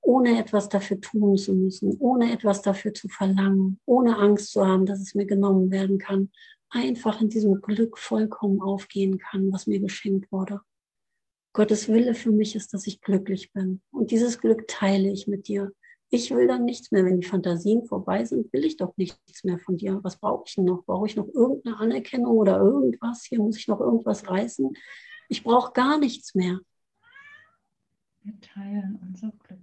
ohne 0.00 0.38
etwas 0.38 0.68
dafür 0.68 1.00
tun 1.00 1.36
zu 1.36 1.54
müssen, 1.54 1.96
ohne 1.98 2.32
etwas 2.32 2.62
dafür 2.62 2.94
zu 2.94 3.08
verlangen, 3.08 3.80
ohne 3.84 4.16
Angst 4.18 4.50
zu 4.52 4.66
haben, 4.66 4.86
dass 4.86 5.00
es 5.00 5.14
mir 5.14 5.26
genommen 5.26 5.70
werden 5.70 5.98
kann, 5.98 6.30
einfach 6.70 7.20
in 7.20 7.28
diesem 7.28 7.60
Glück 7.60 7.98
vollkommen 7.98 8.60
aufgehen 8.60 9.18
kann, 9.18 9.52
was 9.52 9.66
mir 9.66 9.80
geschenkt 9.80 10.30
wurde. 10.32 10.60
Gottes 11.52 11.88
Wille 11.88 12.14
für 12.14 12.30
mich 12.30 12.56
ist, 12.56 12.72
dass 12.72 12.86
ich 12.86 13.00
glücklich 13.02 13.52
bin. 13.52 13.82
Und 13.90 14.10
dieses 14.10 14.40
Glück 14.40 14.66
teile 14.68 15.10
ich 15.10 15.26
mit 15.26 15.48
dir. 15.48 15.72
Ich 16.14 16.30
will 16.30 16.46
dann 16.46 16.66
nichts 16.66 16.90
mehr. 16.90 17.06
Wenn 17.06 17.22
die 17.22 17.26
Fantasien 17.26 17.86
vorbei 17.86 18.26
sind, 18.26 18.52
will 18.52 18.66
ich 18.66 18.76
doch 18.76 18.94
nichts 18.98 19.44
mehr 19.44 19.58
von 19.58 19.78
dir. 19.78 19.98
Was 20.02 20.18
brauche 20.18 20.44
ich 20.46 20.58
noch? 20.58 20.84
Brauche 20.84 21.06
ich 21.06 21.16
noch 21.16 21.26
irgendeine 21.26 21.78
Anerkennung 21.78 22.36
oder 22.36 22.58
irgendwas? 22.58 23.24
Hier 23.24 23.38
muss 23.38 23.56
ich 23.56 23.66
noch 23.66 23.80
irgendwas 23.80 24.28
reißen. 24.28 24.76
Ich 25.30 25.42
brauche 25.42 25.72
gar 25.72 25.98
nichts 25.98 26.34
mehr. 26.34 26.60
Wir 28.24 28.38
teilen 28.42 29.00
unser 29.08 29.30
Glück. 29.30 29.60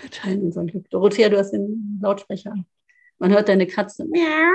Wir 0.00 0.10
teilen 0.10 0.40
unser 0.40 0.64
Glück. 0.64 0.88
Dorothea, 0.88 1.28
du 1.28 1.36
hast 1.36 1.50
den 1.50 1.98
Lautsprecher 2.00 2.52
an. 2.52 2.64
Man 3.18 3.30
hört 3.30 3.50
deine 3.50 3.66
Katze. 3.66 4.06
Miau. 4.06 4.54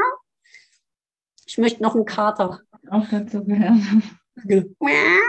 Ich 1.45 1.59
möchte 1.59 1.83
noch 1.83 1.93
einen 1.93 2.05
Kater. 2.05 2.59
Auch 2.89 3.07
dazu 3.07 3.45
gehören. 3.45 4.01
Miau. 4.79 4.79
Hm, 4.79 5.21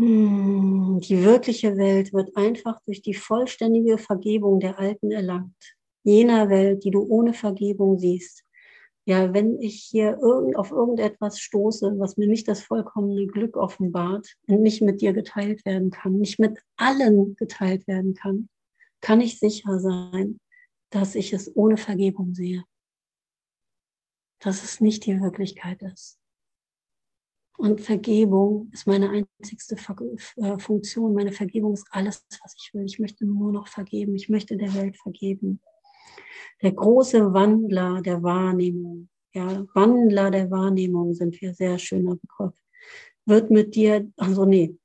die 0.00 1.24
wirkliche 1.24 1.76
Welt 1.76 2.12
wird 2.12 2.36
einfach 2.36 2.80
durch 2.86 3.02
die 3.02 3.14
vollständige 3.14 3.98
Vergebung 3.98 4.60
der 4.60 4.78
Alten 4.78 5.10
erlangt. 5.10 5.76
Jener 6.04 6.48
Welt, 6.48 6.84
die 6.84 6.92
du 6.92 7.02
ohne 7.02 7.34
Vergebung 7.34 7.98
siehst. 7.98 8.44
Ja, 9.06 9.32
wenn 9.34 9.58
ich 9.60 9.82
hier 9.82 10.18
irgend, 10.20 10.56
auf 10.56 10.70
irgendetwas 10.70 11.40
stoße, 11.40 11.98
was 11.98 12.16
mir 12.16 12.28
nicht 12.28 12.46
das 12.46 12.62
vollkommene 12.62 13.26
Glück 13.26 13.56
offenbart 13.56 14.36
und 14.46 14.62
nicht 14.62 14.82
mit 14.82 15.00
dir 15.00 15.12
geteilt 15.12 15.64
werden 15.64 15.90
kann, 15.90 16.18
nicht 16.18 16.38
mit 16.38 16.60
allen 16.76 17.34
geteilt 17.34 17.88
werden 17.88 18.14
kann, 18.14 18.48
kann 19.00 19.20
ich 19.20 19.40
sicher 19.40 19.80
sein, 19.80 20.38
dass 20.90 21.16
ich 21.16 21.32
es 21.32 21.56
ohne 21.56 21.76
Vergebung 21.76 22.34
sehe. 22.34 22.62
Dass 24.38 24.62
es 24.62 24.80
nicht 24.80 25.06
die 25.06 25.20
Wirklichkeit 25.20 25.82
ist. 25.82 26.20
Und 27.58 27.80
Vergebung 27.80 28.70
ist 28.72 28.86
meine 28.86 29.10
einzigste 29.10 29.74
äh, 29.74 30.58
Funktion. 30.60 31.12
Meine 31.12 31.32
Vergebung 31.32 31.74
ist 31.74 31.88
alles, 31.90 32.24
was 32.40 32.54
ich 32.56 32.72
will. 32.72 32.84
Ich 32.84 33.00
möchte 33.00 33.26
nur 33.26 33.50
noch 33.50 33.66
vergeben. 33.66 34.14
Ich 34.14 34.28
möchte 34.28 34.56
der 34.56 34.72
Welt 34.74 34.96
vergeben. 34.96 35.60
Der 36.62 36.70
große 36.70 37.32
Wandler 37.32 38.00
der 38.00 38.22
Wahrnehmung, 38.22 39.08
ja, 39.34 39.64
Wandler 39.74 40.30
der 40.30 40.52
Wahrnehmung 40.52 41.14
sind 41.14 41.40
wir 41.40 41.52
sehr 41.52 41.78
schöner 41.78 42.14
Begriff, 42.16 42.54
wird 43.26 43.50
mit 43.50 43.74
dir, 43.74 44.08
also 44.16 44.44
nee, 44.44 44.76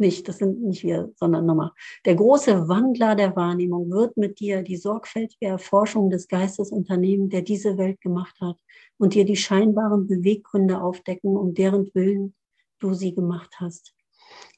nicht, 0.00 0.28
das 0.28 0.38
sind 0.38 0.62
nicht 0.62 0.82
wir, 0.82 1.12
sondern 1.16 1.46
nochmal. 1.46 1.70
Der 2.04 2.14
große 2.14 2.68
Wandler 2.68 3.14
der 3.14 3.36
Wahrnehmung 3.36 3.90
wird 3.90 4.16
mit 4.16 4.40
dir 4.40 4.62
die 4.62 4.76
sorgfältige 4.76 5.46
Erforschung 5.46 6.10
des 6.10 6.28
Geistes 6.28 6.72
unternehmen, 6.72 7.28
der 7.28 7.42
diese 7.42 7.78
Welt 7.78 8.00
gemacht 8.00 8.36
hat 8.40 8.56
und 8.98 9.14
dir 9.14 9.24
die 9.24 9.36
scheinbaren 9.36 10.06
Beweggründe 10.06 10.80
aufdecken, 10.80 11.36
um 11.36 11.54
deren 11.54 11.90
Willen 11.94 12.34
du 12.80 12.94
sie 12.94 13.14
gemacht 13.14 13.54
hast. 13.60 13.94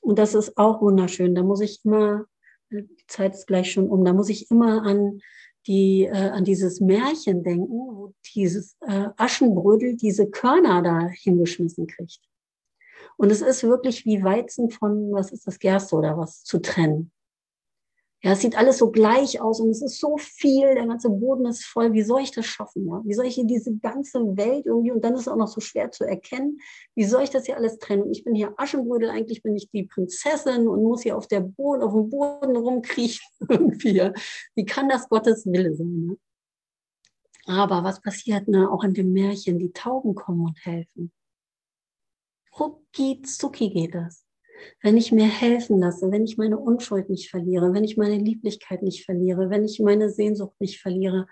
Und 0.01 0.19
das 0.19 0.35
ist 0.35 0.57
auch 0.57 0.81
wunderschön. 0.81 1.35
Da 1.35 1.43
muss 1.43 1.61
ich 1.61 1.85
immer, 1.85 2.25
die 2.71 2.89
Zeit 3.07 3.35
ist 3.35 3.47
gleich 3.47 3.73
schon 3.73 3.89
um, 3.89 4.05
da 4.05 4.13
muss 4.13 4.29
ich 4.29 4.51
immer 4.51 4.83
an 4.83 5.21
die, 5.67 6.05
äh, 6.05 6.31
an 6.31 6.45
dieses 6.45 6.81
Märchen 6.81 7.43
denken, 7.43 7.69
wo 7.69 8.15
dieses 8.35 8.77
äh, 8.81 9.09
Aschenbrödel 9.17 9.97
diese 9.97 10.29
Körner 10.29 10.83
da 10.83 11.09
hingeschmissen 11.09 11.87
kriegt. 11.87 12.21
Und 13.23 13.31
es 13.31 13.41
ist 13.41 13.63
wirklich 13.63 14.05
wie 14.05 14.25
Weizen 14.25 14.69
von, 14.69 15.13
was 15.13 15.31
ist 15.31 15.47
das, 15.47 15.61
Gerste 15.61 15.95
oder 15.95 16.19
was, 16.19 16.43
zu 16.43 16.61
trennen. 16.61 17.13
Ja, 18.21 18.33
es 18.33 18.41
sieht 18.41 18.59
alles 18.59 18.79
so 18.79 18.91
gleich 18.91 19.41
aus 19.41 19.61
und 19.61 19.71
es 19.71 19.81
ist 19.81 20.01
so 20.01 20.17
viel, 20.17 20.75
der 20.75 20.89
ganze 20.89 21.09
Boden 21.09 21.47
ist 21.47 21.65
voll. 21.65 21.93
Wie 21.93 22.03
soll 22.03 22.23
ich 22.23 22.33
das 22.33 22.47
schaffen? 22.47 22.85
Ja? 22.89 23.01
Wie 23.05 23.15
soll 23.15 23.27
ich 23.27 23.37
hier 23.37 23.45
diese 23.45 23.77
ganze 23.77 24.19
Welt 24.37 24.67
irgendwie, 24.67 24.91
und 24.91 25.05
dann 25.05 25.15
ist 25.15 25.21
es 25.21 25.29
auch 25.29 25.37
noch 25.37 25.47
so 25.47 25.61
schwer 25.61 25.93
zu 25.93 26.03
erkennen, 26.03 26.59
wie 26.97 27.05
soll 27.05 27.23
ich 27.23 27.31
das 27.31 27.47
hier 27.47 27.57
alles 27.57 27.79
trennen? 27.79 28.03
Und 28.03 28.11
ich 28.11 28.25
bin 28.25 28.35
hier 28.35 28.55
Aschenbrödel, 28.57 29.09
eigentlich 29.09 29.45
bin 29.45 29.55
ich 29.55 29.71
die 29.71 29.85
Prinzessin 29.85 30.67
und 30.67 30.83
muss 30.83 31.03
hier 31.03 31.17
auf, 31.17 31.29
der 31.29 31.43
Boden, 31.43 31.83
auf 31.83 31.93
dem 31.93 32.11
Boden 32.11 32.57
rumkriechen 32.57 33.25
irgendwie. 33.49 33.93
Ja? 33.93 34.13
Wie 34.57 34.65
kann 34.65 34.89
das 34.89 35.09
Gottes 35.09 35.47
Wille 35.47 35.77
sein? 35.77 36.19
Ja? 37.47 37.55
Aber 37.55 37.85
was 37.85 38.03
passiert 38.03 38.49
ne, 38.49 38.69
auch 38.69 38.83
in 38.83 38.95
dem 38.95 39.13
Märchen? 39.13 39.61
Die 39.61 39.73
Tauben 39.73 40.17
kommen 40.17 40.45
und 40.45 40.59
helfen. 40.67 41.13
Rucki 42.59 43.23
zucki 43.23 43.71
geht 43.71 43.95
das. 43.95 44.27
Wenn 44.81 44.97
ich 44.97 45.11
mir 45.11 45.27
helfen 45.27 45.81
lasse, 45.81 46.11
wenn 46.13 46.25
ich 46.25 46.37
meine 46.37 46.59
Unschuld 46.59 47.11
nicht 47.11 47.31
verliere, 47.31 47.73
wenn 47.73 47.85
ich 47.85 47.97
meine 47.97 48.17
Lieblichkeit 48.17 48.83
nicht 48.83 49.05
verliere, 49.05 49.51
wenn 49.51 49.65
ich 49.65 49.81
meine 49.81 50.11
Sehnsucht 50.11 50.55
nicht 50.61 50.81
verliere, 50.81 51.27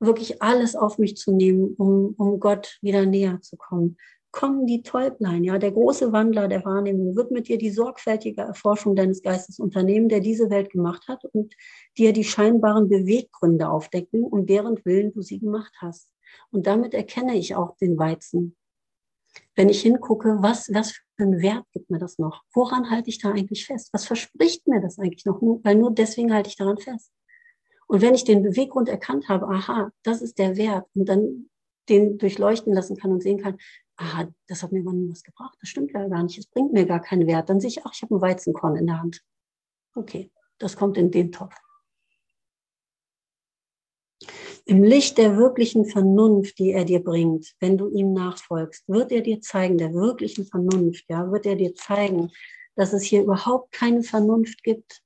wirklich 0.00 0.42
alles 0.42 0.76
auf 0.76 0.98
mich 0.98 1.16
zu 1.16 1.32
nehmen, 1.32 1.74
um, 1.78 2.14
um 2.18 2.40
Gott 2.40 2.78
wieder 2.82 3.06
näher 3.06 3.40
zu 3.40 3.56
kommen, 3.56 3.96
kommen 4.32 4.66
die 4.66 4.82
Täublein, 4.82 5.44
ja, 5.44 5.56
der 5.56 5.72
große 5.72 6.12
Wandler 6.12 6.46
der 6.46 6.62
Wahrnehmung 6.62 7.16
wird 7.16 7.30
mit 7.30 7.48
dir 7.48 7.56
die 7.56 7.70
sorgfältige 7.70 8.42
Erforschung 8.42 8.94
deines 8.94 9.22
Geistes 9.22 9.58
unternehmen, 9.58 10.10
der 10.10 10.20
diese 10.20 10.50
Welt 10.50 10.70
gemacht 10.70 11.08
hat 11.08 11.24
und 11.24 11.54
dir 11.96 12.12
die 12.12 12.24
scheinbaren 12.24 12.90
Beweggründe 12.90 13.70
aufdecken, 13.70 14.24
um 14.24 14.44
deren 14.44 14.84
Willen 14.84 15.12
du 15.12 15.22
sie 15.22 15.38
gemacht 15.38 15.72
hast. 15.80 16.10
Und 16.50 16.66
damit 16.66 16.92
erkenne 16.92 17.34
ich 17.34 17.54
auch 17.54 17.78
den 17.78 17.96
Weizen. 17.96 18.56
Wenn 19.54 19.68
ich 19.68 19.82
hingucke, 19.82 20.36
was, 20.40 20.72
was 20.72 20.92
für 20.92 21.02
einen 21.18 21.40
Wert 21.40 21.64
gibt 21.72 21.90
mir 21.90 21.98
das 21.98 22.18
noch? 22.18 22.42
Woran 22.52 22.90
halte 22.90 23.08
ich 23.08 23.18
da 23.18 23.30
eigentlich 23.30 23.66
fest? 23.66 23.90
Was 23.92 24.04
verspricht 24.06 24.66
mir 24.66 24.80
das 24.80 24.98
eigentlich 24.98 25.24
noch? 25.24 25.40
Weil 25.40 25.76
nur 25.76 25.92
deswegen 25.92 26.32
halte 26.32 26.48
ich 26.48 26.56
daran 26.56 26.78
fest. 26.78 27.12
Und 27.86 28.02
wenn 28.02 28.14
ich 28.14 28.24
den 28.24 28.42
Beweggrund 28.42 28.88
erkannt 28.88 29.28
habe, 29.28 29.46
aha, 29.48 29.90
das 30.02 30.22
ist 30.22 30.38
der 30.38 30.56
Wert, 30.56 30.86
und 30.94 31.08
dann 31.08 31.48
den 31.88 32.18
durchleuchten 32.18 32.72
lassen 32.72 32.96
kann 32.96 33.12
und 33.12 33.22
sehen 33.22 33.38
kann, 33.38 33.58
aha, 33.96 34.28
das 34.48 34.62
hat 34.62 34.72
mir 34.72 34.80
aber 34.80 34.92
nie 34.92 35.08
was 35.08 35.22
gebracht, 35.22 35.56
das 35.60 35.68
stimmt 35.68 35.92
ja 35.92 36.06
gar 36.08 36.22
nicht, 36.22 36.38
es 36.38 36.46
bringt 36.46 36.72
mir 36.72 36.84
gar 36.84 37.00
keinen 37.00 37.26
Wert, 37.26 37.48
dann 37.48 37.60
sehe 37.60 37.68
ich, 37.68 37.86
ach, 37.86 37.92
ich 37.94 38.02
habe 38.02 38.14
einen 38.14 38.22
Weizenkorn 38.22 38.76
in 38.76 38.86
der 38.86 39.00
Hand. 39.00 39.22
Okay, 39.94 40.30
das 40.58 40.76
kommt 40.76 40.98
in 40.98 41.10
den 41.10 41.32
Topf. 41.32 41.54
Im 44.68 44.82
Licht 44.82 45.16
der 45.16 45.36
wirklichen 45.36 45.84
Vernunft, 45.84 46.58
die 46.58 46.72
er 46.72 46.84
dir 46.84 46.98
bringt, 46.98 47.54
wenn 47.60 47.78
du 47.78 47.88
ihm 47.88 48.12
nachfolgst, 48.12 48.88
wird 48.88 49.12
er 49.12 49.20
dir 49.20 49.40
zeigen, 49.40 49.78
der 49.78 49.94
wirklichen 49.94 50.44
Vernunft, 50.44 51.04
ja, 51.08 51.30
wird 51.30 51.46
er 51.46 51.54
dir 51.54 51.72
zeigen, 51.76 52.32
dass 52.74 52.92
es 52.92 53.04
hier 53.04 53.22
überhaupt 53.22 53.70
keine 53.70 54.02
Vernunft 54.02 54.64
gibt. 54.64 55.02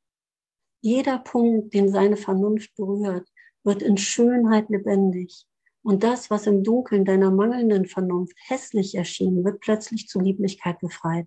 Jeder 0.81 1.19
Punkt, 1.19 1.75
den 1.75 1.91
seine 1.91 2.17
Vernunft 2.17 2.75
berührt, 2.75 3.29
wird 3.63 3.83
in 3.83 3.99
Schönheit 3.99 4.71
lebendig. 4.71 5.45
Und 5.83 6.05
das, 6.05 6.31
was 6.31 6.47
im 6.47 6.65
Dunkeln 6.65 7.05
deiner 7.05 7.31
mangelnden 7.31 7.85
Vernunft 7.85 8.39
hässlich 8.49 8.95
erschien, 8.95 9.45
wird 9.45 9.61
plötzlich 9.61 10.09
zu 10.09 10.21
Lieblichkeit 10.21 10.79
befreit. 10.79 11.27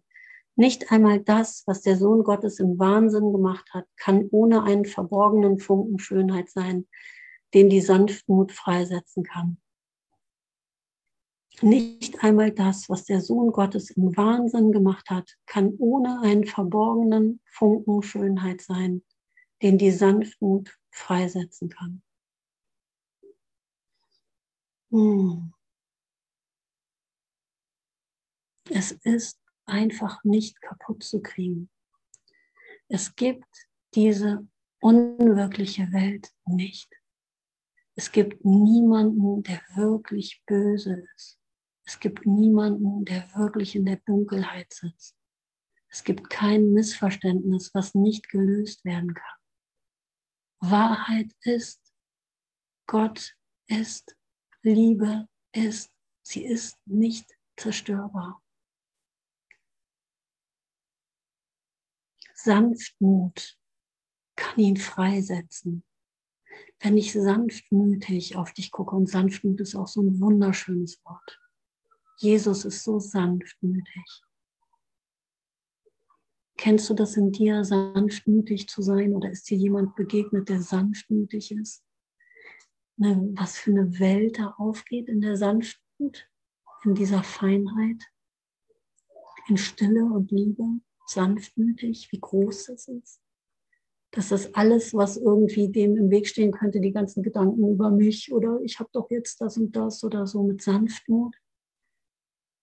Nicht 0.56 0.92
einmal 0.92 1.20
das, 1.20 1.62
was 1.68 1.84
der 1.84 1.98
Sohn 1.98 2.24
Gottes 2.24 2.60
im 2.60 2.80
Wahnsinn 2.80 3.32
gemacht 3.32 3.70
hat, 3.76 3.86
kann 3.96 4.28
ohne 4.32 4.64
einen 4.64 4.86
verborgenen 4.86 5.60
Funken 5.60 6.00
Schönheit 6.00 6.50
sein, 6.50 6.88
den 7.54 7.70
die 7.70 7.82
Sanftmut 7.82 8.52
freisetzen 8.52 9.24
kann. 9.24 9.58
Nicht 11.62 12.24
einmal 12.24 12.52
das, 12.52 12.90
was 12.90 13.06
der 13.06 13.22
Sohn 13.22 13.52
Gottes 13.52 13.92
im 13.92 14.18
Wahnsinn 14.18 14.72
gemacht 14.72 15.10
hat, 15.10 15.38
kann 15.46 15.76
ohne 15.78 16.22
einen 16.22 16.46
verborgenen 16.46 17.42
Funken 17.52 18.02
Schönheit 18.02 18.62
sein, 18.62 19.04
den 19.62 19.78
die 19.78 19.92
Sanftmut 19.92 20.76
freisetzen 20.92 21.70
kann. 21.70 22.02
Hm. 24.90 25.54
Es 28.70 28.92
ist 28.92 29.40
einfach 29.66 30.24
nicht 30.24 30.60
kaputt 30.62 31.04
zu 31.04 31.22
kriegen. 31.22 31.70
Es 32.88 33.16
gibt 33.16 33.68
diese 33.94 34.48
unwirkliche 34.82 35.92
Welt 35.92 36.32
nicht. 36.46 36.90
Es 37.96 38.12
gibt 38.12 38.44
niemanden, 38.44 39.44
der 39.44 39.62
wirklich 39.76 40.44
böse 40.48 41.04
ist. 41.16 41.40
Es 41.86 42.00
gibt 42.00 42.26
niemanden, 42.26 43.06
der 43.06 43.30
wirklich 43.36 43.76
in 43.76 43.86
der 43.86 43.98
Dunkelheit 43.98 44.74
sitzt. 44.74 45.16
Es 45.90 46.04
gibt 46.04 46.30
kein 46.30 46.72
Missverständnis, 46.74 47.72
was 47.74 47.94
nicht 47.94 48.30
gelöst 48.30 48.84
werden 48.84 49.14
kann. 49.14 49.38
Wahrheit 50.60 51.32
ist, 51.42 51.94
Gott 52.88 53.36
ist, 53.68 54.18
Liebe 54.64 55.28
ist, 55.52 55.92
sie 56.24 56.46
ist 56.46 56.80
nicht 56.86 57.30
zerstörbar. 57.58 58.42
Sanftmut 62.34 63.58
kann 64.36 64.60
ihn 64.60 64.78
freisetzen 64.78 65.84
wenn 66.80 66.98
ich 66.98 67.14
sanftmütig 67.14 68.36
auf 68.36 68.54
dich 68.54 68.72
gucke, 68.72 68.96
und 68.96 69.10
sanftmütig 69.10 69.68
ist 69.68 69.76
auch 69.76 69.88
so 69.88 70.02
ein 70.02 70.20
wunderschönes 70.20 71.04
Wort. 71.06 71.40
Jesus 72.18 72.66
ist 72.66 72.84
so 72.84 73.00
sanftmütig. 73.00 74.24
Kennst 76.58 76.90
du 76.90 76.94
das 76.94 77.18
in 77.18 77.32
dir, 77.32 77.64
sanftmütig 77.64 78.68
zu 78.68 78.82
sein? 78.82 79.14
Oder 79.14 79.32
ist 79.32 79.50
dir 79.50 79.58
jemand 79.58 79.96
begegnet, 79.96 80.50
der 80.50 80.62
sanftmütig 80.62 81.52
ist? 81.52 81.84
Ne, 82.96 83.32
was 83.36 83.58
für 83.58 83.72
eine 83.72 84.00
Welt 84.00 84.38
da 84.38 84.54
aufgeht 84.58 85.10
in 85.10 85.22
der 85.22 85.36
Sanftmut, 85.36 86.30
in 86.84 86.94
dieser 86.94 87.24
Feinheit, 87.24 88.04
in 89.48 89.58
Stille 89.58 90.06
und 90.06 90.32
Liebe, 90.32 90.64
sanftmütig, 91.08 92.10
wie 92.12 92.20
groß 92.20 92.66
das 92.66 92.88
ist 92.88 93.23
dass 94.14 94.30
das 94.30 94.54
alles, 94.54 94.94
was 94.94 95.18
irgendwie 95.18 95.70
dem 95.70 95.98
im 95.98 96.12
Weg 96.12 96.28
stehen 96.28 96.52
könnte, 96.52 96.80
die 96.80 96.92
ganzen 96.92 97.24
Gedanken 97.24 97.68
über 97.68 97.90
mich 97.90 98.32
oder 98.32 98.60
ich 98.62 98.80
habe 98.80 98.90
doch 98.94 99.10
jetzt 99.10 99.42
das 99.42 99.58
und 99.58 99.76
das 99.76 100.04
oder 100.04 100.28
so 100.28 100.44
mit 100.44 100.62
Sanftmut, 100.62 101.36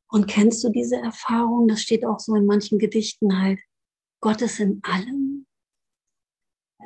Und 0.08 0.26
kennst 0.26 0.64
du 0.64 0.70
diese 0.70 0.96
Erfahrung? 0.96 1.68
Das 1.68 1.82
steht 1.82 2.06
auch 2.06 2.18
so 2.18 2.34
in 2.34 2.46
manchen 2.46 2.78
Gedichten 2.78 3.38
halt. 3.38 3.60
Gott 4.22 4.40
ist 4.40 4.58
in 4.58 4.80
allem. 4.82 5.46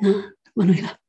Na, 0.01 0.33
Manuela, 0.53 0.99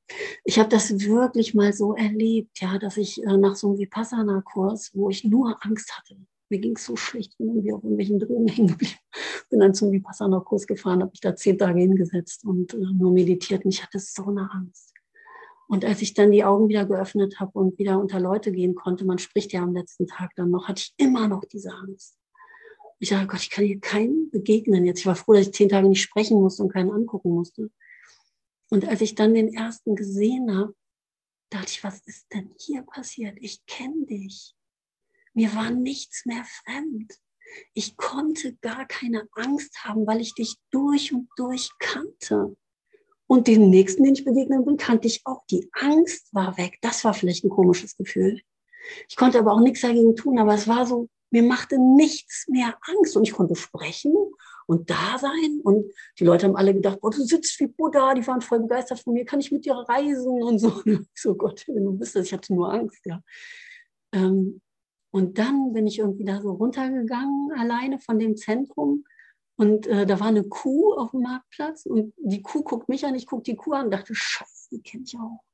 ich 0.45 0.61
habe 0.61 0.68
das 0.68 0.97
wirklich 1.01 1.55
mal 1.55 1.72
so 1.72 1.97
erlebt, 1.97 2.61
ja, 2.61 2.78
dass 2.78 2.97
ich 2.97 3.20
äh, 3.20 3.36
nach 3.36 3.57
so 3.57 3.70
einem 3.70 3.78
Vipassana-Kurs, 3.78 4.93
wo 4.95 5.11
ich 5.11 5.24
nur 5.24 5.59
Angst 5.66 5.93
hatte, 5.99 6.24
mir 6.53 6.59
ging 6.59 6.76
es 6.76 6.84
so 6.84 6.96
schlecht, 6.96 7.36
bin 7.38 7.48
irgendwie 7.48 7.72
auf 7.72 7.82
irgendwelchen 7.82 8.20
Drogen 8.20 8.46
hängen 8.55 8.68
geblieben. 8.68 8.94
Bin 9.50 9.61
dann 9.61 9.74
zum 9.74 9.90
Vipassana-Kurs 9.90 10.66
gefahren, 10.66 11.00
habe 11.00 11.11
mich 11.11 11.20
da 11.20 11.34
zehn 11.34 11.59
Tage 11.59 11.80
hingesetzt 11.80 12.44
und 12.44 12.74
äh, 12.74 12.76
nur 12.76 13.11
meditiert 13.11 13.64
und 13.64 13.72
ich 13.72 13.82
hatte 13.82 13.98
so 13.98 14.26
eine 14.26 14.50
Angst. 14.53 14.92
Und 15.68 15.86
als 15.86 16.03
ich 16.03 16.12
dann 16.12 16.30
die 16.30 16.44
Augen 16.44 16.68
wieder 16.68 16.84
geöffnet 16.84 17.40
habe 17.40 17.59
und 17.59 17.78
wieder 17.78 17.98
unter 17.98 18.20
Leute 18.20 18.53
gehen 18.53 18.74
konnte, 18.74 19.07
man 19.07 19.18
spricht 19.18 19.53
ja 19.55 19.62
am 19.62 19.72
letzten 19.72 20.07
Tag 20.07 20.32
dann 20.36 20.50
noch, 20.50 20.68
hatte 20.68 20.82
ich 20.82 20.94
immer 20.98 21.28
noch 21.28 21.44
diese 21.46 21.72
Angst. 21.72 22.18
Ich 22.98 23.09
dachte, 23.09 23.26
Gott, 23.26 23.40
ich 23.40 23.50
kann 23.50 23.64
hier 23.64 23.80
keinen 23.80 24.30
begegnen 24.30 24.84
jetzt. 24.84 25.00
Ich 25.00 25.07
war 25.07 25.16
froh, 25.16 25.32
dass 25.32 25.46
ich 25.46 25.55
zehn 25.55 25.70
Tage 25.70 25.88
nicht 25.88 26.03
sprechen 26.03 26.38
musste 26.38 26.62
und 26.62 26.72
keinen 26.72 26.90
angucken 26.90 27.30
musste. 27.30 27.70
Und 28.70 28.86
als 28.86 29.00
ich 29.00 29.14
dann 29.14 29.32
den 29.32 29.55
ersten 29.55 29.96
gesehen 29.96 30.55
habe, 30.55 30.74
dachte 31.48 31.68
ich, 31.68 31.82
was 31.82 32.00
ist 32.07 32.26
denn 32.32 32.55
hier 32.59 32.82
passiert? 32.82 33.38
Ich 33.40 33.64
kenne 33.66 34.05
dich. 34.07 34.55
Mir 35.34 35.54
war 35.54 35.70
nichts 35.70 36.26
mehr 36.26 36.44
fremd. 36.44 37.12
Ich 37.74 37.96
konnte 37.96 38.54
gar 38.56 38.86
keine 38.86 39.28
Angst 39.32 39.84
haben, 39.84 40.06
weil 40.06 40.20
ich 40.20 40.34
dich 40.34 40.56
durch 40.70 41.12
und 41.12 41.28
durch 41.36 41.70
kannte. 41.78 42.56
Und 43.26 43.46
den 43.46 43.70
nächsten, 43.70 44.04
den 44.04 44.14
ich 44.14 44.24
begegnet 44.24 44.64
bin, 44.64 44.76
kannte 44.76 45.06
ich 45.06 45.22
auch. 45.24 45.44
Die 45.50 45.68
Angst 45.72 46.28
war 46.32 46.56
weg. 46.58 46.78
Das 46.82 47.04
war 47.04 47.14
vielleicht 47.14 47.44
ein 47.44 47.50
komisches 47.50 47.96
Gefühl. 47.96 48.40
Ich 49.08 49.16
konnte 49.16 49.38
aber 49.38 49.52
auch 49.52 49.60
nichts 49.60 49.80
dagegen 49.80 50.16
tun, 50.16 50.38
aber 50.38 50.54
es 50.54 50.68
war 50.68 50.86
so, 50.86 51.08
mir 51.30 51.42
machte 51.42 51.78
nichts 51.78 52.46
mehr 52.48 52.76
Angst 52.82 53.16
und 53.16 53.26
ich 53.26 53.32
konnte 53.32 53.56
sprechen 53.56 54.14
und 54.66 54.90
da 54.90 55.18
sein. 55.18 55.60
Und 55.62 55.90
die 56.18 56.24
Leute 56.24 56.46
haben 56.46 56.56
alle 56.56 56.74
gedacht, 56.74 57.00
boah, 57.00 57.10
du 57.10 57.22
sitzt 57.22 57.58
wie 57.60 57.68
Buddha, 57.68 58.14
die 58.14 58.26
waren 58.26 58.42
voll 58.42 58.60
begeistert 58.60 59.00
von 59.00 59.14
mir, 59.14 59.24
kann 59.24 59.40
ich 59.40 59.50
mit 59.50 59.64
dir 59.64 59.74
reisen 59.74 60.42
und 60.42 60.58
so. 60.58 60.82
so 61.14 61.34
Gott, 61.34 61.64
wenn 61.68 61.84
du 61.84 61.92
bist 61.92 62.14
das, 62.14 62.26
ich 62.26 62.32
hatte 62.32 62.54
nur 62.54 62.72
Angst, 62.72 63.00
ja. 63.06 63.22
Ähm, 64.12 64.60
und 65.12 65.38
dann 65.38 65.74
bin 65.74 65.86
ich 65.86 65.98
irgendwie 65.98 66.24
da 66.24 66.40
so 66.40 66.52
runtergegangen, 66.52 67.52
alleine 67.52 67.98
von 67.98 68.18
dem 68.18 68.36
Zentrum. 68.36 69.04
Und 69.56 69.86
äh, 69.86 70.06
da 70.06 70.18
war 70.18 70.28
eine 70.28 70.44
Kuh 70.44 70.94
auf 70.94 71.10
dem 71.10 71.20
Marktplatz 71.20 71.84
und 71.84 72.14
die 72.16 72.42
Kuh 72.42 72.64
guckt 72.64 72.88
mich 72.88 73.04
an, 73.04 73.14
ich 73.14 73.26
gucke 73.26 73.42
die 73.42 73.54
Kuh 73.54 73.74
an 73.74 73.84
und 73.84 73.90
dachte, 73.90 74.14
Scheiße, 74.14 74.70
die 74.72 74.82
kenne 74.82 75.04
ich 75.04 75.16
auch. 75.16 75.44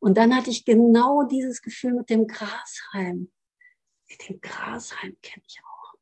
Und 0.00 0.16
dann 0.16 0.34
hatte 0.34 0.50
ich 0.50 0.64
genau 0.64 1.24
dieses 1.24 1.60
Gefühl 1.60 1.92
mit 1.92 2.08
dem 2.08 2.26
Grashalm. 2.26 3.30
Dem 4.28 4.40
Grashalm 4.40 5.16
kenne 5.22 5.44
ich 5.46 5.60
auch. 5.62 5.94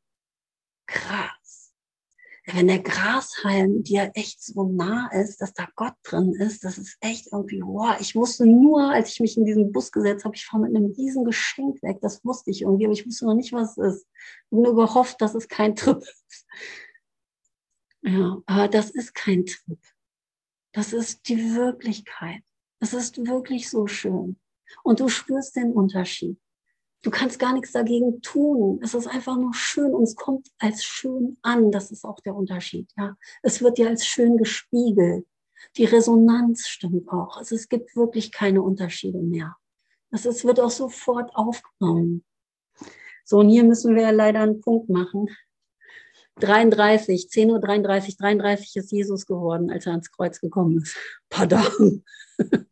Krass 0.87 1.40
wenn 2.45 2.67
der 2.67 2.79
Grashalm 2.79 3.83
dir 3.83 4.11
echt 4.15 4.43
so 4.43 4.63
nah 4.63 5.09
ist, 5.11 5.41
dass 5.41 5.53
da 5.53 5.67
Gott 5.75 5.93
drin 6.03 6.33
ist, 6.33 6.63
das 6.63 6.77
ist 6.77 6.97
echt 6.99 7.27
irgendwie, 7.31 7.61
wow, 7.61 7.95
ich 7.99 8.15
wusste 8.15 8.45
nur, 8.45 8.91
als 8.91 9.11
ich 9.11 9.19
mich 9.19 9.37
in 9.37 9.45
diesen 9.45 9.71
Bus 9.71 9.91
gesetzt 9.91 10.25
habe, 10.25 10.35
ich 10.35 10.45
fahre 10.45 10.63
mit 10.63 10.75
einem 10.75 10.91
riesen 10.91 11.23
Geschenk 11.23 11.81
weg, 11.83 11.99
das 12.01 12.25
wusste 12.25 12.49
ich 12.49 12.63
irgendwie, 12.63 12.85
aber 12.85 12.93
ich 12.93 13.05
wusste 13.05 13.25
noch 13.25 13.35
nicht, 13.35 13.53
was 13.53 13.77
es 13.77 13.95
ist. 13.95 14.07
Ich 14.11 14.51
habe 14.51 14.63
nur 14.63 14.75
gehofft, 14.75 15.21
dass 15.21 15.35
es 15.35 15.47
kein 15.47 15.75
Trip 15.75 16.01
ist. 16.01 16.47
Ja, 18.01 18.41
aber 18.47 18.67
das 18.67 18.89
ist 18.89 19.13
kein 19.13 19.45
Trip. 19.45 19.79
Das 20.71 20.93
ist 20.93 21.27
die 21.27 21.53
Wirklichkeit. 21.55 22.41
Es 22.79 22.93
ist 22.93 23.27
wirklich 23.27 23.69
so 23.69 23.85
schön. 23.85 24.39
Und 24.83 24.99
du 24.99 25.09
spürst 25.09 25.55
den 25.55 25.73
Unterschied. 25.73 26.39
Du 27.03 27.09
kannst 27.09 27.39
gar 27.39 27.53
nichts 27.53 27.71
dagegen 27.71 28.21
tun. 28.21 28.79
Es 28.83 28.93
ist 28.93 29.07
einfach 29.07 29.35
nur 29.35 29.53
schön 29.53 29.93
und 29.93 30.03
es 30.03 30.15
kommt 30.15 30.47
als 30.59 30.83
schön 30.83 31.37
an. 31.41 31.71
Das 31.71 31.91
ist 31.91 32.05
auch 32.05 32.19
der 32.19 32.35
Unterschied. 32.35 32.91
Ja, 32.95 33.17
es 33.41 33.61
wird 33.61 33.77
dir 33.77 33.89
als 33.89 34.05
schön 34.05 34.37
gespiegelt. 34.37 35.25
Die 35.77 35.85
Resonanz 35.85 36.67
stimmt 36.67 37.09
auch. 37.09 37.37
Also 37.37 37.55
es 37.55 37.69
gibt 37.69 37.95
wirklich 37.95 38.31
keine 38.31 38.61
Unterschiede 38.61 39.19
mehr. 39.19 39.55
Das 40.11 40.25
ist, 40.25 40.45
wird 40.45 40.59
auch 40.59 40.69
sofort 40.69 41.35
aufgenommen. 41.35 42.23
So, 43.23 43.39
und 43.39 43.49
hier 43.49 43.63
müssen 43.63 43.95
wir 43.95 44.11
leider 44.11 44.41
einen 44.41 44.59
Punkt 44.59 44.89
machen. 44.89 45.27
33, 46.39 47.29
10.33 47.31 47.49
Uhr, 47.49 47.59
33 48.19 48.75
ist 48.75 48.91
Jesus 48.91 49.25
geworden, 49.25 49.71
als 49.71 49.85
er 49.85 49.93
ans 49.93 50.11
Kreuz 50.11 50.39
gekommen 50.39 50.77
ist. 50.77 50.95
Pardon. 51.29 52.03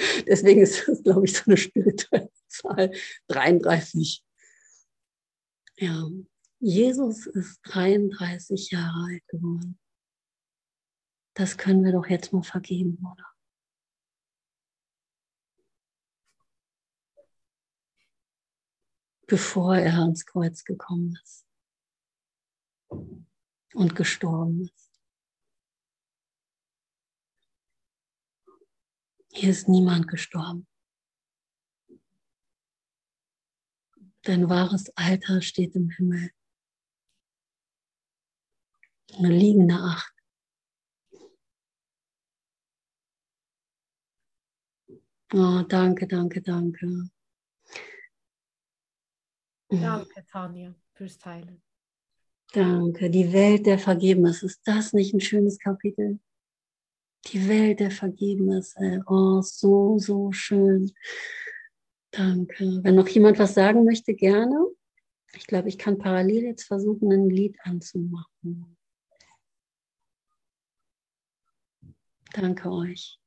Deswegen 0.26 0.62
ist 0.62 0.86
das, 0.88 1.02
glaube 1.02 1.24
ich, 1.24 1.36
so 1.36 1.44
eine 1.46 1.56
spirituelle 1.56 2.30
Zahl 2.48 2.92
33. 3.28 4.24
Ja, 5.76 6.08
Jesus 6.58 7.26
ist 7.26 7.60
33 7.64 8.70
Jahre 8.70 9.06
alt 9.08 9.26
geworden. 9.28 9.78
Das 11.34 11.56
können 11.56 11.84
wir 11.84 11.92
doch 11.92 12.06
jetzt 12.06 12.32
mal 12.32 12.42
vergeben, 12.42 12.98
oder? 13.10 13.26
Bevor 19.26 19.76
er 19.76 20.00
ans 20.00 20.26
Kreuz 20.26 20.64
gekommen 20.64 21.16
ist 21.22 21.46
und 23.74 23.94
gestorben 23.94 24.62
ist. 24.64 24.89
Hier 29.40 29.52
ist 29.52 29.70
niemand 29.70 30.06
gestorben. 30.06 30.66
Dein 34.20 34.50
wahres 34.50 34.94
Alter 34.98 35.40
steht 35.40 35.74
im 35.76 35.88
Himmel. 35.88 36.30
Eine 39.14 39.30
liegende 39.30 39.76
Acht. 39.76 40.14
Oh, 45.32 45.62
danke, 45.66 46.06
danke, 46.06 46.42
danke. 46.42 47.10
Danke, 49.70 50.26
Tanja, 50.26 50.74
fürs 50.92 51.16
Teilen. 51.16 51.62
Danke. 52.52 53.08
Die 53.08 53.32
Welt 53.32 53.64
der 53.64 53.78
Vergebnis. 53.78 54.42
Ist 54.42 54.60
das 54.66 54.92
nicht 54.92 55.14
ein 55.14 55.20
schönes 55.22 55.58
Kapitel? 55.58 56.20
Die 57.26 57.48
Welt 57.48 57.80
der 57.80 57.90
Vergebnis. 57.90 58.74
Oh, 59.06 59.40
so, 59.42 59.98
so 59.98 60.32
schön. 60.32 60.92
Danke. 62.10 62.80
Wenn 62.82 62.96
noch 62.96 63.08
jemand 63.08 63.38
was 63.38 63.54
sagen 63.54 63.84
möchte, 63.84 64.14
gerne. 64.14 64.66
Ich 65.34 65.46
glaube, 65.46 65.68
ich 65.68 65.78
kann 65.78 65.98
parallel 65.98 66.42
jetzt 66.42 66.64
versuchen, 66.64 67.12
ein 67.12 67.30
Lied 67.30 67.56
anzumachen. 67.62 68.76
Danke 72.32 72.70
euch. 72.70 73.20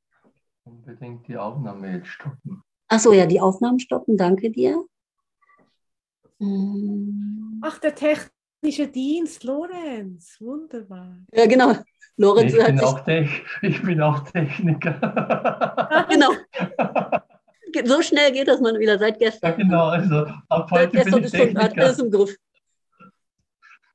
Unbedingt 0.64 1.26
die 1.28 1.36
Aufnahme 1.36 1.96
jetzt 1.96 2.08
stoppen. 2.08 2.62
Achso, 2.88 3.12
ja, 3.12 3.26
die 3.26 3.40
Aufnahmen 3.40 3.78
stoppen. 3.78 4.16
Danke 4.16 4.50
dir. 4.50 4.84
Ach, 7.62 7.78
der 7.78 7.94
technische 8.64 8.88
Dienst, 8.88 9.44
Lorenz. 9.44 10.36
Wunderbar. 10.40 11.18
Ja, 11.32 11.46
genau. 11.46 11.74
Lorenz 12.16 12.54
ich, 12.54 12.64
bin 12.64 12.80
auch 12.80 13.06
ich 13.62 13.82
bin 13.82 14.00
auch 14.00 14.20
Techniker. 14.30 16.06
genau. 16.08 16.30
So 17.84 18.00
schnell 18.02 18.32
geht 18.32 18.48
das 18.48 18.60
mal 18.60 18.78
wieder 18.78 18.98
seit 18.98 19.18
gestern. 19.18 19.50
Ja, 19.50 19.56
genau. 19.56 19.86
Also 19.88 20.26
ab 20.48 20.70
heute 20.70 20.84
seit 20.84 20.92
gestern 20.92 21.12
bin 21.12 21.24
ich 21.24 21.34
ist 21.34 21.52
schon 21.52 21.56
alles 21.56 21.98
im 21.98 22.10
Griff. 22.10 22.36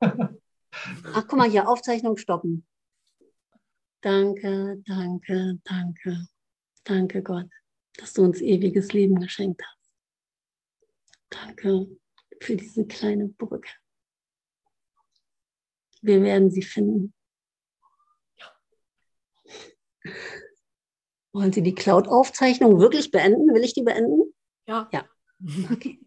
Ach, 0.00 1.26
guck 1.26 1.36
mal 1.36 1.50
hier, 1.50 1.68
Aufzeichnung 1.68 2.16
stoppen. 2.16 2.64
Danke, 4.02 4.82
danke, 4.86 5.58
danke. 5.64 6.26
Danke 6.84 7.22
Gott, 7.22 7.50
dass 7.98 8.12
du 8.12 8.22
uns 8.22 8.40
ewiges 8.40 8.92
Leben 8.92 9.18
geschenkt 9.20 9.62
hast. 9.62 9.90
Danke 11.30 11.86
für 12.40 12.56
diese 12.56 12.86
kleine 12.86 13.28
Brücke. 13.28 13.68
Wir 16.02 16.22
werden 16.22 16.50
sie 16.50 16.62
finden. 16.62 17.12
Wollen 21.32 21.52
Sie 21.52 21.62
die 21.62 21.74
Cloud-Aufzeichnung 21.74 22.80
wirklich 22.80 23.10
beenden? 23.10 23.54
Will 23.54 23.62
ich 23.62 23.74
die 23.74 23.82
beenden? 23.82 24.34
Ja. 24.66 24.88
Ja. 24.92 25.04
Okay. 25.72 26.00